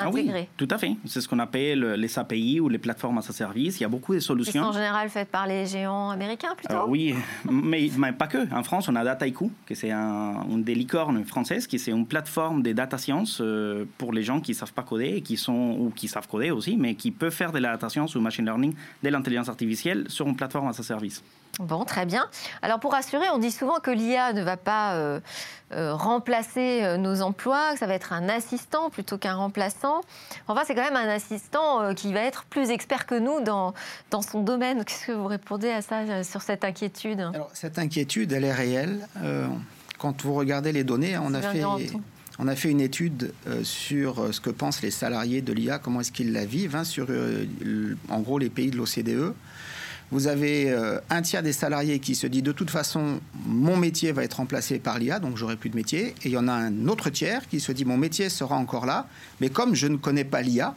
ah 0.00 0.10
oui, 0.10 0.30
tout 0.56 0.68
à 0.70 0.78
fait. 0.78 0.92
C'est 1.06 1.20
ce 1.20 1.28
qu'on 1.28 1.38
appelle 1.38 1.80
les 1.94 2.18
API 2.18 2.60
ou 2.60 2.68
les 2.68 2.78
plateformes 2.78 3.18
à 3.18 3.22
sa 3.22 3.32
service. 3.32 3.78
Il 3.78 3.82
y 3.82 3.86
a 3.86 3.88
beaucoup 3.88 4.14
de 4.14 4.20
solutions. 4.20 4.62
Sont 4.62 4.70
en 4.70 4.72
général 4.72 5.08
faites 5.08 5.28
par 5.28 5.46
les 5.46 5.66
géants 5.66 6.10
américains 6.10 6.54
plutôt 6.56 6.86
Oui, 6.88 7.14
mais, 7.50 7.90
pas 8.12 8.26
que. 8.26 8.52
En 8.54 8.62
France, 8.62 8.88
on 8.88 8.96
a 8.96 9.04
Dataiku, 9.04 9.50
qui 9.66 9.76
c'est 9.76 9.90
un, 9.90 10.44
une 10.50 10.62
des 10.62 10.74
licornes 10.74 11.24
françaises, 11.24 11.66
qui 11.66 11.78
c'est 11.78 11.90
une 11.90 12.06
plateforme 12.06 12.62
de 12.62 12.72
data 12.72 12.98
science 12.98 13.38
euh, 13.40 13.84
pour 13.98 14.12
les 14.12 14.22
gens 14.22 14.40
qui 14.40 14.52
ne 14.52 14.56
savent 14.56 14.72
pas 14.72 14.82
coder 14.82 15.14
et 15.16 15.22
qui 15.22 15.36
sont, 15.36 15.76
ou 15.78 15.92
qui 15.94 16.08
savent 16.08 16.28
coder 16.28 16.50
aussi, 16.50 16.76
mais 16.76 16.94
qui 16.94 17.10
peuvent 17.10 17.32
faire 17.32 17.52
de 17.52 17.58
la 17.58 17.72
data 17.72 17.88
science 17.88 18.14
ou 18.14 18.20
machine 18.20 18.44
learning, 18.44 18.74
de 19.02 19.08
l'intelligence 19.08 19.48
artificielle 19.48 20.04
sur 20.08 20.26
une 20.26 20.36
plateforme 20.36 20.68
à 20.68 20.72
sa 20.72 20.82
service. 20.82 21.22
Bon, 21.58 21.84
très 21.84 22.06
bien. 22.06 22.28
Alors 22.62 22.78
pour 22.78 22.92
rassurer, 22.92 23.26
on 23.32 23.38
dit 23.38 23.50
souvent 23.50 23.80
que 23.80 23.90
l'IA 23.90 24.32
ne 24.32 24.42
va 24.42 24.56
pas 24.56 24.94
euh, 24.94 25.18
euh, 25.72 25.92
remplacer 25.94 26.96
nos 26.98 27.20
emplois, 27.20 27.72
que 27.72 27.78
ça 27.80 27.86
va 27.86 27.94
être 27.94 28.12
un 28.12 28.28
assistant 28.28 28.90
plutôt 28.90 29.18
qu'un 29.18 29.34
remplaçant. 29.34 30.02
Enfin, 30.46 30.62
c'est 30.66 30.74
quand 30.74 30.84
même 30.84 30.96
un 30.96 31.08
assistant 31.08 31.82
euh, 31.82 31.94
qui 31.94 32.12
va 32.12 32.20
être 32.20 32.44
plus 32.44 32.70
expert 32.70 33.06
que 33.06 33.14
nous 33.14 33.40
dans, 33.40 33.74
dans 34.10 34.22
son 34.22 34.42
domaine. 34.42 34.84
Qu'est-ce 34.84 35.06
que 35.06 35.12
vous 35.12 35.26
répondez 35.26 35.70
à 35.70 35.82
ça, 35.82 36.00
euh, 36.00 36.22
sur 36.22 36.42
cette 36.42 36.64
inquiétude? 36.64 37.20
Alors, 37.20 37.50
Cette 37.54 37.78
inquiétude, 37.78 38.32
elle 38.32 38.44
est 38.44 38.52
réelle. 38.52 39.06
Euh, 39.22 39.46
quand 39.98 40.22
vous 40.22 40.34
regardez 40.34 40.72
les 40.72 40.84
données, 40.84 41.18
on 41.18 41.34
a 41.34 41.42
fait... 41.42 41.64
On 42.40 42.46
a 42.46 42.54
fait 42.54 42.70
une 42.70 42.80
étude 42.80 43.34
sur 43.64 44.32
ce 44.32 44.40
que 44.40 44.50
pensent 44.50 44.80
les 44.80 44.92
salariés 44.92 45.42
de 45.42 45.52
l'IA, 45.52 45.80
comment 45.80 46.02
est-ce 46.02 46.12
qu'ils 46.12 46.32
la 46.32 46.44
vivent, 46.44 46.76
hein, 46.76 46.84
sur 46.84 47.08
en 48.08 48.20
gros 48.20 48.38
les 48.38 48.48
pays 48.48 48.70
de 48.70 48.76
l'OCDE. 48.76 49.34
Vous 50.10 50.26
avez 50.26 50.70
euh, 50.70 51.00
un 51.10 51.20
tiers 51.20 51.42
des 51.42 51.52
salariés 51.52 51.98
qui 51.98 52.14
se 52.14 52.26
dit 52.26 52.40
de 52.40 52.52
toute 52.52 52.70
façon, 52.70 53.20
mon 53.46 53.76
métier 53.76 54.12
va 54.12 54.24
être 54.24 54.34
remplacé 54.34 54.78
par 54.78 54.98
l'IA, 54.98 55.18
donc 55.18 55.36
j'aurai 55.36 55.56
plus 55.56 55.68
de 55.68 55.76
métier. 55.76 56.14
Et 56.22 56.26
il 56.26 56.30
y 56.30 56.36
en 56.36 56.48
a 56.48 56.52
un 56.52 56.88
autre 56.88 57.10
tiers 57.10 57.46
qui 57.46 57.60
se 57.60 57.72
dit, 57.72 57.84
mon 57.84 57.98
métier 57.98 58.28
sera 58.30 58.56
encore 58.56 58.86
là, 58.86 59.06
mais 59.40 59.50
comme 59.50 59.74
je 59.74 59.86
ne 59.86 59.96
connais 59.96 60.24
pas 60.24 60.40
l'IA, 60.40 60.74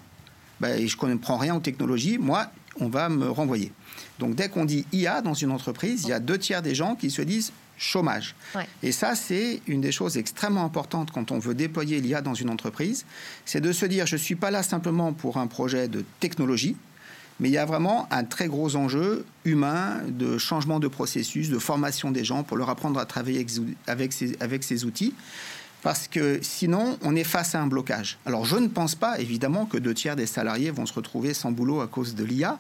ben, 0.60 0.78
et 0.78 0.88
je 0.88 0.96
ne 0.96 1.00
comprends 1.00 1.38
rien 1.38 1.56
aux 1.56 1.62
technologies, 1.62 2.18
moi, 2.18 2.52
on 2.80 2.90
va 2.90 3.10
me 3.10 3.30
renvoyer. 3.30 3.72
Donc 4.20 4.36
dès 4.36 4.50
qu'on 4.50 4.66
dit 4.66 4.86
IA 4.92 5.22
dans 5.22 5.34
une 5.34 5.52
entreprise, 5.52 6.04
il 6.04 6.10
y 6.10 6.14
a 6.14 6.20
deux 6.20 6.38
tiers 6.38 6.62
des 6.62 6.76
gens 6.76 6.96
qui 6.96 7.10
se 7.10 7.22
disent 7.22 7.52
chômage. 7.78 8.36
Et 8.84 8.92
ça, 8.92 9.16
c'est 9.16 9.62
une 9.66 9.82
des 9.82 9.92
choses 9.92 10.18
extrêmement 10.18 10.64
importantes 10.64 11.10
quand 11.12 11.32
on 11.32 11.40
veut 11.40 11.56
déployer 11.56 12.00
l'IA 12.00 12.22
dans 12.22 12.36
une 12.36 12.50
entreprise, 12.50 13.06
c'est 13.46 13.62
de 13.62 13.72
se 13.72 13.86
dire, 13.86 14.06
je 14.06 14.16
ne 14.16 14.22
suis 14.22 14.36
pas 14.36 14.52
là 14.52 14.62
simplement 14.62 15.14
pour 15.14 15.38
un 15.38 15.48
projet 15.48 15.88
de 15.88 16.06
technologie, 16.20 16.76
mais 17.42 17.50
il 17.50 17.54
y 17.54 17.58
a 17.58 17.66
vraiment 17.66 18.08
un 18.12 18.24
très 18.24 18.48
gros 18.48 18.76
enjeu 18.76 19.26
humain 19.46 20.02
de 20.08 20.38
changement 20.38 20.80
de 20.80 20.88
processus, 20.88 21.50
de 21.50 21.58
formation 21.58 22.12
des 22.12 22.24
gens 22.24 22.44
pour 22.44 22.56
leur 22.56 22.70
apprendre 22.70 23.00
à 23.00 23.06
travailler 23.06 23.44
avec 23.88 24.14
ces, 24.14 24.86
outils. 24.86 25.16
parce 25.82 26.08
que 26.08 26.38
sinon, 26.44 27.00
on 27.02 27.16
est 27.16 27.24
face 27.24 27.56
à 27.56 27.62
un 27.62 27.66
blocage. 27.66 28.20
Alors, 28.28 28.46
je 28.46 28.58
ne 28.58 28.68
pense 28.68 28.94
pas, 28.94 29.20
évidemment, 29.20 29.66
que 29.66 29.80
deux 29.80 29.96
tiers 29.96 30.16
des 30.16 30.28
salariés 30.28 30.70
vont 30.70 30.86
se 30.86 30.94
retrouver 30.94 31.34
sans 31.34 31.52
boulot 31.52 31.82
à 31.82 31.88
cause 31.88 32.14
de 32.14 32.24
l'IA. 32.24 32.60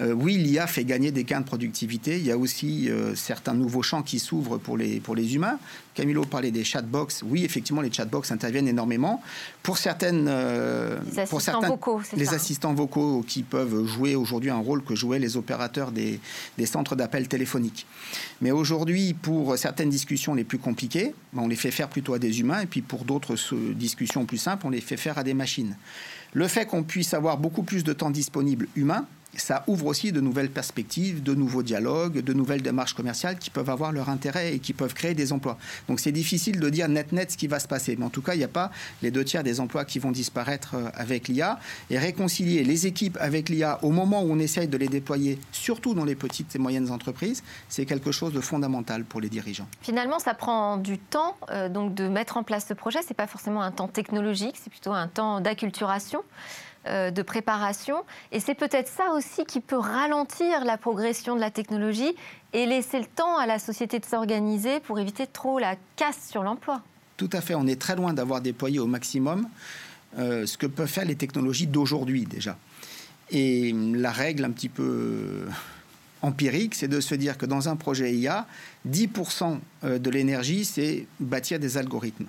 Euh, 0.00 0.12
oui, 0.12 0.36
l'IA 0.36 0.66
fait 0.66 0.84
gagner 0.84 1.12
des 1.12 1.22
gains 1.22 1.40
de 1.40 1.46
productivité. 1.46 2.18
Il 2.18 2.26
y 2.26 2.32
a 2.32 2.36
aussi 2.36 2.90
euh, 2.90 3.14
certains 3.14 3.54
nouveaux 3.54 3.82
champs 3.82 4.02
qui 4.02 4.18
s'ouvrent 4.18 4.58
pour 4.58 4.76
les, 4.76 4.98
pour 4.98 5.14
les 5.14 5.36
humains. 5.36 5.60
Camilo 5.96 6.24
parlait 6.24 6.50
des 6.50 6.62
chatbox. 6.62 7.24
Oui, 7.26 7.44
effectivement, 7.44 7.80
les 7.80 7.90
chatbox 7.90 8.30
interviennent 8.30 8.68
énormément. 8.68 9.22
Pour 9.62 9.78
certaines, 9.78 10.26
euh, 10.28 10.98
les 11.00 11.18
assistants 11.18 11.26
pour 11.30 11.40
certains, 11.40 11.68
vocaux, 11.68 12.00
les 12.16 12.26
ça, 12.26 12.34
assistants 12.34 12.74
vocaux 12.74 13.24
qui 13.26 13.42
peuvent 13.42 13.86
jouer 13.86 14.14
aujourd'hui 14.14 14.50
un 14.50 14.58
rôle 14.58 14.84
que 14.84 14.94
jouaient 14.94 15.18
les 15.18 15.36
opérateurs 15.36 15.90
des, 15.90 16.20
des 16.58 16.66
centres 16.66 16.94
d'appel 16.94 17.26
téléphoniques. 17.28 17.86
Mais 18.42 18.50
aujourd'hui, 18.50 19.14
pour 19.14 19.56
certaines 19.56 19.90
discussions 19.90 20.34
les 20.34 20.44
plus 20.44 20.58
compliquées, 20.58 21.14
ben, 21.32 21.42
on 21.42 21.48
les 21.48 21.56
fait 21.56 21.70
faire 21.70 21.88
plutôt 21.88 22.12
à 22.12 22.18
des 22.18 22.40
humains, 22.40 22.60
et 22.60 22.66
puis 22.66 22.82
pour 22.82 23.04
d'autres 23.04 23.34
discussions 23.72 24.26
plus 24.26 24.38
simples, 24.38 24.66
on 24.66 24.70
les 24.70 24.82
fait 24.82 24.98
faire 24.98 25.16
à 25.16 25.24
des 25.24 25.34
machines. 25.34 25.76
Le 26.34 26.46
fait 26.46 26.66
qu'on 26.66 26.82
puisse 26.82 27.14
avoir 27.14 27.38
beaucoup 27.38 27.62
plus 27.62 27.82
de 27.82 27.94
temps 27.94 28.10
disponible 28.10 28.68
humain, 28.76 29.06
ça 29.36 29.64
ouvre 29.66 29.86
aussi 29.86 30.12
de 30.12 30.20
nouvelles 30.20 30.50
perspectives, 30.50 31.22
de 31.22 31.34
nouveaux 31.34 31.62
dialogues, 31.62 32.20
de 32.20 32.32
nouvelles 32.32 32.62
démarches 32.62 32.94
commerciales 32.94 33.38
qui 33.38 33.50
peuvent 33.50 33.70
avoir 33.70 33.92
leur 33.92 34.08
intérêt 34.08 34.54
et 34.54 34.58
qui 34.58 34.72
peuvent 34.72 34.94
créer 34.94 35.14
des 35.14 35.32
emplois. 35.32 35.58
Donc 35.88 36.00
c'est 36.00 36.12
difficile 36.12 36.60
de 36.60 36.68
dire 36.70 36.88
net-net 36.88 37.32
ce 37.32 37.36
qui 37.36 37.46
va 37.46 37.60
se 37.60 37.68
passer. 37.68 37.96
Mais 37.96 38.04
en 38.04 38.10
tout 38.10 38.22
cas, 38.22 38.34
il 38.34 38.38
n'y 38.38 38.44
a 38.44 38.48
pas 38.48 38.70
les 39.02 39.10
deux 39.10 39.24
tiers 39.24 39.42
des 39.42 39.60
emplois 39.60 39.84
qui 39.84 39.98
vont 39.98 40.10
disparaître 40.10 40.74
euh, 40.74 40.88
avec 40.94 41.28
l'IA. 41.28 41.58
Et 41.90 41.98
réconcilier 41.98 42.64
les 42.64 42.86
équipes 42.86 43.18
avec 43.20 43.48
l'IA 43.48 43.78
au 43.82 43.90
moment 43.90 44.22
où 44.22 44.30
on 44.30 44.38
essaye 44.38 44.68
de 44.68 44.76
les 44.76 44.88
déployer, 44.88 45.38
surtout 45.52 45.94
dans 45.94 46.04
les 46.04 46.14
petites 46.14 46.54
et 46.54 46.58
moyennes 46.58 46.90
entreprises, 46.90 47.42
c'est 47.68 47.86
quelque 47.86 48.12
chose 48.12 48.32
de 48.32 48.40
fondamental 48.40 49.04
pour 49.04 49.20
les 49.20 49.28
dirigeants. 49.28 49.66
Finalement, 49.82 50.18
ça 50.18 50.34
prend 50.34 50.76
du 50.76 50.98
temps 50.98 51.36
euh, 51.50 51.68
donc 51.68 51.94
de 51.94 52.08
mettre 52.08 52.36
en 52.36 52.42
place 52.42 52.66
ce 52.68 52.74
projet. 52.74 53.02
Ce 53.02 53.08
n'est 53.08 53.14
pas 53.14 53.26
forcément 53.26 53.62
un 53.62 53.70
temps 53.70 53.88
technologique, 53.88 54.56
c'est 54.62 54.70
plutôt 54.70 54.92
un 54.92 55.08
temps 55.08 55.40
d'acculturation. 55.40 56.22
Euh, 56.88 57.10
de 57.10 57.22
préparation. 57.22 57.96
Et 58.30 58.38
c'est 58.38 58.54
peut-être 58.54 58.88
ça 58.88 59.10
aussi 59.12 59.44
qui 59.44 59.60
peut 59.60 59.78
ralentir 59.78 60.64
la 60.64 60.76
progression 60.76 61.34
de 61.34 61.40
la 61.40 61.50
technologie 61.50 62.14
et 62.52 62.64
laisser 62.66 63.00
le 63.00 63.06
temps 63.06 63.38
à 63.38 63.46
la 63.46 63.58
société 63.58 63.98
de 63.98 64.04
s'organiser 64.04 64.78
pour 64.80 65.00
éviter 65.00 65.26
trop 65.26 65.58
la 65.58 65.74
casse 65.96 66.28
sur 66.30 66.42
l'emploi. 66.44 66.82
Tout 67.16 67.30
à 67.32 67.40
fait. 67.40 67.54
On 67.54 67.66
est 67.66 67.80
très 67.80 67.96
loin 67.96 68.12
d'avoir 68.12 68.40
déployé 68.40 68.78
au 68.78 68.86
maximum 68.86 69.48
euh, 70.18 70.46
ce 70.46 70.56
que 70.56 70.66
peuvent 70.66 70.88
faire 70.88 71.04
les 71.04 71.16
technologies 71.16 71.66
d'aujourd'hui 71.66 72.24
déjà. 72.24 72.56
Et 73.30 73.72
la 73.72 74.12
règle 74.12 74.44
un 74.44 74.50
petit 74.50 74.68
peu 74.68 75.46
empirique, 76.22 76.74
c'est 76.74 76.88
de 76.88 77.00
se 77.00 77.14
dire 77.14 77.36
que 77.36 77.46
dans 77.46 77.68
un 77.68 77.76
projet 77.76 78.14
IA, 78.14 78.46
10% 78.88 79.58
euh, 79.84 79.98
de 79.98 80.10
l'énergie, 80.10 80.64
c'est 80.64 81.06
bâtir 81.18 81.58
des 81.58 81.78
algorithmes. 81.78 82.26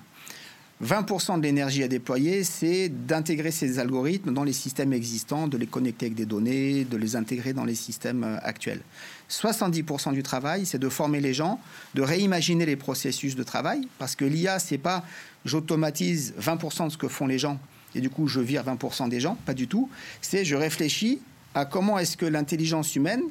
20% 0.84 1.38
de 1.38 1.42
l'énergie 1.42 1.82
à 1.82 1.88
déployer, 1.88 2.44
c'est 2.44 2.88
d'intégrer 2.88 3.50
ces 3.50 3.80
algorithmes 3.80 4.32
dans 4.32 4.44
les 4.44 4.52
systèmes 4.52 4.92
existants, 4.92 5.48
de 5.48 5.56
les 5.56 5.66
connecter 5.66 6.06
avec 6.06 6.14
des 6.14 6.24
données, 6.24 6.84
de 6.84 6.96
les 6.96 7.16
intégrer 7.16 7.52
dans 7.52 7.64
les 7.64 7.74
systèmes 7.74 8.22
euh, 8.22 8.36
actuels. 8.42 8.80
70% 9.28 10.12
du 10.12 10.22
travail, 10.22 10.66
c'est 10.66 10.78
de 10.78 10.88
former 10.88 11.20
les 11.20 11.34
gens, 11.34 11.60
de 11.94 12.02
réimaginer 12.02 12.64
les 12.64 12.76
processus 12.76 13.34
de 13.34 13.42
travail, 13.42 13.88
parce 13.98 14.14
que 14.14 14.24
l'IA, 14.24 14.60
c'est 14.60 14.78
pas 14.78 15.04
j'automatise 15.44 16.34
20% 16.40 16.86
de 16.86 16.92
ce 16.92 16.96
que 16.96 17.08
font 17.08 17.26
les 17.26 17.38
gens 17.38 17.58
et 17.94 18.00
du 18.00 18.10
coup 18.10 18.28
je 18.28 18.40
vire 18.40 18.64
20% 18.64 19.08
des 19.08 19.20
gens, 19.20 19.36
pas 19.46 19.54
du 19.54 19.66
tout. 19.68 19.88
C'est 20.20 20.44
je 20.44 20.54
réfléchis 20.54 21.20
à 21.54 21.64
comment 21.64 21.98
est-ce 21.98 22.16
que 22.16 22.26
l'intelligence 22.26 22.94
humaine 22.94 23.22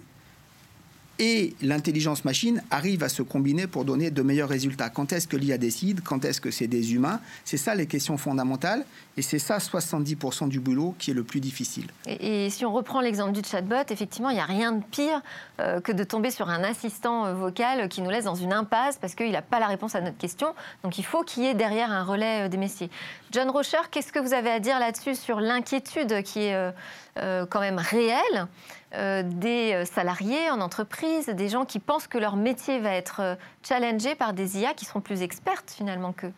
et 1.19 1.55
l'intelligence 1.61 2.25
machine 2.25 2.61
arrive 2.69 3.03
à 3.03 3.09
se 3.09 3.21
combiner 3.21 3.67
pour 3.67 3.85
donner 3.85 4.11
de 4.11 4.21
meilleurs 4.21 4.49
résultats. 4.49 4.89
Quand 4.89 5.11
est-ce 5.13 5.27
que 5.27 5.37
l'IA 5.37 5.57
décide? 5.57 6.01
Quand 6.03 6.23
est-ce 6.25 6.39
que 6.39 6.51
c'est 6.51 6.67
des 6.67 6.93
humains? 6.93 7.19
C'est 7.43 7.57
ça 7.57 7.75
les 7.75 7.87
questions 7.87 8.17
fondamentales. 8.17 8.85
Et 9.17 9.23
c'est 9.23 9.39
ça 9.39 9.57
70% 9.57 10.47
du 10.47 10.59
boulot 10.59 10.93
qui 10.99 11.09
est 11.09 11.13
le 11.15 11.23
plus 11.23 11.39
difficile. 11.39 11.87
Et, 12.05 12.51
si 12.51 12.65
on 12.65 12.71
reprend 12.71 13.01
l'exemple 13.01 13.31
du 13.31 13.41
chatbot, 13.43 13.75
effectivement, 13.89 14.29
il 14.29 14.35
n'y 14.35 14.39
a 14.39 14.45
rien 14.45 14.73
de 14.73 14.83
pire 14.83 15.21
euh, 15.59 15.81
que 15.81 15.91
de 15.91 16.03
tomber 16.03 16.29
sur 16.29 16.49
un 16.49 16.63
assistant 16.63 17.25
euh, 17.25 17.33
vocal 17.33 17.89
qui 17.89 18.03
nous 18.03 18.11
laisse 18.11 18.25
dans 18.25 18.35
une 18.35 18.53
impasse 18.53 18.97
parce 18.97 19.15
qu'il 19.15 19.31
n'a 19.31 19.41
pas 19.41 19.59
la 19.59 19.67
réponse 19.67 19.95
à 19.95 20.01
notre 20.01 20.17
question. 20.17 20.53
Donc 20.83 20.99
il 20.99 21.03
faut 21.03 21.23
qu'il 21.23 21.43
y 21.43 21.47
ait 21.47 21.55
derrière 21.55 21.91
un 21.91 22.03
relais 22.03 22.45
euh, 22.45 22.47
des 22.47 22.57
messiers. 22.57 22.91
John 23.31 23.49
Rocher, 23.49 23.77
qu'est-ce 23.89 24.13
que 24.13 24.19
vous 24.19 24.33
avez 24.33 24.51
à 24.51 24.59
dire 24.59 24.79
là-dessus 24.79 25.15
sur 25.15 25.39
l'inquiétude 25.39 26.21
qui 26.21 26.41
est 26.41 26.73
quand 27.15 27.59
même 27.59 27.77
réelle? 27.77 28.47
Euh, 28.93 29.21
des 29.23 29.73
euh, 29.73 29.85
salariés 29.85 30.49
en 30.49 30.61
entreprise, 30.61 31.27
des 31.27 31.49
gens 31.49 31.65
qui 31.65 31.79
pensent 31.79 32.07
que 32.07 32.17
leur 32.17 32.37
métier 32.37 32.79
va 32.79 32.91
être 32.91 33.19
euh, 33.19 33.35
challengé 33.61 34.15
par 34.15 34.33
des 34.33 34.59
IA 34.59 34.73
qui 34.73 34.85
seront 34.85 35.01
plus 35.01 35.23
expertes 35.23 35.73
finalement 35.75 36.13
qu'eux 36.13 36.31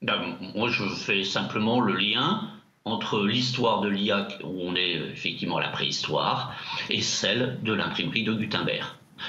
ben, 0.00 0.36
Moi, 0.54 0.70
je 0.70 0.84
fais 0.88 1.24
simplement 1.24 1.80
le 1.80 1.94
lien 1.94 2.48
entre 2.84 3.24
l'histoire 3.24 3.82
de 3.82 3.88
l'IA, 3.88 4.28
où 4.42 4.62
on 4.62 4.74
est 4.74 4.94
effectivement 5.12 5.58
à 5.58 5.62
la 5.62 5.68
préhistoire, 5.68 6.54
et 6.88 7.02
celle 7.02 7.58
de 7.62 7.72
l'imprimerie 7.72 8.24
de 8.24 8.32
Gutenberg. 8.32 8.86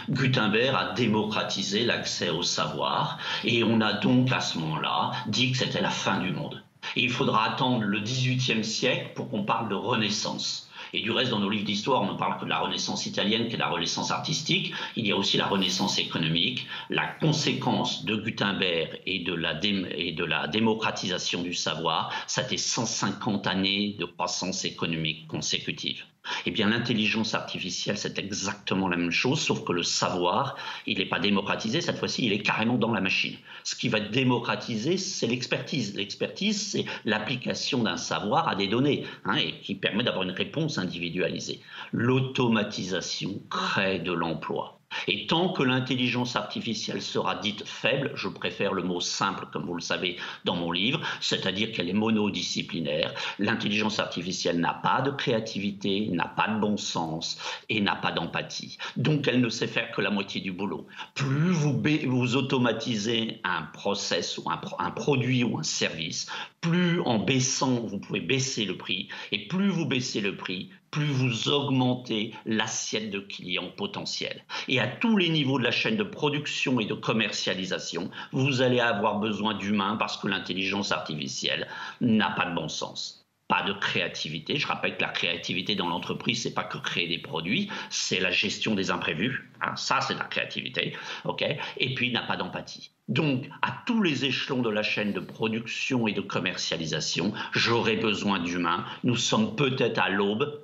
Gutenberg 0.10 0.76
a 0.76 0.94
démocratisé 0.94 1.86
l'accès 1.86 2.30
au 2.30 2.42
savoir, 2.42 3.20
et 3.44 3.64
on 3.64 3.82
a 3.82 3.94
donc 3.94 4.32
à 4.32 4.40
ce 4.40 4.58
moment-là 4.60 5.12
dit 5.28 5.52
que 5.52 5.58
c'était 5.58 5.82
la 5.82 5.90
fin 5.90 6.20
du 6.20 6.32
monde. 6.32 6.64
Il 6.96 7.10
faudra 7.10 7.46
attendre 7.46 7.84
le 7.84 8.00
XVIIIe 8.00 8.64
siècle 8.64 9.12
pour 9.16 9.30
qu'on 9.30 9.44
parle 9.44 9.70
de 9.70 9.76
renaissance. 9.76 10.70
Et 10.94 11.02
du 11.02 11.12
reste, 11.12 11.32
dans 11.32 11.40
nos 11.40 11.50
livres 11.50 11.66
d'histoire, 11.66 12.04
on 12.04 12.14
ne 12.14 12.18
parle 12.18 12.40
que 12.40 12.46
de 12.46 12.50
la 12.50 12.60
Renaissance 12.60 13.08
italienne, 13.08 13.48
qui 13.48 13.56
est 13.56 13.58
la 13.58 13.70
Renaissance 13.70 14.12
artistique. 14.12 14.74
Il 14.96 15.08
y 15.08 15.12
a 15.12 15.18
aussi 15.18 15.38
la 15.38 15.48
Renaissance 15.48 15.98
économique. 15.98 16.68
La 16.90 17.08
conséquence 17.08 18.06
de 18.06 18.16
Gutenberg 18.16 19.02
et 19.08 19.20
de 19.20 19.34
la, 19.34 20.48
démocratisation 20.48 21.42
du 21.42 21.54
savoir, 21.56 22.14
ça 22.28 22.42
a 22.42 22.58
150 22.58 23.48
années 23.48 23.96
de 24.00 24.06
croissance 24.06 24.66
économique 24.66 25.28
consécutive. 25.28 26.04
Eh 26.46 26.52
bien, 26.52 26.70
l'intelligence 26.70 27.34
artificielle, 27.34 27.98
c'est 27.98 28.18
exactement 28.18 28.88
la 28.88 28.98
même 28.98 29.12
chose, 29.12 29.42
sauf 29.42 29.64
que 29.66 29.74
le 29.74 29.84
savoir, 29.84 30.56
il 30.88 30.98
n'est 31.00 31.06
pas 31.06 31.20
démocratisé, 31.20 31.82
cette 31.82 31.98
fois-ci, 31.98 32.26
il 32.26 32.34
est 32.34 32.42
carrément 32.42 32.78
dans 32.78 32.94
la 32.94 33.02
machine. 33.02 33.36
Ce 33.64 33.76
qui 33.76 33.90
va 33.90 33.98
être 33.98 34.12
démocratisé, 34.12 34.98
c'est 34.98 35.28
l'expertise. 35.28 35.96
L'expertise, 35.96 36.72
c'est 36.72 36.86
l'application 37.06 37.84
d'un 37.84 37.98
savoir 37.98 38.48
à 38.48 38.56
des 38.56 38.68
données, 38.68 39.06
hein, 39.26 39.36
et 39.36 39.60
qui 39.60 39.76
permet 39.76 40.04
d'avoir 40.04 40.24
une 40.24 40.32
réponse 40.32 40.78
individualisée. 40.78 41.60
L'automatisation 41.92 43.42
crée 43.50 44.00
de 44.00 44.14
l'emploi. 44.14 44.80
Et 45.08 45.28
tant 45.28 45.50
que 45.50 45.64
l'intelligence 45.64 46.36
artificielle 46.36 47.02
sera 47.02 47.36
dite 47.36 47.66
faible, 47.66 48.12
je 48.16 48.28
préfère 48.28 48.74
le 48.74 48.84
mot 48.84 49.02
simple, 49.02 49.48
comme 49.52 49.66
vous 49.66 49.76
le 49.76 49.82
savez 49.82 50.18
dans 50.46 50.56
mon 50.56 50.72
livre, 50.72 51.02
c'est-à-dire 51.20 51.72
qu'elle 51.72 51.90
est 51.90 51.94
monodisciplinaire, 51.94 53.14
l'intelligence 53.40 54.00
artificielle 54.00 54.60
n'a 54.60 54.74
pas 54.74 55.02
de 55.02 55.12
créativité, 55.12 56.08
n'a 56.12 56.28
pas 56.28 56.48
de 56.48 56.60
bon 56.60 56.78
sens 56.78 57.38
et 57.70 57.82
n'a 57.82 57.96
pas 57.96 58.12
d'empathie. 58.12 58.78
Donc 58.98 59.28
elle 59.28 59.42
ne 59.42 59.50
sait 59.50 59.68
faire 59.68 59.92
que 59.92 60.02
la 60.02 60.10
moitié 60.10 60.42
du 60.42 60.52
boulot. 60.52 60.88
Plus 61.16 61.52
vous, 61.52 62.36
automatisez 62.36 63.40
un 63.44 63.64
process 63.74 64.38
ou 64.38 64.50
un 64.50 64.92
produit 64.92 65.44
ou 65.44 65.60
un 65.60 65.64
service, 65.64 66.28
plus 66.62 67.02
en 67.02 67.20
baissant, 67.20 67.82
vous 67.82 68.00
pouvez 68.00 68.22
baisser 68.22 68.66
le 68.66 68.78
prix, 68.78 69.10
et 69.32 69.48
plus 69.48 69.70
vous 69.70 69.86
baissez 69.86 70.22
le 70.22 70.36
prix, 70.36 70.70
plus 70.94 71.08
vous 71.08 71.50
augmentez 71.50 72.36
l'assiette 72.46 73.10
de 73.10 73.20
clients 73.20 73.72
potentiels. 73.76 74.46
Et 74.68 74.80
à 74.80 74.86
tous 74.86 75.18
les 75.18 75.30
niveaux 75.30 75.58
de 75.58 75.64
la 75.64 75.72
chaîne 75.72 75.98
de 75.98 76.04
production 76.04 76.80
et 76.80 76.86
de 76.86 76.94
commercialisation, 76.94 78.12
vous 78.32 78.62
allez 78.62 78.80
avoir 78.80 79.18
besoin 79.18 79.56
d'humains 79.56 79.96
parce 79.98 80.18
que 80.18 80.28
l'intelligence 80.28 80.92
artificielle 80.92 81.68
n'a 82.00 82.30
pas 82.30 82.46
de 82.46 82.54
bon 82.54 82.70
sens 82.70 83.24
pas 83.50 83.62
de 83.64 83.74
créativité. 83.74 84.58
Je 84.58 84.66
rappelle 84.66 84.96
que 84.98 85.02
la 85.02 85.10
créativité 85.10 85.76
dans 85.76 85.88
l'entreprise, 85.90 86.42
c'est 86.42 86.54
pas 86.54 86.64
que 86.64 86.78
créer 86.78 87.08
des 87.08 87.20
produits, 87.20 87.70
c'est 87.90 88.20
la 88.20 88.32
gestion 88.32 88.74
des 88.74 88.90
imprévus. 88.90 89.52
Hein. 89.62 89.76
ça, 89.76 90.00
c'est 90.02 90.16
la 90.16 90.24
créativité, 90.24 90.96
ok? 91.26 91.44
Et 91.78 91.94
puis, 91.94 92.08
il 92.08 92.14
n'a 92.14 92.24
pas 92.24 92.38
d'empathie. 92.38 92.92
Donc, 93.10 93.50
à 93.62 93.76
tous 93.86 94.02
les 94.02 94.26
échelons 94.26 94.62
de 94.62 94.70
la 94.70 94.82
chaîne 94.82 95.12
de 95.12 95.20
production 95.20 96.08
et 96.08 96.14
de 96.14 96.22
commercialisation, 96.22 97.34
j'aurai 97.52 97.98
besoin 97.98 98.40
d'humains. 98.40 98.86
Nous 99.04 99.18
sommes 99.18 99.56
peut-être 99.56 100.00
à 100.00 100.10
l'aube 100.10 100.63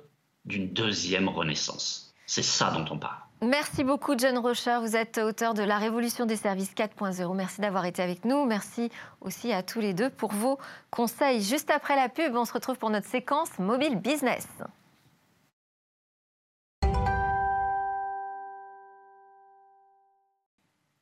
d'une 0.50 0.68
deuxième 0.68 1.28
renaissance. 1.28 2.14
C'est 2.26 2.42
ça 2.42 2.70
dont 2.70 2.84
on 2.90 2.98
parle. 2.98 3.16
Merci 3.42 3.84
beaucoup, 3.84 4.18
John 4.18 4.36
Rocher. 4.36 4.78
Vous 4.82 4.96
êtes 4.96 5.16
auteur 5.16 5.54
de 5.54 5.62
La 5.62 5.78
Révolution 5.78 6.26
des 6.26 6.36
services 6.36 6.74
4.0. 6.74 7.34
Merci 7.34 7.62
d'avoir 7.62 7.86
été 7.86 8.02
avec 8.02 8.26
nous. 8.26 8.44
Merci 8.44 8.90
aussi 9.22 9.50
à 9.52 9.62
tous 9.62 9.80
les 9.80 9.94
deux 9.94 10.10
pour 10.10 10.32
vos 10.32 10.58
conseils. 10.90 11.42
Juste 11.42 11.70
après 11.70 11.96
la 11.96 12.10
pub, 12.10 12.36
on 12.36 12.44
se 12.44 12.52
retrouve 12.52 12.76
pour 12.76 12.90
notre 12.90 13.08
séquence 13.08 13.48
Mobile 13.58 13.96
Business. 13.96 14.46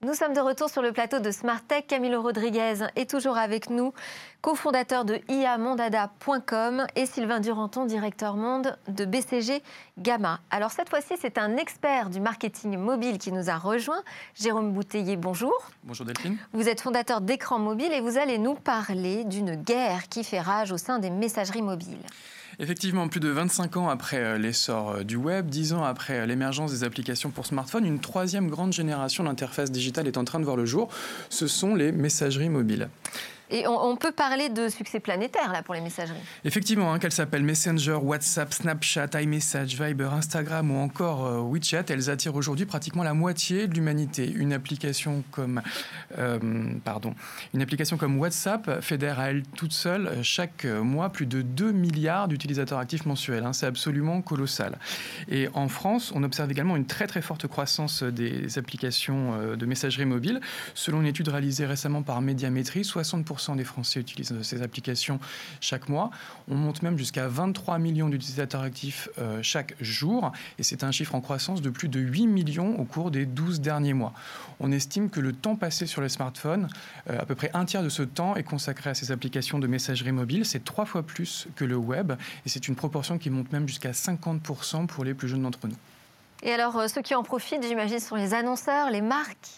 Nous 0.07 0.15
sommes 0.15 0.33
de 0.33 0.39
retour 0.39 0.71
sur 0.71 0.81
le 0.81 0.93
plateau 0.93 1.19
de 1.19 1.33
Smart 1.33 1.61
Tech. 1.61 1.85
Camilo 1.89 2.23
Rodriguez 2.23 2.87
est 2.95 3.11
toujours 3.11 3.37
avec 3.37 3.69
nous, 3.69 3.93
cofondateur 4.43 5.05
de 5.05 5.19
iamondada.com 5.29 6.87
et 6.95 7.05
Sylvain 7.05 7.41
Duranton, 7.41 7.85
directeur 7.85 8.37
monde 8.37 8.79
de 8.87 9.05
BCG 9.05 9.61
Gamma. 9.99 10.39
Alors 10.53 10.71
cette 10.71 10.89
fois-ci, 10.89 11.15
c'est 11.21 11.37
un 11.37 11.57
expert 11.57 12.11
du 12.11 12.21
marketing 12.21 12.79
mobile 12.79 13.19
qui 13.19 13.33
nous 13.33 13.51
a 13.51 13.57
rejoint. 13.57 14.05
Jérôme 14.37 14.73
Bouteiller, 14.73 15.17
bonjour. 15.17 15.53
Bonjour 15.83 16.07
Delphine. 16.07 16.39
Vous 16.53 16.69
êtes 16.69 16.81
fondateur 16.81 17.21
d'écran 17.21 17.59
mobile 17.59 17.93
et 17.93 18.01
vous 18.01 18.19
allez 18.19 18.39
nous 18.39 18.55
parler 18.55 19.25
d'une 19.25 19.57
guerre 19.57 20.09
qui 20.09 20.23
fait 20.23 20.41
rage 20.41 20.71
au 20.71 20.79
sein 20.79 21.01
des 21.01 21.11
messageries 21.11 21.63
mobiles. 21.63 22.07
Effectivement, 22.61 23.07
plus 23.07 23.21
de 23.21 23.29
25 23.29 23.77
ans 23.77 23.89
après 23.89 24.17
euh, 24.17 24.37
l'essor 24.37 24.91
euh, 24.91 25.05
du 25.05 25.15
web, 25.15 25.47
10 25.47 25.75
ans 25.75 25.85
après 25.85 26.19
euh, 26.19 26.27
l'émergence 26.27 26.73
des 26.73 26.83
applications 26.83 27.31
pour 27.31 27.47
smartphone, 27.47 27.87
une 27.87 28.01
troisième 28.01 28.49
grande 28.49 28.73
génération 28.73 29.23
d'interfaces 29.23 29.71
digitales 29.71 30.09
est 30.09 30.17
en 30.17 30.25
train 30.25 30.41
de 30.41 30.45
voir 30.45 30.57
le 30.57 30.67
jour. 30.67 30.89
Ce 31.31 31.47
sont 31.47 31.77
les 31.77 31.93
messageries 31.93 32.49
mobiles. 32.49 32.89
Et 33.51 33.67
on, 33.67 33.97
peut 33.97 34.13
parler 34.13 34.51
de 34.51 34.69
succès 34.69 35.01
planétaire 35.01 35.53
là 35.53 35.63
pour 35.63 35.75
les 35.75 35.81
messageries. 35.81 36.19
Effectivement, 36.45 36.93
hein, 36.93 36.99
qu'elles 36.99 37.13
s'appellent 37.13 37.43
Messenger, 37.43 37.95
WhatsApp, 37.95 38.53
Snapchat, 38.53 39.09
iMessage, 39.15 39.81
Viber, 39.81 40.11
Instagram 40.13 40.71
ou 40.71 40.79
encore 40.79 41.27
euh, 41.27 41.41
WeChat, 41.41 41.85
elles 41.89 42.11
attirent 42.11 42.35
aujourd'hui 42.35 42.67
pratiquement 42.67 43.03
la 43.03 43.15
moitié 43.15 43.67
de 43.67 43.75
l'humanité. 43.75 44.31
Une 44.31 44.53
application 44.53 45.25
comme, 45.31 45.63
euh, 46.19 46.39
pardon, 46.85 47.15
une 47.55 47.63
application 47.63 47.97
comme 47.97 48.19
WhatsApp 48.19 48.83
fédère 48.83 49.19
à 49.19 49.31
elle 49.31 49.43
toute 49.57 49.73
seule 49.73 50.09
euh, 50.09 50.23
chaque 50.23 50.67
mois 50.67 51.09
plus 51.09 51.27
de 51.27 51.41
2 51.41 51.73
milliards 51.73 52.29
d'utilisateurs 52.29 52.79
actifs 52.79 53.07
mensuels. 53.07 53.45
Hein. 53.45 53.55
C'est 53.55 53.67
absolument 53.67 54.21
colossal. 54.21 54.79
Et 55.29 55.49
en 55.55 55.69
France, 55.69 56.13
on 56.15 56.23
observe 56.23 56.51
également 56.51 56.77
une 56.77 56.87
très 56.87 57.07
très 57.07 57.23
forte 57.23 57.47
croissance 57.47 58.03
des 58.03 58.59
applications 58.59 59.57
de 59.57 59.67
messagerie 59.67 60.05
mobile. 60.05 60.41
Selon 60.75 61.01
une 61.01 61.07
étude 61.07 61.29
réalisée 61.29 61.65
récemment 61.65 62.03
par 62.03 62.21
Médiamétrie, 62.21 62.83
60% 62.83 63.38
des 63.57 63.65
Français 63.65 64.01
utilisent 64.01 64.35
ces 64.43 64.63
applications 64.63 65.21
chaque 65.61 65.89
mois. 65.89 66.11
On 66.49 66.55
monte 66.55 66.83
même 66.83 66.99
jusqu'à 66.99 67.29
23 67.29 67.79
millions 67.79 68.09
d'utilisateurs 68.09 68.63
actifs 68.63 69.09
euh, 69.19 69.41
chaque 69.43 69.75
jour. 69.81 70.33
Et 70.59 70.63
c'est 70.63 70.85
un 70.85 70.91
chiffre 70.91 71.15
en 71.15 71.21
croissance 71.21 71.63
de 71.63 71.71
plus 71.71 71.89
de 71.89 72.01
8 72.01 72.27
millions 72.27 72.79
au 72.79 72.85
cours 72.85 73.11
des 73.11 73.27
12 73.27 73.61
derniers 73.61 73.95
mois. 73.95 74.13
On 74.61 74.73
estime 74.73 75.11
que 75.11 75.21
le 75.21 75.33
temps 75.33 75.57
passé 75.57 75.87
sur 75.87 76.03
les 76.03 76.09
smartphones, 76.09 76.69
euh, 77.09 77.21
à 77.21 77.27
peu 77.27 77.35
près 77.35 77.51
un 77.55 77.65
tiers 77.65 77.83
de 77.83 77.89
ce 77.89 78.03
temps 78.03 78.37
est 78.37 78.43
consacré 78.43 78.91
à 78.91 78.95
ces 78.95 79.13
applications 79.13 79.59
de 79.59 79.67
messagerie 79.67 80.13
mobile. 80.13 80.45
C'est 80.45 80.65
trois 80.65 80.85
fois 80.85 81.03
plus 81.03 81.49
que 81.57 81.65
le 81.65 81.77
web. 81.77 82.13
Et 82.45 82.49
c'est 82.49 82.69
une 82.69 82.77
proportion 82.77 83.19
qui 83.19 83.31
monte 83.31 83.53
même 83.53 83.69
jusqu'à 83.69 83.93
50% 83.93 84.87
pour 84.87 85.05
les 85.05 85.15
plus 85.15 85.29
jeunes 85.29 85.43
d'entre 85.43 85.67
nous. 85.69 85.77
Et 86.43 86.53
alors, 86.53 86.79
euh, 86.79 86.89
ceux 86.89 87.03
qui 87.03 87.15
en 87.15 87.23
profitent, 87.23 87.67
j'imagine, 87.67 87.99
sont 87.99 88.15
les 88.15 88.33
annonceurs, 88.33 88.91
les 88.91 89.01
marques 89.01 89.49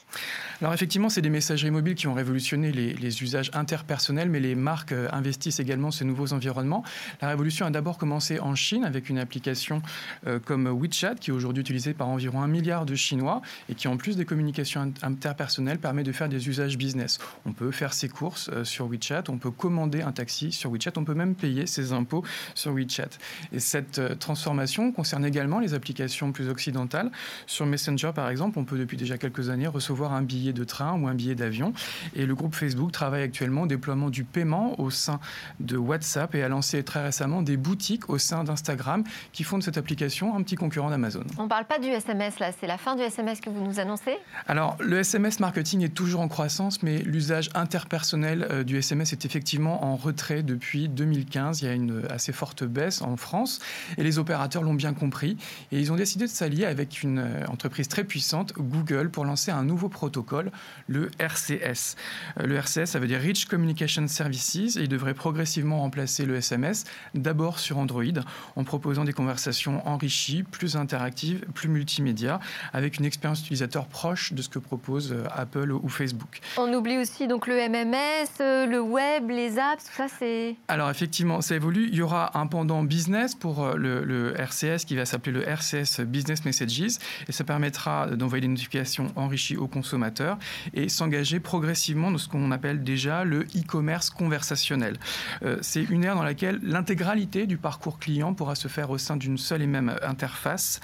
alors 0.62 0.74
effectivement, 0.74 1.08
c'est 1.08 1.22
des 1.22 1.30
messageries 1.30 1.70
mobiles 1.70 1.94
qui 1.94 2.06
ont 2.06 2.12
révolutionné 2.12 2.70
les, 2.70 3.22
usages 3.22 3.50
interpersonnels, 3.54 4.28
mais 4.28 4.40
les 4.40 4.54
marques 4.54 4.92
euh, 4.92 5.08
investissent 5.10 5.58
également 5.58 5.90
ces 5.90 6.04
nouveaux 6.04 6.34
environnements. 6.34 6.84
La 7.22 7.28
révolution 7.28 7.64
a 7.64 7.70
d'abord 7.70 7.96
commencé 7.96 8.40
en 8.40 8.54
Chine 8.54 8.84
avec 8.84 9.08
une 9.08 9.18
application 9.18 9.80
euh, 10.26 10.38
comme 10.38 10.68
WeChat, 10.68 11.14
qui 11.14 11.30
est 11.30 11.32
aujourd'hui 11.32 11.62
utilisée 11.62 11.94
par 11.94 12.08
environ 12.08 12.42
un 12.42 12.46
milliard 12.46 12.84
de 12.84 12.94
Chinois 12.94 13.40
et 13.70 13.74
qui, 13.74 13.88
en 13.88 13.96
plus 13.96 14.16
des 14.16 14.26
communications 14.26 14.92
interpersonnelles, 15.00 15.78
permet 15.78 16.02
de 16.02 16.12
faire 16.12 16.28
des 16.28 16.46
usages 16.46 16.76
business. 16.76 17.18
On 17.46 17.54
peut 17.54 17.70
faire 17.70 17.94
ses 17.94 18.10
courses 18.10 18.50
sur 18.64 18.86
WeChat, 18.86 19.24
on 19.28 19.38
peut 19.38 19.50
commander 19.50 20.02
un 20.02 20.12
taxi 20.12 20.52
sur 20.52 20.70
WeChat, 20.70 20.92
on 20.96 21.04
peut 21.04 21.14
même 21.14 21.36
payer 21.36 21.66
ses 21.66 21.94
impôts 21.94 22.22
sur 22.54 22.74
WeChat. 22.74 23.08
Et 23.54 23.60
cette 23.60 24.18
transformation 24.18 24.92
concerne 24.92 25.24
également 25.24 25.58
les 25.58 25.72
applications 25.72 26.32
plus 26.32 26.50
occidentales. 26.50 26.69
Sur 27.46 27.66
Messenger, 27.66 28.10
par 28.14 28.28
exemple, 28.28 28.58
on 28.58 28.64
peut 28.64 28.78
depuis 28.78 28.96
déjà 28.96 29.18
quelques 29.18 29.50
années 29.50 29.66
recevoir 29.66 30.12
un 30.12 30.22
billet 30.22 30.52
de 30.52 30.64
train 30.64 30.98
ou 30.98 31.08
un 31.08 31.14
billet 31.14 31.34
d'avion. 31.34 31.72
Et 32.14 32.26
le 32.26 32.34
groupe 32.34 32.54
Facebook 32.54 32.92
travaille 32.92 33.22
actuellement 33.22 33.62
au 33.62 33.66
déploiement 33.66 34.10
du 34.10 34.24
paiement 34.24 34.78
au 34.80 34.90
sein 34.90 35.20
de 35.60 35.76
WhatsApp 35.76 36.34
et 36.34 36.42
a 36.42 36.48
lancé 36.48 36.82
très 36.82 37.02
récemment 37.02 37.42
des 37.42 37.56
boutiques 37.56 38.08
au 38.08 38.18
sein 38.18 38.44
d'Instagram 38.44 39.04
qui 39.32 39.44
font 39.44 39.58
de 39.58 39.62
cette 39.62 39.78
application 39.78 40.34
un 40.34 40.42
petit 40.42 40.56
concurrent 40.56 40.90
d'Amazon. 40.90 41.24
On 41.38 41.44
ne 41.44 41.48
parle 41.48 41.66
pas 41.66 41.78
du 41.78 41.88
SMS 41.88 42.38
là, 42.38 42.50
c'est 42.58 42.66
la 42.66 42.78
fin 42.78 42.96
du 42.96 43.02
SMS 43.02 43.40
que 43.40 43.50
vous 43.50 43.64
nous 43.64 43.80
annoncez? 43.80 44.18
Alors 44.46 44.76
le 44.80 44.98
SMS 44.98 45.40
marketing 45.40 45.82
est 45.84 45.94
toujours 45.94 46.20
en 46.20 46.28
croissance, 46.28 46.82
mais 46.82 46.98
l'usage 46.98 47.50
interpersonnel 47.54 48.46
euh, 48.50 48.64
du 48.64 48.76
SMS 48.78 49.12
est 49.12 49.24
effectivement 49.24 49.84
en 49.84 49.96
retrait 49.96 50.42
depuis 50.42 50.88
2015. 50.88 51.62
Il 51.62 51.64
y 51.64 51.68
a 51.68 51.74
une 51.74 52.02
assez 52.10 52.32
forte 52.32 52.64
baisse 52.64 53.02
en 53.02 53.16
France 53.16 53.60
et 53.98 54.02
les 54.02 54.18
opérateurs 54.18 54.62
l'ont 54.62 54.74
bien 54.74 54.94
compris 54.94 55.36
et 55.72 55.78
ils 55.78 55.92
ont 55.92 55.96
décidé 55.96 56.24
de 56.24 56.30
s'allier 56.30 56.59
avec 56.64 57.02
une 57.02 57.18
euh, 57.18 57.46
entreprise 57.48 57.88
très 57.88 58.04
puissante, 58.04 58.52
Google, 58.56 59.11
pour 59.11 59.24
lancer 59.24 59.50
un 59.50 59.62
nouveau 59.62 59.88
protocole 59.88 60.50
le 60.88 61.11
RCS. 61.18 61.96
Euh, 62.38 62.46
le 62.46 62.56
RCS, 62.56 62.86
ça 62.86 62.98
veut 62.98 63.06
dire 63.06 63.20
Rich 63.20 63.46
Communication 63.46 64.06
Services, 64.08 64.76
et 64.76 64.82
il 64.82 64.88
devrait 64.88 65.14
progressivement 65.14 65.78
remplacer 65.78 66.26
le 66.26 66.36
SMS, 66.36 66.84
d'abord 67.14 67.58
sur 67.58 67.78
Android, 67.78 68.04
en 68.56 68.64
proposant 68.64 69.04
des 69.04 69.12
conversations 69.12 69.86
enrichies, 69.86 70.42
plus 70.42 70.76
interactives, 70.76 71.44
plus 71.54 71.68
multimédia, 71.68 72.40
avec 72.72 72.98
une 72.98 73.04
expérience 73.04 73.40
utilisateur 73.40 73.86
proche 73.86 74.32
de 74.32 74.42
ce 74.42 74.48
que 74.48 74.58
propose 74.58 75.12
euh, 75.12 75.24
Apple 75.34 75.72
ou 75.72 75.88
Facebook. 75.88 76.40
On 76.56 76.72
oublie 76.72 76.98
aussi 76.98 77.26
donc 77.26 77.46
le 77.46 77.54
MMS, 77.68 78.68
le 78.70 78.80
web, 78.80 79.30
les 79.30 79.58
apps, 79.58 79.84
tout 79.84 79.94
ça 79.96 80.06
c'est... 80.18 80.56
Alors 80.68 80.90
effectivement, 80.90 81.40
ça 81.40 81.54
évolue. 81.54 81.88
Il 81.90 81.94
y 81.94 82.02
aura 82.02 82.38
un 82.38 82.46
pendant 82.46 82.82
business 82.82 83.34
pour 83.34 83.66
le, 83.74 84.04
le 84.04 84.34
RCS 84.38 84.84
qui 84.86 84.96
va 84.96 85.04
s'appeler 85.04 85.32
le 85.32 85.48
RCS 85.48 86.00
Business 86.06 86.44
Et 87.28 87.32
ça 87.32 87.44
permettra 87.44 88.07
d'envoyer 88.09 88.42
des 88.42 88.48
notifications 88.48 89.12
enrichies 89.16 89.57
aux 89.57 89.68
consommateurs 89.68 90.38
et 90.74 90.88
s'engager 90.88 91.40
progressivement 91.40 92.11
dans 92.11 92.18
ce 92.18 92.28
qu'on 92.28 92.51
appelle 92.51 92.82
déjà 92.82 93.24
le 93.24 93.40
e-commerce 93.57 94.11
conversationnel. 94.11 94.98
Euh, 95.42 95.59
c'est 95.61 95.82
une 95.82 96.05
ère 96.05 96.14
dans 96.14 96.22
laquelle 96.22 96.59
l'intégralité 96.62 97.46
du 97.46 97.57
parcours 97.57 97.98
client 97.98 98.34
pourra 98.34 98.55
se 98.55 98.68
faire 98.68 98.90
au 98.90 98.98
sein 98.98 99.16
d'une 99.16 99.38
seule 99.38 99.62
et 99.62 99.66
même 99.66 99.94
interface, 100.03 100.80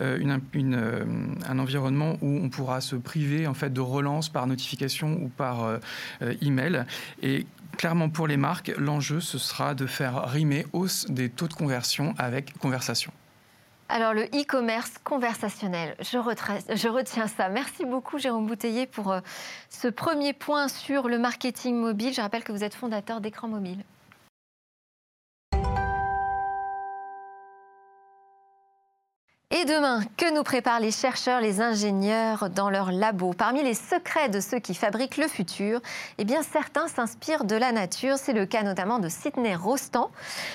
euh, 0.00 0.18
euh, 0.20 1.04
un 1.48 1.58
environnement 1.58 2.16
où 2.20 2.40
on 2.42 2.48
pourra 2.48 2.80
se 2.80 2.96
priver 2.96 3.46
en 3.46 3.54
fait 3.54 3.72
de 3.72 3.80
relance 3.80 4.28
par 4.28 4.46
notification 4.46 5.12
ou 5.22 5.28
par 5.28 5.78
email 6.40 6.84
et 7.22 7.46
clairement 7.76 8.08
pour 8.08 8.26
les 8.26 8.36
marques, 8.36 8.72
l'enjeu 8.76 9.20
ce 9.20 9.38
sera 9.38 9.74
de 9.74 9.86
faire 9.86 10.28
rimer 10.28 10.66
hausse 10.72 11.06
des 11.08 11.28
taux 11.28 11.48
de 11.48 11.54
conversion 11.54 12.14
avec 12.18 12.56
conversation. 12.58 13.12
Alors 13.92 14.14
le 14.14 14.22
e-commerce 14.26 14.92
conversationnel, 15.02 15.96
je, 15.98 16.16
retiens 16.16 17.26
ça. 17.26 17.48
Merci 17.48 17.84
beaucoup 17.84 18.18
Jérôme 18.18 18.46
Bouteiller 18.46 18.86
pour 18.86 19.10
euh, 19.10 19.18
ce 19.68 19.88
premier 19.88 20.32
point 20.32 20.68
sur 20.68 21.08
le 21.08 21.18
marketing 21.18 21.74
mobile. 21.74 22.14
Je 22.14 22.20
rappelle 22.20 22.44
que 22.44 22.52
vous 22.52 22.62
êtes 22.62 22.74
fondateur 22.74 23.20
d'écran 23.20 23.48
mobile. 23.48 23.82
Et 29.52 29.64
demain, 29.64 30.00
que 30.16 30.32
nous 30.32 30.44
préparent 30.44 30.78
les 30.78 30.92
chercheurs, 30.92 31.40
les 31.40 31.60
ingénieurs 31.60 32.50
dans 32.50 32.70
leurs 32.70 32.92
labos 32.92 33.32
Parmi 33.32 33.64
les 33.64 33.74
secrets 33.74 34.28
de 34.28 34.38
ceux 34.38 34.60
qui 34.60 34.74
fabriquent 34.74 35.16
le 35.16 35.26
futur, 35.26 35.80
eh 36.18 36.24
bien 36.24 36.44
certains 36.44 36.86
s'inspirent 36.86 37.42
de 37.42 37.56
la 37.56 37.72
nature. 37.72 38.16
C'est 38.16 38.32
le 38.32 38.46
cas 38.46 38.62
notamment 38.62 39.00
de 39.00 39.08
Sidney 39.08 39.56
Rostand, 39.56 40.12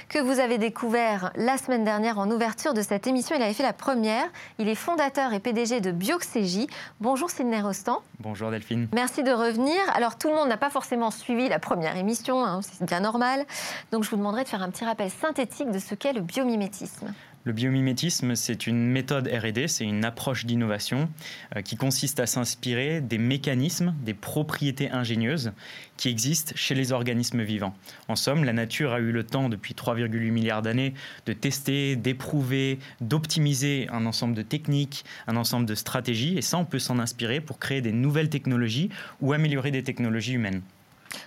que 0.07 0.17
vous 0.17 0.39
avez 0.39 0.57
découvert 0.57 1.33
la 1.35 1.57
semaine 1.57 1.83
dernière 1.83 2.19
en 2.19 2.31
ouverture 2.31 2.73
de 2.73 2.81
cette 2.81 3.05
émission. 3.05 3.35
Il 3.35 3.41
avait 3.41 3.53
fait 3.53 3.63
la 3.63 3.73
première. 3.73 4.27
Il 4.59 4.69
est 4.69 4.75
fondateur 4.75 5.33
et 5.33 5.41
PDG 5.41 5.81
de 5.81 5.91
Bioxégie. 5.91 6.67
Bonjour 7.01 7.29
Sidney 7.29 7.59
Rostand. 7.59 8.01
Bonjour 8.21 8.49
Delphine. 8.49 8.87
Merci 8.93 9.23
de 9.23 9.31
revenir. 9.31 9.75
Alors 9.93 10.17
tout 10.17 10.29
le 10.29 10.35
monde 10.35 10.47
n'a 10.47 10.55
pas 10.55 10.69
forcément 10.69 11.11
suivi 11.11 11.49
la 11.49 11.59
première 11.59 11.97
émission, 11.97 12.45
hein, 12.45 12.61
c'est 12.61 12.85
bien 12.85 13.01
normal. 13.01 13.45
Donc 13.91 14.05
je 14.05 14.09
vous 14.09 14.15
demanderai 14.15 14.45
de 14.45 14.49
faire 14.49 14.63
un 14.63 14.69
petit 14.69 14.85
rappel 14.85 15.09
synthétique 15.09 15.69
de 15.69 15.79
ce 15.79 15.95
qu'est 15.95 16.13
le 16.13 16.21
biomimétisme. 16.21 17.13
Le 17.47 17.53
biomimétisme, 17.53 18.33
c'est 18.33 18.65
une 18.65 18.87
méthode 18.87 19.27
RD, 19.27 19.67
c'est 19.67 19.83
une 19.83 20.03
approche 20.03 20.47
d'innovation 20.47 21.09
euh, 21.55 21.61
qui 21.61 21.75
consiste 21.75 22.19
à 22.19 22.25
s'inspirer 22.25 23.01
des 23.01 23.19
mécanismes, 23.19 23.93
des 24.01 24.15
propriétés 24.15 24.89
ingénieuses 24.89 25.51
qui 25.95 26.09
existent 26.09 26.53
chez 26.55 26.73
les 26.73 26.91
organismes 26.91 27.43
vivants. 27.43 27.75
En 28.07 28.15
somme, 28.15 28.45
la 28.45 28.51
nature 28.51 28.93
a 28.93 28.99
eu 28.99 29.11
le 29.11 29.23
temps 29.23 29.47
depuis 29.47 29.75
3,8 29.75 30.31
milliards 30.31 30.63
d'années 30.63 30.95
de 31.27 31.33
tester, 31.33 31.95
d'éprouver, 31.95 32.79
d'optimiser 32.99 33.87
un 33.91 34.07
ensemble 34.07 34.33
de 34.33 34.41
techniques, 34.41 35.05
un 35.27 35.35
ensemble 35.35 35.67
de 35.67 35.75
stratégies, 35.75 36.39
et 36.39 36.41
ça, 36.41 36.57
on 36.57 36.65
peut 36.65 36.79
s'en 36.79 36.97
inspirer 36.97 37.41
pour 37.41 37.59
créer 37.59 37.81
des 37.81 37.91
nouvelles 37.91 38.29
technologies 38.29 38.89
ou 39.21 39.33
améliorer 39.33 39.69
des 39.69 39.83
technologies 39.83 40.33
humaines. 40.33 40.63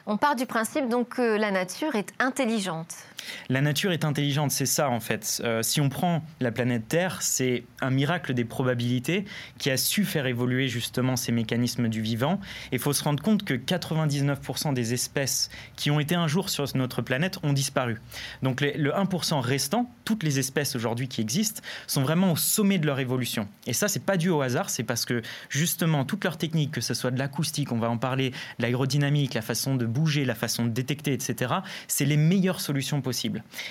On 0.07 0.17
part 0.17 0.35
du 0.35 0.47
principe 0.47 0.89
donc 0.89 1.11
que 1.11 1.37
la 1.37 1.53
nature 1.53 1.95
est 1.95 2.13
intelligente. 2.19 2.97
La 3.49 3.61
nature 3.61 3.93
est 3.93 4.05
intelligente, 4.05 4.51
c'est 4.51 4.67
ça 4.67 4.91
en 4.91 5.01
fait. 5.01 5.41
Euh, 5.45 5.63
si 5.63 5.81
on 5.81 5.89
prend 5.89 6.23
la 6.41 6.53
planète 6.53 6.89
Terre, 6.89 7.23
c'est 7.23 7.65
un 7.81 7.91
miracle 7.91 8.35
des 8.35 8.45
probabilités 8.45 9.25
qui 9.59 9.71
a 9.71 9.77
su 9.77 10.05
faire 10.05 10.27
évoluer 10.27 10.69
justement 10.69 11.17
ces 11.17 11.33
mécanismes 11.33 11.89
du 11.89 12.01
vivant. 12.03 12.41
Et 12.73 12.77
il 12.77 12.79
faut 12.79 12.93
se 12.93 13.03
rendre 13.03 13.23
compte 13.23 13.45
que 13.45 13.55
99% 13.55 14.75
des 14.75 14.95
espèces 14.95 15.51
qui 15.77 15.91
ont 15.91 16.01
été 16.01 16.15
un 16.15 16.29
jour 16.29 16.49
sur 16.51 16.65
notre 16.77 17.03
planète 17.03 17.39
ont 17.43 17.53
disparu. 17.53 18.01
Donc 18.43 18.61
le 18.61 18.91
1% 18.91 19.41
restant, 19.41 19.91
toutes 20.05 20.23
les 20.23 20.39
espèces 20.39 20.77
aujourd'hui 20.77 21.09
qui 21.09 21.21
existent, 21.21 21.63
sont 21.87 22.03
vraiment 22.03 22.33
au 22.33 22.37
sommet 22.37 22.79
de 22.79 22.87
leur 22.87 22.99
évolution. 22.99 23.49
Et 23.67 23.73
ça, 23.73 23.89
c'est 23.89 24.05
pas 24.05 24.17
dû 24.17 24.29
au 24.29 24.43
hasard, 24.43 24.71
c'est 24.71 24.85
parce 24.85 25.05
que 25.05 25.23
justement 25.49 26.05
toutes 26.05 26.25
leurs 26.25 26.39
techniques, 26.39 26.73
que 26.73 26.81
ce 26.81 26.95
soit 26.95 27.11
de 27.11 27.19
l'acoustique, 27.19 27.73
on 27.73 27.79
va 27.79 27.91
en 27.91 27.99
parler, 27.99 28.33
l'aérodynamique, 28.59 29.35
la 29.35 29.43
façon 29.43 29.77
de 29.77 29.87
bouger, 29.87 30.25
la 30.25 30.35
façon 30.35 30.65
de 30.65 30.71
détecter, 30.71 31.13
etc., 31.13 31.55
c'est 31.87 32.05
les 32.05 32.17
meilleures 32.17 32.61
solutions 32.61 33.01
possibles. 33.01 33.08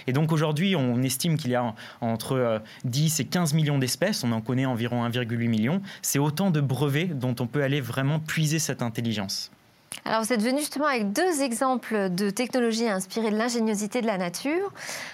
Et 0.07 0.13
donc 0.13 0.31
aujourd'hui, 0.31 0.75
on 0.75 1.01
estime 1.01 1.38
qu'il 1.38 1.51
y 1.51 1.55
a 1.55 1.73
entre 2.01 2.61
10 2.85 3.19
euh, 3.19 3.23
et 3.23 3.25
15 3.25 3.53
millions 3.53 3.77
d'espèces, 3.77 4.23
on 4.23 4.31
en 4.31 4.41
connaît 4.41 4.65
environ 4.65 5.07
1,8 5.07 5.47
million. 5.47 5.81
C'est 6.01 6.19
autant 6.19 6.51
de 6.51 6.61
brevets 6.61 7.07
dont 7.07 7.35
on 7.39 7.47
peut 7.47 7.63
aller 7.63 7.81
vraiment 7.81 8.19
puiser 8.19 8.59
cette 8.59 8.81
intelligence. 8.81 9.51
Alors 10.05 10.23
vous 10.23 10.31
êtes 10.31 10.41
venu 10.41 10.59
justement 10.59 10.87
avec 10.87 11.11
deux 11.11 11.41
exemples 11.41 12.09
de 12.09 12.29
technologies 12.29 12.87
inspirées 12.87 13.31
de 13.31 13.37
l'ingéniosité 13.37 14.01
de 14.01 14.07
la 14.07 14.17
nature. 14.17 14.71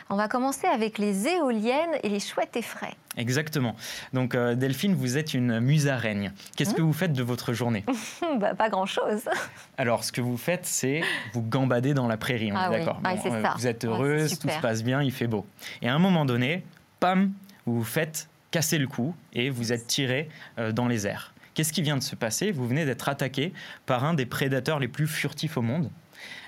On 0.09 0.15
va 0.15 0.27
commencer 0.27 0.67
avec 0.67 0.97
les 0.97 1.27
éoliennes 1.27 1.97
et 2.03 2.09
les 2.09 2.19
chouettes 2.19 2.55
effraies. 2.55 2.95
Exactement. 3.17 3.75
Donc 4.13 4.35
euh, 4.35 4.55
Delphine, 4.55 4.95
vous 4.95 5.17
êtes 5.17 5.33
une 5.33 5.59
musaraigne. 5.59 6.31
Qu'est-ce 6.55 6.71
mmh. 6.71 6.75
que 6.75 6.81
vous 6.81 6.93
faites 6.93 7.13
de 7.13 7.23
votre 7.23 7.53
journée 7.53 7.83
bah, 8.39 8.53
Pas 8.55 8.69
grand-chose. 8.69 9.23
Alors 9.77 10.03
ce 10.03 10.11
que 10.11 10.21
vous 10.21 10.37
faites, 10.37 10.65
c'est 10.65 11.01
vous 11.33 11.41
gambadez 11.41 11.93
dans 11.93 12.07
la 12.07 12.17
prairie, 12.17 12.51
on 12.51 12.55
ah 12.55 12.67
est 12.67 12.79
d'accord. 12.79 12.99
Ah, 13.03 13.13
euh, 13.25 13.43
vous 13.55 13.67
êtes 13.67 13.85
heureuse, 13.85 14.39
tout 14.39 14.49
se 14.49 14.59
passe 14.59 14.83
bien, 14.83 15.01
il 15.01 15.11
fait 15.11 15.27
beau. 15.27 15.45
Et 15.81 15.89
à 15.89 15.95
un 15.95 15.99
moment 15.99 16.25
donné, 16.25 16.63
pam, 16.99 17.31
vous 17.65 17.79
vous 17.79 17.83
faites 17.83 18.27
casser 18.51 18.77
le 18.77 18.87
cou 18.87 19.15
et 19.33 19.49
vous 19.49 19.73
êtes 19.73 19.87
tiré 19.87 20.29
euh, 20.59 20.71
dans 20.71 20.87
les 20.87 21.07
airs. 21.07 21.32
Qu'est-ce 21.53 21.73
qui 21.73 21.81
vient 21.81 21.97
de 21.97 22.03
se 22.03 22.15
passer? 22.15 22.51
Vous 22.51 22.67
venez 22.67 22.85
d'être 22.85 23.09
attaqué 23.09 23.53
par 23.85 24.03
un 24.03 24.13
des 24.13 24.25
prédateurs 24.25 24.79
les 24.79 24.87
plus 24.87 25.07
furtifs 25.07 25.57
au 25.57 25.61
monde, 25.61 25.89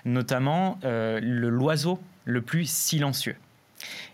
notamment 0.03 0.80
euh, 0.84 1.20
le 1.22 1.49
l'oiseau 1.49 1.99
le 2.26 2.41
plus 2.41 2.70
silencieux. 2.70 3.36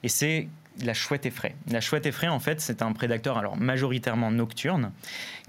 Et 0.03 0.09
c'est 0.09 0.47
la 0.83 0.93
chouette 0.93 1.25
effraie. 1.25 1.55
La 1.69 1.81
chouette 1.81 2.05
effraie, 2.05 2.27
en 2.27 2.39
fait, 2.39 2.61
c'est 2.61 2.81
un 2.81 2.93
prédateur 2.93 3.37
alors 3.37 3.57
majoritairement 3.57 4.31
nocturne 4.31 4.91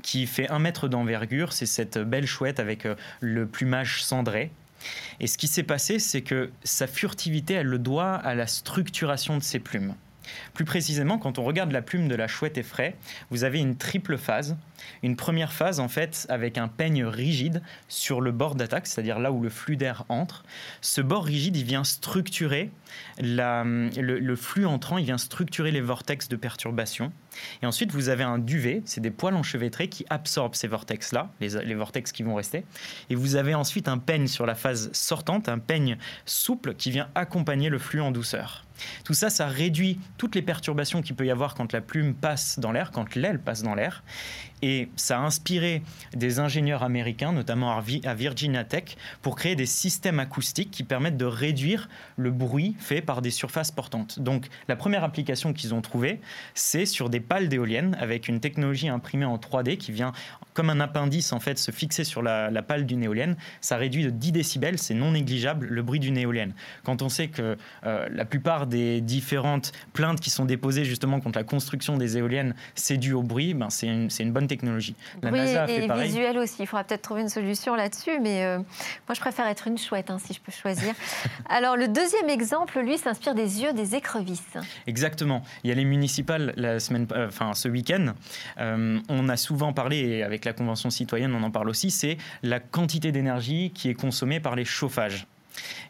qui 0.03 0.26
fait 0.26 0.49
un 0.51 0.59
mètre 0.59 0.88
d'envergure. 0.88 1.53
C'est 1.53 1.66
cette 1.66 1.99
belle 1.99 2.26
chouette 2.26 2.61
avec 2.61 2.86
euh, 2.86 2.95
le 3.20 3.47
plumage 3.47 4.05
cendré. 4.05 4.51
Et 5.20 5.26
ce 5.26 5.38
qui 5.38 5.47
s'est 5.47 5.62
passé, 5.62 5.99
c'est 5.99 6.22
que 6.22 6.51
sa 6.64 6.86
furtivité, 6.86 7.55
elle 7.55 7.68
le 7.68 7.78
doit 7.78 8.14
à 8.14 8.34
la 8.34 8.47
structuration 8.47 9.36
de 9.36 9.43
ses 9.43 9.61
plumes. 9.61 9.95
Plus 10.54 10.64
précisément, 10.64 11.18
quand 11.18 11.38
on 11.38 11.44
regarde 11.44 11.72
la 11.72 11.82
plume 11.82 12.08
de 12.08 12.14
la 12.14 12.28
chouette 12.28 12.58
effraie, 12.58 12.96
vous 13.30 13.44
avez 13.44 13.58
une 13.58 13.76
triple 13.76 14.18
phase. 14.18 14.56
Une 15.02 15.16
première 15.16 15.52
phase, 15.52 15.80
en 15.80 15.88
fait, 15.88 16.26
avec 16.28 16.58
un 16.58 16.68
peigne 16.68 17.04
rigide 17.04 17.62
sur 17.88 18.20
le 18.20 18.32
bord 18.32 18.54
d'attaque, 18.54 18.86
c'est-à-dire 18.86 19.18
là 19.18 19.32
où 19.32 19.40
le 19.40 19.48
flux 19.48 19.76
d'air 19.76 20.04
entre. 20.08 20.44
Ce 20.80 21.00
bord 21.00 21.24
rigide, 21.24 21.56
il 21.56 21.64
vient 21.64 21.84
structurer 21.84 22.70
le, 23.18 24.36
flux 24.36 24.66
entrant, 24.66 24.98
il 24.98 25.04
vient 25.04 25.18
structurer 25.18 25.70
les 25.70 25.80
vortex 25.80 26.28
de 26.28 26.36
perturbation. 26.36 27.12
Et 27.62 27.66
ensuite, 27.66 27.92
vous 27.92 28.08
avez 28.08 28.24
un 28.24 28.38
duvet, 28.38 28.82
c'est 28.84 29.00
des 29.00 29.10
poils 29.10 29.34
enchevêtrés 29.34 29.88
qui 29.88 30.04
absorbent 30.10 30.54
ces 30.54 30.68
vortex-là, 30.68 31.30
les, 31.40 31.64
les 31.64 31.74
vortex 31.74 32.12
qui 32.12 32.22
vont 32.22 32.34
rester. 32.34 32.64
Et 33.10 33.14
vous 33.14 33.36
avez 33.36 33.54
ensuite 33.54 33.88
un 33.88 33.98
peigne 33.98 34.26
sur 34.26 34.46
la 34.46 34.54
phase 34.54 34.90
sortante, 34.92 35.48
un 35.48 35.58
peigne 35.58 35.96
souple 36.26 36.74
qui 36.74 36.90
vient 36.90 37.08
accompagner 37.14 37.68
le 37.68 37.78
flux 37.78 38.00
en 38.00 38.10
douceur. 38.10 38.64
Tout 39.04 39.14
ça, 39.14 39.30
ça 39.30 39.46
réduit 39.46 39.98
toutes 40.18 40.34
les 40.34 40.42
perturbations 40.42 41.02
qu'il 41.02 41.14
peut 41.14 41.26
y 41.26 41.30
avoir 41.30 41.54
quand 41.54 41.72
la 41.72 41.80
plume 41.80 42.14
passe 42.14 42.58
dans 42.58 42.72
l'air, 42.72 42.90
quand 42.90 43.14
l'aile 43.14 43.40
passe 43.40 43.62
dans 43.62 43.74
l'air. 43.74 44.02
Et 44.62 44.88
ça 44.94 45.18
a 45.18 45.22
inspiré 45.22 45.82
des 46.14 46.38
ingénieurs 46.38 46.84
américains, 46.84 47.32
notamment 47.32 47.76
à 47.76 48.14
Virginia 48.14 48.62
Tech, 48.62 48.96
pour 49.20 49.34
créer 49.34 49.56
des 49.56 49.66
systèmes 49.66 50.20
acoustiques 50.20 50.70
qui 50.70 50.84
permettent 50.84 51.16
de 51.16 51.24
réduire 51.24 51.88
le 52.16 52.30
bruit 52.30 52.76
fait 52.78 53.00
par 53.00 53.22
des 53.22 53.30
surfaces 53.30 53.72
portantes. 53.72 54.20
Donc 54.20 54.46
la 54.68 54.76
première 54.76 55.02
application 55.02 55.52
qu'ils 55.52 55.74
ont 55.74 55.82
trouvée, 55.82 56.20
c'est 56.54 56.86
sur 56.86 57.10
des 57.10 57.18
pales 57.18 57.48
d'éoliennes 57.48 57.96
avec 58.00 58.28
une 58.28 58.38
technologie 58.38 58.88
imprimée 58.88 59.24
en 59.24 59.36
3D 59.36 59.76
qui 59.78 59.90
vient 59.90 60.12
comme 60.54 60.70
un 60.70 60.80
appendice 60.80 61.32
en 61.32 61.40
fait 61.40 61.58
se 61.58 61.72
fixer 61.72 62.04
sur 62.04 62.22
la, 62.22 62.50
pale 62.62 62.86
d'une 62.86 63.02
éolienne. 63.02 63.36
Ça 63.60 63.76
réduit 63.76 64.04
de 64.04 64.10
10 64.10 64.30
décibels, 64.32 64.78
c'est 64.78 64.94
non 64.94 65.10
négligeable 65.12 65.66
le 65.66 65.82
bruit 65.82 65.98
d'une 65.98 66.16
éolienne. 66.16 66.52
Quand 66.84 67.02
on 67.02 67.08
sait 67.08 67.28
que 67.28 67.56
euh, 67.84 68.08
la 68.10 68.24
plupart 68.24 68.68
des 68.72 69.00
différentes 69.00 69.72
plaintes 69.92 70.20
qui 70.20 70.30
sont 70.30 70.44
déposées 70.44 70.84
justement 70.84 71.20
contre 71.20 71.38
la 71.38 71.44
construction 71.44 71.96
des 71.96 72.18
éoliennes, 72.18 72.54
c'est 72.74 72.96
dû 72.96 73.12
au 73.12 73.22
bruit, 73.22 73.54
ben 73.54 73.70
c'est 73.70 73.86
une, 73.86 74.08
une 74.18 74.32
bonne 74.32 74.48
technologie. 74.48 74.96
La 75.22 75.30
NASA 75.30 75.68
et 75.68 75.88
visuel 76.02 76.38
aussi. 76.38 76.56
Il 76.60 76.66
faudra 76.66 76.84
peut-être 76.84 77.02
trouver 77.02 77.22
une 77.22 77.28
solution 77.28 77.74
là-dessus, 77.74 78.18
mais 78.20 78.44
euh, 78.44 78.58
moi 78.58 79.14
je 79.14 79.20
préfère 79.20 79.46
être 79.46 79.68
une 79.68 79.78
chouette 79.78 80.10
hein, 80.10 80.18
si 80.18 80.34
je 80.34 80.40
peux 80.40 80.52
choisir. 80.52 80.94
Alors 81.48 81.76
le 81.76 81.88
deuxième 81.88 82.28
exemple, 82.28 82.80
lui, 82.80 82.98
s'inspire 82.98 83.34
des 83.34 83.62
yeux 83.62 83.72
des 83.72 83.94
écrevisses. 83.94 84.56
Exactement. 84.86 85.42
Il 85.64 85.68
y 85.68 85.72
a 85.72 85.76
les 85.76 85.84
municipales 85.84 86.52
la 86.56 86.80
semaine, 86.80 87.06
euh, 87.12 87.28
enfin 87.28 87.54
ce 87.54 87.68
week-end. 87.68 88.14
Euh, 88.58 88.98
on 89.08 89.28
a 89.28 89.36
souvent 89.36 89.72
parlé 89.72 89.98
et 89.98 90.22
avec 90.22 90.44
la 90.44 90.52
convention 90.52 90.90
citoyenne, 90.90 91.34
on 91.34 91.42
en 91.42 91.50
parle 91.50 91.68
aussi. 91.68 91.90
C'est 91.90 92.16
la 92.42 92.60
quantité 92.60 93.12
d'énergie 93.12 93.70
qui 93.74 93.88
est 93.88 93.94
consommée 93.94 94.40
par 94.40 94.56
les 94.56 94.64
chauffages. 94.64 95.26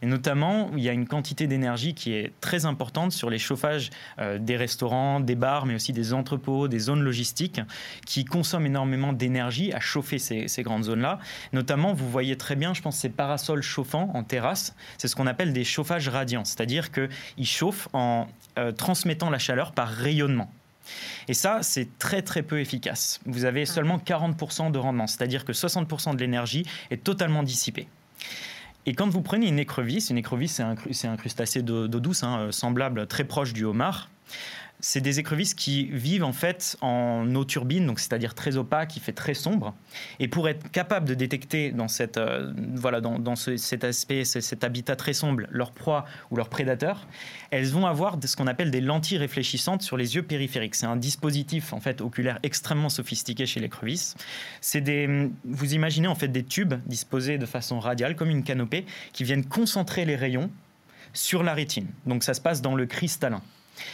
Et 0.02 0.06
notamment, 0.06 0.70
il 0.76 0.82
y 0.82 0.88
a 0.88 0.92
une 0.92 1.06
quantité 1.06 1.46
d'énergie 1.46 1.94
qui 1.94 2.12
est 2.12 2.32
très 2.40 2.66
importante 2.66 3.12
sur 3.12 3.30
les 3.30 3.38
chauffages 3.38 3.90
euh, 4.18 4.38
des 4.38 4.56
restaurants, 4.56 5.20
des 5.20 5.34
bars, 5.34 5.66
mais 5.66 5.74
aussi 5.74 5.92
des 5.92 6.12
entrepôts, 6.12 6.68
des 6.68 6.78
zones 6.78 7.02
logistiques, 7.02 7.60
qui 8.06 8.24
consomment 8.24 8.66
énormément 8.66 9.12
d'énergie 9.12 9.72
à 9.72 9.80
chauffer 9.80 10.18
ces, 10.18 10.62
grandes 10.62 10.84
zones-là. 10.84 11.18
Notamment, 11.52 11.92
vous 11.92 12.10
voyez 12.10 12.36
très 12.36 12.56
bien, 12.56 12.74
je 12.74 12.82
pense, 12.82 12.96
ces 12.96 13.08
parasols 13.08 13.62
chauffants 13.62 14.10
en 14.14 14.24
terrasse. 14.24 14.74
C'est 14.98 15.08
ce 15.08 15.16
qu'on 15.16 15.26
appelle 15.26 15.52
des 15.52 15.64
chauffages 15.64 16.08
radiants, 16.08 16.44
c'est-à-dire 16.44 16.90
qu'ils 16.90 17.46
chauffent 17.46 17.88
en 17.92 18.28
euh, 18.58 18.72
transmettant 18.72 19.30
la 19.30 19.38
chaleur 19.38 19.72
par 19.72 19.88
rayonnement. 19.88 20.50
Et 21.28 21.34
ça, 21.34 21.62
c'est 21.62 21.98
très 21.98 22.22
très 22.22 22.42
peu 22.42 22.60
efficace. 22.60 23.20
Vous 23.26 23.44
avez 23.44 23.66
seulement 23.66 23.98
40% 23.98 24.72
de 24.72 24.78
rendement, 24.78 25.06
c'est-à-dire 25.06 25.44
que 25.44 25.52
60% 25.52 26.16
de 26.16 26.20
l'énergie 26.20 26.66
est 26.90 27.02
totalement 27.04 27.42
dissipée. 27.42 27.86
Et 28.86 28.94
quand 28.94 29.08
vous 29.08 29.22
prenez 29.22 29.48
une 29.48 29.58
écrevisse, 29.58 30.10
une 30.10 30.18
écrevisse 30.18 30.60
c'est 30.90 31.06
un, 31.06 31.16
crustacé 31.16 31.62
d'eau 31.62 31.88
douce, 31.88 32.22
hein, 32.22 32.48
semblable, 32.50 33.06
très 33.06 33.24
proche 33.24 33.52
du 33.52 33.64
homard, 33.64 34.08
c'est 34.84 35.00
des 35.00 35.20
écrevisses 35.20 35.54
qui 35.54 35.84
vivent 35.84 36.24
en 36.24 36.32
fait 36.32 36.76
en 36.80 37.32
eau 37.36 37.44
turbine, 37.44 37.86
donc 37.86 38.00
c'est-à-dire 38.00 38.34
très 38.34 38.56
opaque, 38.56 38.90
qui 38.90 39.00
fait 39.00 39.12
très 39.12 39.32
sombre. 39.32 39.74
Et 40.18 40.26
pour 40.26 40.48
être 40.48 40.72
capable 40.72 41.06
de 41.06 41.14
détecter 41.14 41.70
dans, 41.70 41.86
euh, 42.16 43.34
cet 43.56 43.84
aspect, 43.84 44.24
cet 44.24 44.64
habitat 44.64 44.96
très 44.96 45.12
sombre, 45.12 45.44
leur 45.50 45.70
proie 45.70 46.04
ou 46.32 46.36
leur 46.36 46.48
prédateur, 46.48 47.06
elles 47.52 47.68
vont 47.68 47.86
avoir 47.86 48.18
ce 48.22 48.34
qu'on 48.34 48.48
appelle 48.48 48.72
des 48.72 48.80
lentilles 48.80 49.18
réfléchissantes 49.18 49.82
sur 49.82 49.96
les 49.96 50.16
yeux 50.16 50.24
périphériques. 50.24 50.74
C'est 50.74 50.86
un 50.86 50.96
dispositif 50.96 51.72
en 51.72 51.80
fait 51.80 52.00
oculaire 52.00 52.40
extrêmement 52.42 52.88
sophistiqué 52.88 53.46
chez 53.46 53.60
l'écrevisse. 53.60 54.16
C'est 54.60 54.80
des, 54.80 55.30
vous 55.44 55.74
imaginez 55.74 56.08
en 56.08 56.16
fait 56.16 56.28
des 56.28 56.42
tubes 56.42 56.74
disposés 56.86 57.38
de 57.38 57.46
façon 57.46 57.78
radiale 57.78 58.16
comme 58.16 58.30
une 58.30 58.42
canopée 58.42 58.84
qui 59.12 59.22
viennent 59.22 59.44
concentrer 59.44 60.04
les 60.04 60.16
rayons 60.16 60.50
sur 61.12 61.44
la 61.44 61.54
rétine. 61.54 61.86
Donc 62.04 62.24
ça 62.24 62.34
se 62.34 62.40
passe 62.40 62.62
dans 62.62 62.74
le 62.74 62.86
cristallin. 62.86 63.42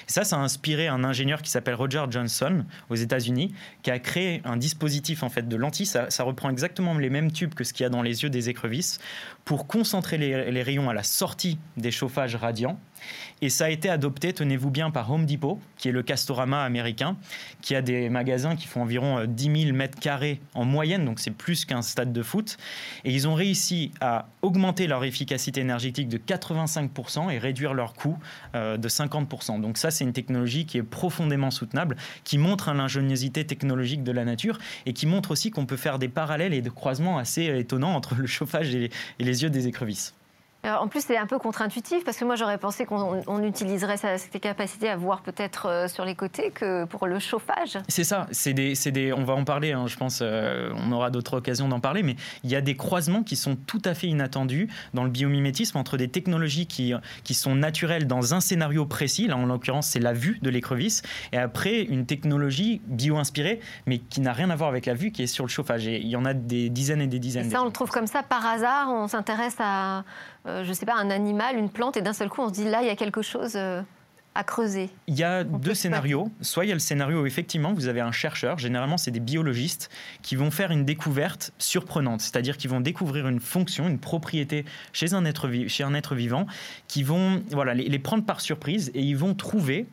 Ça, 0.06 0.24
ça 0.24 0.36
a 0.36 0.40
inspiré 0.40 0.88
un 0.88 1.04
ingénieur 1.04 1.42
qui 1.42 1.50
s'appelle 1.50 1.74
Roger 1.74 2.04
Johnson 2.10 2.64
aux 2.90 2.94
États-Unis, 2.94 3.54
qui 3.82 3.90
a 3.90 3.98
créé 3.98 4.42
un 4.44 4.56
dispositif 4.56 5.22
en 5.22 5.28
fait 5.28 5.48
de 5.48 5.56
lentilles. 5.56 5.86
Ça, 5.86 6.08
reprend 6.22 6.50
exactement 6.50 6.96
les 6.98 7.10
mêmes 7.10 7.32
tubes 7.32 7.54
que 7.54 7.64
ce 7.64 7.72
qu'il 7.72 7.84
y 7.84 7.86
a 7.86 7.90
dans 7.90 8.02
les 8.02 8.22
yeux 8.22 8.30
des 8.30 8.48
écrevisses 8.48 8.98
pour 9.44 9.66
concentrer 9.66 10.18
les 10.18 10.62
rayons 10.62 10.90
à 10.90 10.94
la 10.94 11.02
sortie 11.02 11.58
des 11.76 11.90
chauffages 11.90 12.36
radiants 12.36 12.78
et 13.40 13.48
ça 13.48 13.66
a 13.66 13.70
été 13.70 13.88
adopté, 13.88 14.32
tenez-vous 14.32 14.70
bien, 14.70 14.90
par 14.90 15.10
Home 15.10 15.26
Depot, 15.26 15.60
qui 15.76 15.88
est 15.88 15.92
le 15.92 16.02
Castorama 16.02 16.62
américain, 16.64 17.16
qui 17.62 17.74
a 17.74 17.82
des 17.82 18.08
magasins 18.08 18.56
qui 18.56 18.66
font 18.66 18.82
environ 18.82 19.24
10 19.26 19.48
euh, 19.48 19.64
000 19.66 19.76
mètres 19.76 19.98
carrés 19.98 20.40
en 20.54 20.64
moyenne, 20.64 21.04
donc 21.04 21.20
c'est 21.20 21.30
plus 21.30 21.64
qu'un 21.64 21.82
stade 21.82 22.12
de 22.12 22.22
foot. 22.22 22.56
Et 23.04 23.12
ils 23.12 23.28
ont 23.28 23.34
réussi 23.34 23.92
à 24.00 24.26
augmenter 24.42 24.86
leur 24.86 25.04
efficacité 25.04 25.60
énergétique 25.60 26.08
de 26.08 26.18
85% 26.18 27.30
et 27.30 27.38
réduire 27.38 27.74
leur 27.74 27.94
coût 27.94 28.18
euh, 28.54 28.76
de 28.76 28.88
50%. 28.88 29.60
Donc 29.60 29.78
ça, 29.78 29.90
c'est 29.90 30.04
une 30.04 30.12
technologie 30.12 30.66
qui 30.66 30.78
est 30.78 30.82
profondément 30.82 31.50
soutenable, 31.50 31.96
qui 32.24 32.38
montre 32.38 32.72
l'ingéniosité 32.72 33.46
technologique 33.46 34.02
de 34.02 34.12
la 34.12 34.24
nature 34.24 34.58
et 34.86 34.92
qui 34.92 35.06
montre 35.06 35.30
aussi 35.30 35.50
qu'on 35.50 35.66
peut 35.66 35.76
faire 35.76 35.98
des 35.98 36.08
parallèles 36.08 36.54
et 36.54 36.60
des 36.60 36.70
croisements 36.70 37.18
assez 37.18 37.44
étonnants 37.58 37.94
entre 37.94 38.16
le 38.16 38.26
chauffage 38.26 38.74
et 38.74 38.90
les 39.20 39.42
yeux 39.42 39.50
des 39.50 39.68
écrevisses. 39.68 40.17
En 40.64 40.88
plus, 40.88 41.04
c'est 41.04 41.16
un 41.16 41.26
peu 41.26 41.38
contre-intuitif 41.38 42.04
parce 42.04 42.16
que 42.16 42.24
moi, 42.24 42.34
j'aurais 42.34 42.58
pensé 42.58 42.84
qu'on 42.84 43.42
utiliserait 43.42 43.96
cette 43.96 44.40
capacité 44.40 44.88
à 44.88 44.96
voir 44.96 45.22
peut-être 45.22 45.66
euh, 45.66 45.88
sur 45.88 46.04
les 46.04 46.14
côtés 46.14 46.50
que 46.50 46.84
pour 46.84 47.06
le 47.06 47.18
chauffage. 47.18 47.78
C'est 47.88 48.04
ça. 48.04 48.26
C'est 48.32 48.52
des, 48.52 48.74
des, 48.90 49.12
on 49.12 49.24
va 49.24 49.34
en 49.34 49.44
parler. 49.44 49.72
Hein, 49.72 49.86
je 49.86 49.96
pense, 49.96 50.18
euh, 50.20 50.72
on 50.76 50.90
aura 50.92 51.10
d'autres 51.10 51.38
occasions 51.38 51.68
d'en 51.68 51.80
parler. 51.80 52.02
Mais 52.02 52.16
il 52.42 52.50
y 52.50 52.56
a 52.56 52.60
des 52.60 52.76
croisements 52.76 53.22
qui 53.22 53.36
sont 53.36 53.54
tout 53.54 53.82
à 53.84 53.94
fait 53.94 54.08
inattendus 54.08 54.68
dans 54.94 55.04
le 55.04 55.10
biomimétisme 55.10 55.78
entre 55.78 55.96
des 55.96 56.08
technologies 56.08 56.66
qui, 56.66 56.92
qui 57.22 57.34
sont 57.34 57.54
naturelles 57.54 58.06
dans 58.06 58.34
un 58.34 58.40
scénario 58.40 58.84
précis. 58.84 59.28
Là, 59.28 59.36
en 59.36 59.46
l'occurrence, 59.46 59.86
c'est 59.86 60.00
la 60.00 60.12
vue 60.12 60.38
de 60.42 60.50
l'écrevisse. 60.50 61.02
Et 61.32 61.38
après, 61.38 61.82
une 61.82 62.04
technologie 62.04 62.80
bio-inspirée, 62.86 63.60
mais 63.86 63.98
qui 63.98 64.20
n'a 64.20 64.32
rien 64.32 64.50
à 64.50 64.56
voir 64.56 64.68
avec 64.68 64.86
la 64.86 64.94
vue, 64.94 65.12
qui 65.12 65.22
est 65.22 65.28
sur 65.28 65.44
le 65.44 65.50
chauffage. 65.50 65.86
Et 65.86 66.00
il 66.00 66.08
y 66.08 66.16
en 66.16 66.24
a 66.24 66.34
des 66.34 66.68
dizaines 66.68 67.00
et 67.00 67.06
des 67.06 67.20
dizaines. 67.20 67.46
Et 67.46 67.50
ça, 67.50 67.62
on 67.62 67.66
le 67.66 67.70
trouve 67.70 67.90
comme 67.90 68.08
ça 68.08 68.24
par 68.24 68.44
hasard. 68.44 68.90
On 68.90 69.06
s'intéresse 69.06 69.56
à 69.60 70.04
euh, 70.48 70.64
je 70.64 70.70
ne 70.70 70.74
sais 70.74 70.86
pas, 70.86 70.94
un 70.94 71.10
animal, 71.10 71.56
une 71.56 71.70
plante, 71.70 71.96
et 71.96 72.02
d'un 72.02 72.12
seul 72.12 72.28
coup, 72.28 72.42
on 72.42 72.48
se 72.48 72.54
dit 72.54 72.64
là, 72.64 72.82
il 72.82 72.86
y 72.86 72.90
a 72.90 72.96
quelque 72.96 73.22
chose 73.22 73.52
euh, 73.54 73.82
à 74.34 74.44
creuser. 74.44 74.88
Il 75.06 75.16
y 75.16 75.22
a 75.22 75.44
deux 75.44 75.74
scénarios. 75.74 76.30
Soit 76.40 76.64
il 76.64 76.68
y 76.68 76.70
a 76.70 76.74
le 76.74 76.80
scénario 76.80 77.22
où 77.22 77.26
effectivement 77.26 77.72
vous 77.72 77.88
avez 77.88 78.00
un 78.00 78.12
chercheur, 78.12 78.58
généralement 78.58 78.96
c'est 78.96 79.10
des 79.10 79.20
biologistes, 79.20 79.90
qui 80.22 80.36
vont 80.36 80.50
faire 80.50 80.70
une 80.70 80.84
découverte 80.84 81.52
surprenante, 81.58 82.20
c'est-à-dire 82.20 82.56
qu'ils 82.56 82.70
vont 82.70 82.80
découvrir 82.80 83.28
une 83.28 83.40
fonction, 83.40 83.88
une 83.88 83.98
propriété 83.98 84.64
chez 84.92 85.14
un 85.14 85.24
être, 85.24 85.50
chez 85.66 85.84
un 85.84 85.94
être 85.94 86.14
vivant, 86.14 86.46
qui 86.86 87.02
vont 87.02 87.42
voilà, 87.50 87.74
les 87.74 87.98
prendre 87.98 88.24
par 88.24 88.40
surprise 88.40 88.90
et 88.94 89.02
ils 89.02 89.16
vont 89.16 89.34
trouver 89.34 89.86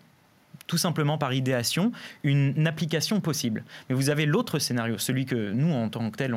tout 0.68 0.78
simplement 0.78 1.18
par 1.18 1.34
idéation, 1.34 1.92
une 2.24 2.68
application 2.68 3.22
possible. 3.22 3.64
Mais 3.90 3.96
vous 3.96 4.10
avez 4.10 4.26
l'autre 4.26 4.60
scénario, 4.60 4.98
celui 4.98 5.26
que 5.26 5.52
nous, 5.52 5.72
en 5.74 5.90
tant 5.90 6.10
que 6.10 6.18
tel, 6.18 6.36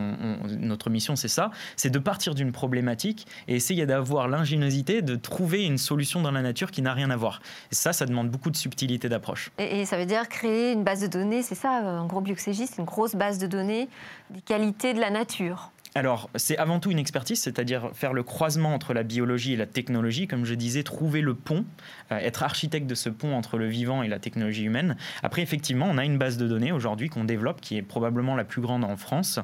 notre 0.59 0.91
mission, 0.91 1.16
c'est 1.16 1.29
ça, 1.29 1.51
c'est 1.76 1.91
de 1.91 1.99
partir 1.99 2.35
d'une 2.35 2.53
problématique 2.53 3.26
et 3.47 3.57
essayer 3.57 3.87
d'avoir 3.87 4.29
l'ingéniosité 4.29 5.03
de 5.03 5.16
trouver 5.16 5.64
une 5.64 5.79
solution 5.79 6.22
dans 6.22 6.31
la 6.31 6.43
nature 6.43 6.70
qui 6.70 6.83
n'a 6.83 6.93
rien 6.93 7.11
à 7.11 7.16
voir. 7.16 7.41
Et 7.72 7.74
ça, 7.74 7.93
ça 7.93 8.07
demande 8.07 8.31
beaucoup 8.31 8.51
de 8.51 8.57
subtilité 8.57 9.09
d'approche. 9.09 9.51
Et, 9.59 9.85
ça 9.85 9.97
veut 9.97 10.07
dire 10.07 10.29
créer 10.29 10.72
une 10.72 10.85
base 10.85 11.01
de 11.01 11.07
données, 11.07 11.43
c'est 11.43 11.55
ça, 11.55 11.81
en 11.83 12.07
gros, 12.07 12.20
Bioxégie, 12.20 12.66
c'est 12.66 12.79
une 12.79 12.85
grosse 12.85 13.14
base 13.14 13.39
de 13.39 13.47
données 13.47 13.89
des 14.31 14.41
qualités 14.41 14.93
de 14.93 15.01
la 15.01 15.11
nature 15.11 15.70
alors, 15.99 16.30
c'est 16.36 16.57
avant 16.57 16.78
tout 16.78 16.92
une 16.92 16.99
expertise, 16.99 17.42
c'est-à-dire 17.42 17.90
faire 17.92 18.12
le 18.12 18.22
croisement 18.22 18.72
entre 18.72 18.94
la 18.94 19.03
biologie 19.03 19.55
et 19.55 19.57
la 19.57 19.66
technologie, 19.66 20.28
comme 20.28 20.44
je 20.44 20.55
disais, 20.55 20.84
trouver 20.84 21.20
le 21.20 21.34
pont, 21.34 21.64
euh, 22.12 22.18
être 22.18 22.44
architecte 22.44 22.86
de 22.86 22.94
ce 22.94 23.09
pont 23.09 23.34
entre 23.34 23.59
le 23.59 23.66
vivant 23.66 24.05
et 24.05 24.09
la 24.09 24.20
technologie 24.20 24.62
humaine. 24.62 24.96
Après, 25.24 25.42
effectivement, 25.42 25.88
on 25.90 25.99
a 25.99 26.05
une 26.05 26.16
base 26.16 26.36
de 26.36 26.46
données 26.46 26.70
aujourd'hui 26.70 27.09
qu'on 27.09 27.24
développe, 27.24 27.61
qui 27.61 27.76
est 27.76 27.82
probablement 27.82 28.36
la 28.36 28.44
plus 28.44 28.61
grande 28.61 28.84
en 28.84 28.96
France, 28.96 29.40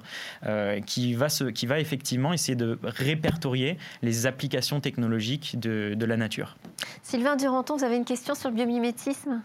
euh, 0.46 0.80
qui, 0.80 1.14
va 1.14 1.28
effectivement 1.80 2.32
essayer 2.32 2.55
de 2.55 2.78
répertorier 2.84 3.76
les 4.02 4.26
applications 4.26 4.80
technologiques 4.80 5.59
de 5.59 6.05
la 6.05 6.16
nature. 6.16 6.57
Sylvain 7.02 7.34
Duranton, 7.36 7.76
vous 7.76 7.84
avez 7.84 7.96
une 7.96 8.05
question 8.05 8.34
sur 8.36 8.50
le 8.50 8.55
biomimétisme? 8.55 9.42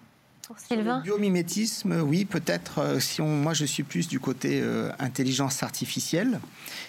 Le 0.71 1.03
biomimétisme, 1.03 2.01
oui, 2.01 2.25
peut-être. 2.25 2.79
Euh, 2.79 2.99
si 2.99 3.21
on, 3.21 3.27
moi, 3.27 3.53
je 3.53 3.65
suis 3.65 3.83
plus 3.83 4.07
du 4.07 4.19
côté 4.19 4.61
euh, 4.61 4.89
intelligence 4.97 5.61
artificielle. 5.61 6.39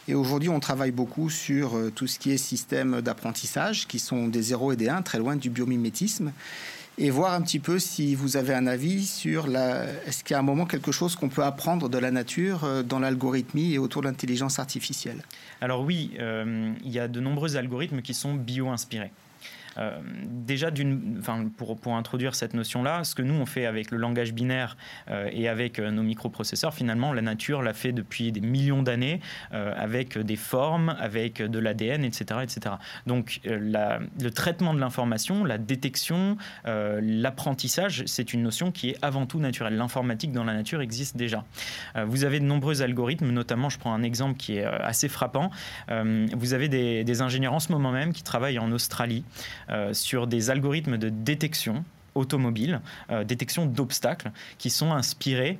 Et 0.09 0.15
aujourd'hui, 0.15 0.49
on 0.49 0.61
travaille 0.61 0.93
beaucoup 0.93 1.29
sur 1.29 1.77
euh, 1.77 1.91
tout 1.91 2.07
ce 2.07 2.19
qui 2.19 2.31
est 2.31 2.39
système 2.39 3.03
d'apprentissage, 3.03 3.87
qui 3.87 3.99
sont 3.99 4.29
des 4.29 4.43
0 4.43 4.73
et 4.73 4.77
des 4.77 4.89
1, 4.89 5.03
très 5.03 5.19
loin 5.19 5.37
du 5.37 5.51
biomimétisme. 5.51 6.33
Et 6.97 7.11
voir 7.11 7.35
un 7.35 7.43
petit 7.43 7.59
peu 7.59 7.79
si 7.79 8.15
vous 8.15 8.37
avez 8.37 8.55
un 8.55 8.67
avis 8.67 9.07
sur 9.07 9.47
la. 9.47 9.85
Est-ce 10.07 10.25
qu'il 10.25 10.35
y 10.35 10.37
a 10.37 10.39
un 10.39 10.43
moment 10.43 10.67
quelque 10.67 10.93
chose 10.93 11.17
qu'on 11.17 11.29
peut 11.29 11.45
apprendre 11.45 11.89
de 11.89 11.99
la 11.99 12.11
nature 12.11 12.85
dans 12.85 12.99
l'algorithmie 12.99 13.73
et 13.73 13.79
autour 13.79 14.03
de 14.03 14.09
l'intelligence 14.09 14.59
artificielle? 14.59 15.23
Alors, 15.63 15.83
oui, 15.83 16.11
il 16.19 16.91
y 16.91 16.99
a 16.99 17.09
de 17.09 17.21
nombreux 17.21 17.57
algorithmes 17.57 18.03
qui 18.03 18.13
sont 18.13 18.35
bio-inspirés. 18.35 19.13
Euh, 19.79 19.99
déjà, 20.25 20.71
pour, 21.57 21.97
introduire 21.97 22.35
cette 22.35 22.55
notion-là, 22.55 23.05
ce 23.05 23.15
que 23.15 23.23
nous 23.23 23.35
on 23.35 23.47
fait 23.47 23.67
avec 23.67 23.91
le 23.91 23.99
langage 23.99 24.33
binaire 24.33 24.77
euh, 25.11 25.29
et 25.33 25.49
avec 25.49 25.79
euh, 25.79 25.91
nos 25.91 26.03
microprocesseurs, 26.03 26.75
finalement, 26.75 27.13
la 27.13 27.23
nature 27.23 27.63
l'a 27.63 27.73
fait 27.73 27.93
depuis 27.93 28.33
des 28.33 28.41
millions 28.41 28.83
d'années 28.83 29.21
avec 29.51 30.19
des 30.19 30.37
formes, 30.37 30.97
avec 31.01 31.43
de 31.43 31.59
l'ADN, 31.59 32.05
etc., 32.05 32.41
etc. 32.43 32.77
Donc, 33.07 33.41
le 33.45 34.29
traitement 34.29 34.75
de 34.75 34.81
l'information, 34.81 35.45
la 35.45 35.59
détection, 35.59 36.37
l'apprentissage, 36.65 38.05
c'est 38.07 38.33
une 38.33 38.43
notion 38.43 38.71
qui 38.71 38.91
est 38.91 38.97
avant 39.03 39.27
tout 39.27 39.39
naturelle. 39.39 39.77
L'informatique 39.77 40.33
dans 40.33 40.45
la 40.45 40.55
nature 40.55 40.81
existe 40.81 41.17
déjà. 41.17 41.45
vous 42.07 42.25
avez 42.25 42.41
de 42.41 42.45
nombreux 42.45 42.83
algorithmes, 42.83 43.31
notamment, 43.31 43.69
je 43.69 43.79
prends 43.79 43.93
un 43.93 44.03
exemple 44.03 44.37
qui 44.37 44.57
est 44.57 44.65
assez 44.65 45.09
frappant. 45.09 45.51
vous 45.89 46.55
avez 46.55 46.69
des, 46.69 47.23
ingénieurs 47.23 47.55
en 47.55 47.61
ce 47.61 47.73
moment 47.73 47.93
même 47.93 48.13
qui 48.13 48.23
travaillent 48.23 48.59
en 48.59 48.73
Australie 48.73 49.25
sur 49.93 50.27
des 50.27 50.51
algorithmes 50.51 50.99
de 50.99 51.09
détection 51.09 51.85
automobile, 52.15 52.81
euh, 53.11 53.25
détection 53.25 53.67
d'obstacles, 53.67 54.31
qui 54.59 54.71
sont 54.71 54.93
inspirés 54.93 55.59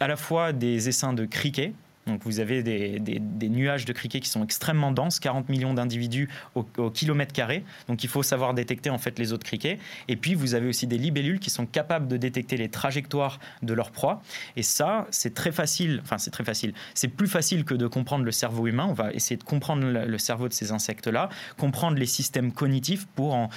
à 0.00 0.08
la 0.08 0.16
fois 0.16 0.52
des 0.52 0.88
essaims 0.88 1.12
de 1.12 1.24
cricket, 1.24 1.72
donc 2.08 2.22
vous 2.24 2.40
avez 2.40 2.62
des, 2.62 3.48
nuages 3.48 3.84
de 3.84 3.92
criquets 3.92 4.20
qui 4.20 4.28
sont 4.28 4.42
extrêmement 4.42 4.92
denses, 4.92 5.20
40 5.20 5.48
millions 5.48 5.74
d'individus 5.74 6.28
au, 6.54 6.64
kilomètre 6.90 7.32
carré. 7.32 7.64
Donc 7.86 8.02
il 8.04 8.08
faut 8.08 8.22
savoir 8.22 8.54
détecter 8.54 8.90
en 8.90 8.98
fait 8.98 9.18
les 9.18 9.32
autres 9.32 9.44
criquets. 9.44 9.78
Et 10.08 10.16
puis 10.16 10.34
vous 10.34 10.54
avez 10.54 10.68
aussi 10.68 10.86
des 10.86 10.98
libellules 10.98 11.38
qui 11.38 11.50
sont 11.50 11.66
capables 11.66 12.08
de 12.08 12.16
détecter 12.16 12.56
les 12.56 12.68
trajectoires 12.68 13.38
de 13.62 13.74
leur 13.74 13.90
proie. 13.90 14.22
Et 14.56 14.62
ça, 14.62 15.06
c'est 15.10 15.34
très 15.34 15.52
facile. 15.52 16.00
Enfin, 16.02 16.18
c'est 16.18 16.30
très 16.30 16.44
facile. 16.44 16.74
C'est 16.94 17.08
plus 17.08 17.28
facile 17.28 17.64
que 17.64 17.74
de 17.74 17.86
comprendre 17.86 18.24
le 18.24 18.32
cerveau 18.32 18.66
humain. 18.66 18.86
On 18.88 18.94
va 18.94 19.12
essayer 19.12 19.36
de 19.36 19.44
comprendre 19.44 19.84
le 19.84 20.18
cerveau 20.18 20.48
de 20.48 20.52
ces 20.52 20.72
insectes-là, 20.72 21.28
comprendre 21.58 21.98
les 21.98 22.06
systèmes 22.06 22.52
cognitifs 22.52 23.06
pour 23.06 23.34
en 23.34 23.50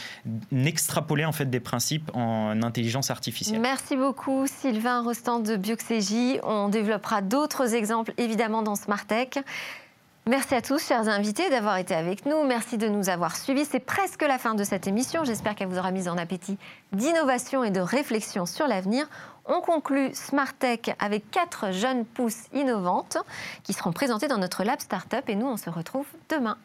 extrapoler 0.65 1.25
en 1.25 1.31
fait 1.31 1.49
des 1.49 1.59
principes 1.59 2.11
en 2.13 2.61
intelligence 2.61 3.11
artificielle. 3.11 3.59
Merci 3.59 3.95
beaucoup 3.95 4.45
Sylvain 4.47 5.01
Rostand 5.01 5.39
de 5.39 5.55
Bioxégie. 5.55 6.39
On 6.43 6.69
développera 6.69 7.21
d'autres 7.21 7.73
exemples 7.73 8.13
évidemment 8.41 8.63
dans. 8.63 8.73
Merci 10.27 10.55
à 10.55 10.61
tous, 10.61 10.83
chers 10.83 11.07
invités, 11.07 11.49
d'avoir 11.49 11.77
été 11.77 11.93
avec 11.93 12.25
nous. 12.25 12.43
Merci 12.43 12.77
de 12.77 12.87
nous 12.87 13.09
avoir 13.09 13.35
suivis. 13.35 13.65
C'est 13.65 13.79
presque 13.79 14.21
la 14.21 14.37
fin 14.37 14.55
de 14.55 14.63
cette 14.63 14.87
émission. 14.87 15.23
J'espère 15.23 15.55
qu'elle 15.55 15.67
vous 15.67 15.77
aura 15.77 15.91
mis 15.91 16.07
en 16.07 16.17
appétit 16.17 16.57
d'innovation 16.91 17.63
et 17.63 17.71
de 17.71 17.79
réflexion 17.79 18.45
sur 18.45 18.67
l'avenir. 18.67 19.07
On 19.45 19.61
conclut 19.61 20.09
Smart 20.13 20.53
Tech 20.53 20.95
avec 20.99 21.29
quatre 21.29 21.71
jeunes 21.71 22.05
pousses 22.05 22.45
innovantes 22.53 23.17
qui 23.63 23.73
seront 23.73 23.91
présentées 23.91 24.27
dans 24.27 24.37
notre 24.37 24.63
lab 24.63 24.79
Startup. 24.79 25.27
Et 25.27 25.35
nous, 25.35 25.47
on 25.47 25.57
se 25.57 25.69
retrouve 25.69 26.07
demain. 26.29 26.57